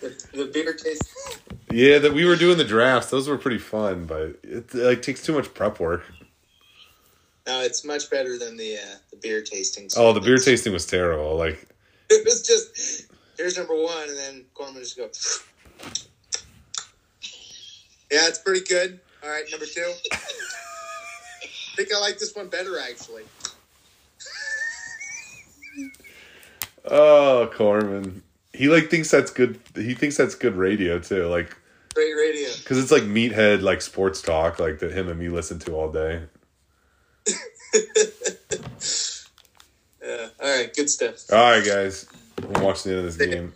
The, 0.00 0.08
the 0.32 0.44
beer 0.46 0.72
taste. 0.74 1.12
Yeah, 1.72 1.98
that 1.98 2.12
we 2.14 2.24
were 2.24 2.36
doing 2.36 2.56
the 2.56 2.64
drafts. 2.64 3.10
Those 3.10 3.28
were 3.28 3.38
pretty 3.38 3.58
fun, 3.58 4.06
but 4.06 4.38
it 4.44 4.72
like 4.74 5.02
takes 5.02 5.22
too 5.24 5.32
much 5.34 5.52
prep 5.54 5.80
work. 5.80 6.04
No, 7.48 7.60
it's 7.62 7.84
much 7.84 8.08
better 8.10 8.38
than 8.38 8.56
the 8.56 8.76
uh, 8.76 8.96
the 9.10 9.16
beer 9.16 9.42
tasting. 9.42 9.88
Oh, 9.96 10.12
the 10.12 10.20
beer 10.20 10.38
tasting 10.38 10.72
was 10.72 10.86
terrible. 10.86 11.36
Like 11.36 11.66
It 12.10 12.24
was 12.24 12.46
just 12.46 13.06
it 13.10 13.11
here's 13.42 13.58
number 13.58 13.74
one, 13.74 14.08
and 14.08 14.16
then 14.16 14.44
Corman 14.54 14.80
just 14.82 14.96
goes. 14.96 15.42
Yeah, 18.10 18.28
it's 18.28 18.40
pretty 18.40 18.60
good. 18.68 19.00
All 19.24 19.30
right, 19.30 19.44
number 19.50 19.64
two. 19.64 19.90
I 20.12 20.16
think 21.76 21.88
I 21.96 21.98
like 21.98 22.18
this 22.18 22.36
one 22.36 22.48
better 22.48 22.78
actually. 22.78 23.22
Oh, 26.84 27.48
Corman. 27.54 28.22
He 28.52 28.68
like 28.68 28.90
thinks 28.90 29.10
that's 29.10 29.30
good. 29.30 29.58
He 29.74 29.94
thinks 29.94 30.18
that's 30.18 30.34
good 30.34 30.56
radio 30.56 30.98
too. 30.98 31.26
Like 31.28 31.56
Great 31.94 32.12
radio. 32.12 32.50
because 32.58 32.76
it's 32.76 32.90
like 32.92 33.04
meathead 33.04 33.62
like 33.62 33.80
sports 33.80 34.20
talk 34.20 34.58
like 34.58 34.80
that 34.80 34.92
him 34.92 35.08
and 35.08 35.18
me 35.18 35.28
listen 35.30 35.58
to 35.60 35.72
all 35.74 35.90
day. 35.90 36.24
Yeah. 40.04 40.28
All 40.42 40.58
right, 40.58 40.74
good 40.74 40.90
stuff. 40.90 41.32
All 41.32 41.38
right, 41.38 41.64
guys. 41.64 42.06
We'll 42.48 42.64
watch 42.64 42.82
the 42.82 42.90
end 42.90 42.98
of 43.00 43.04
this 43.04 43.16
game. 43.16 43.52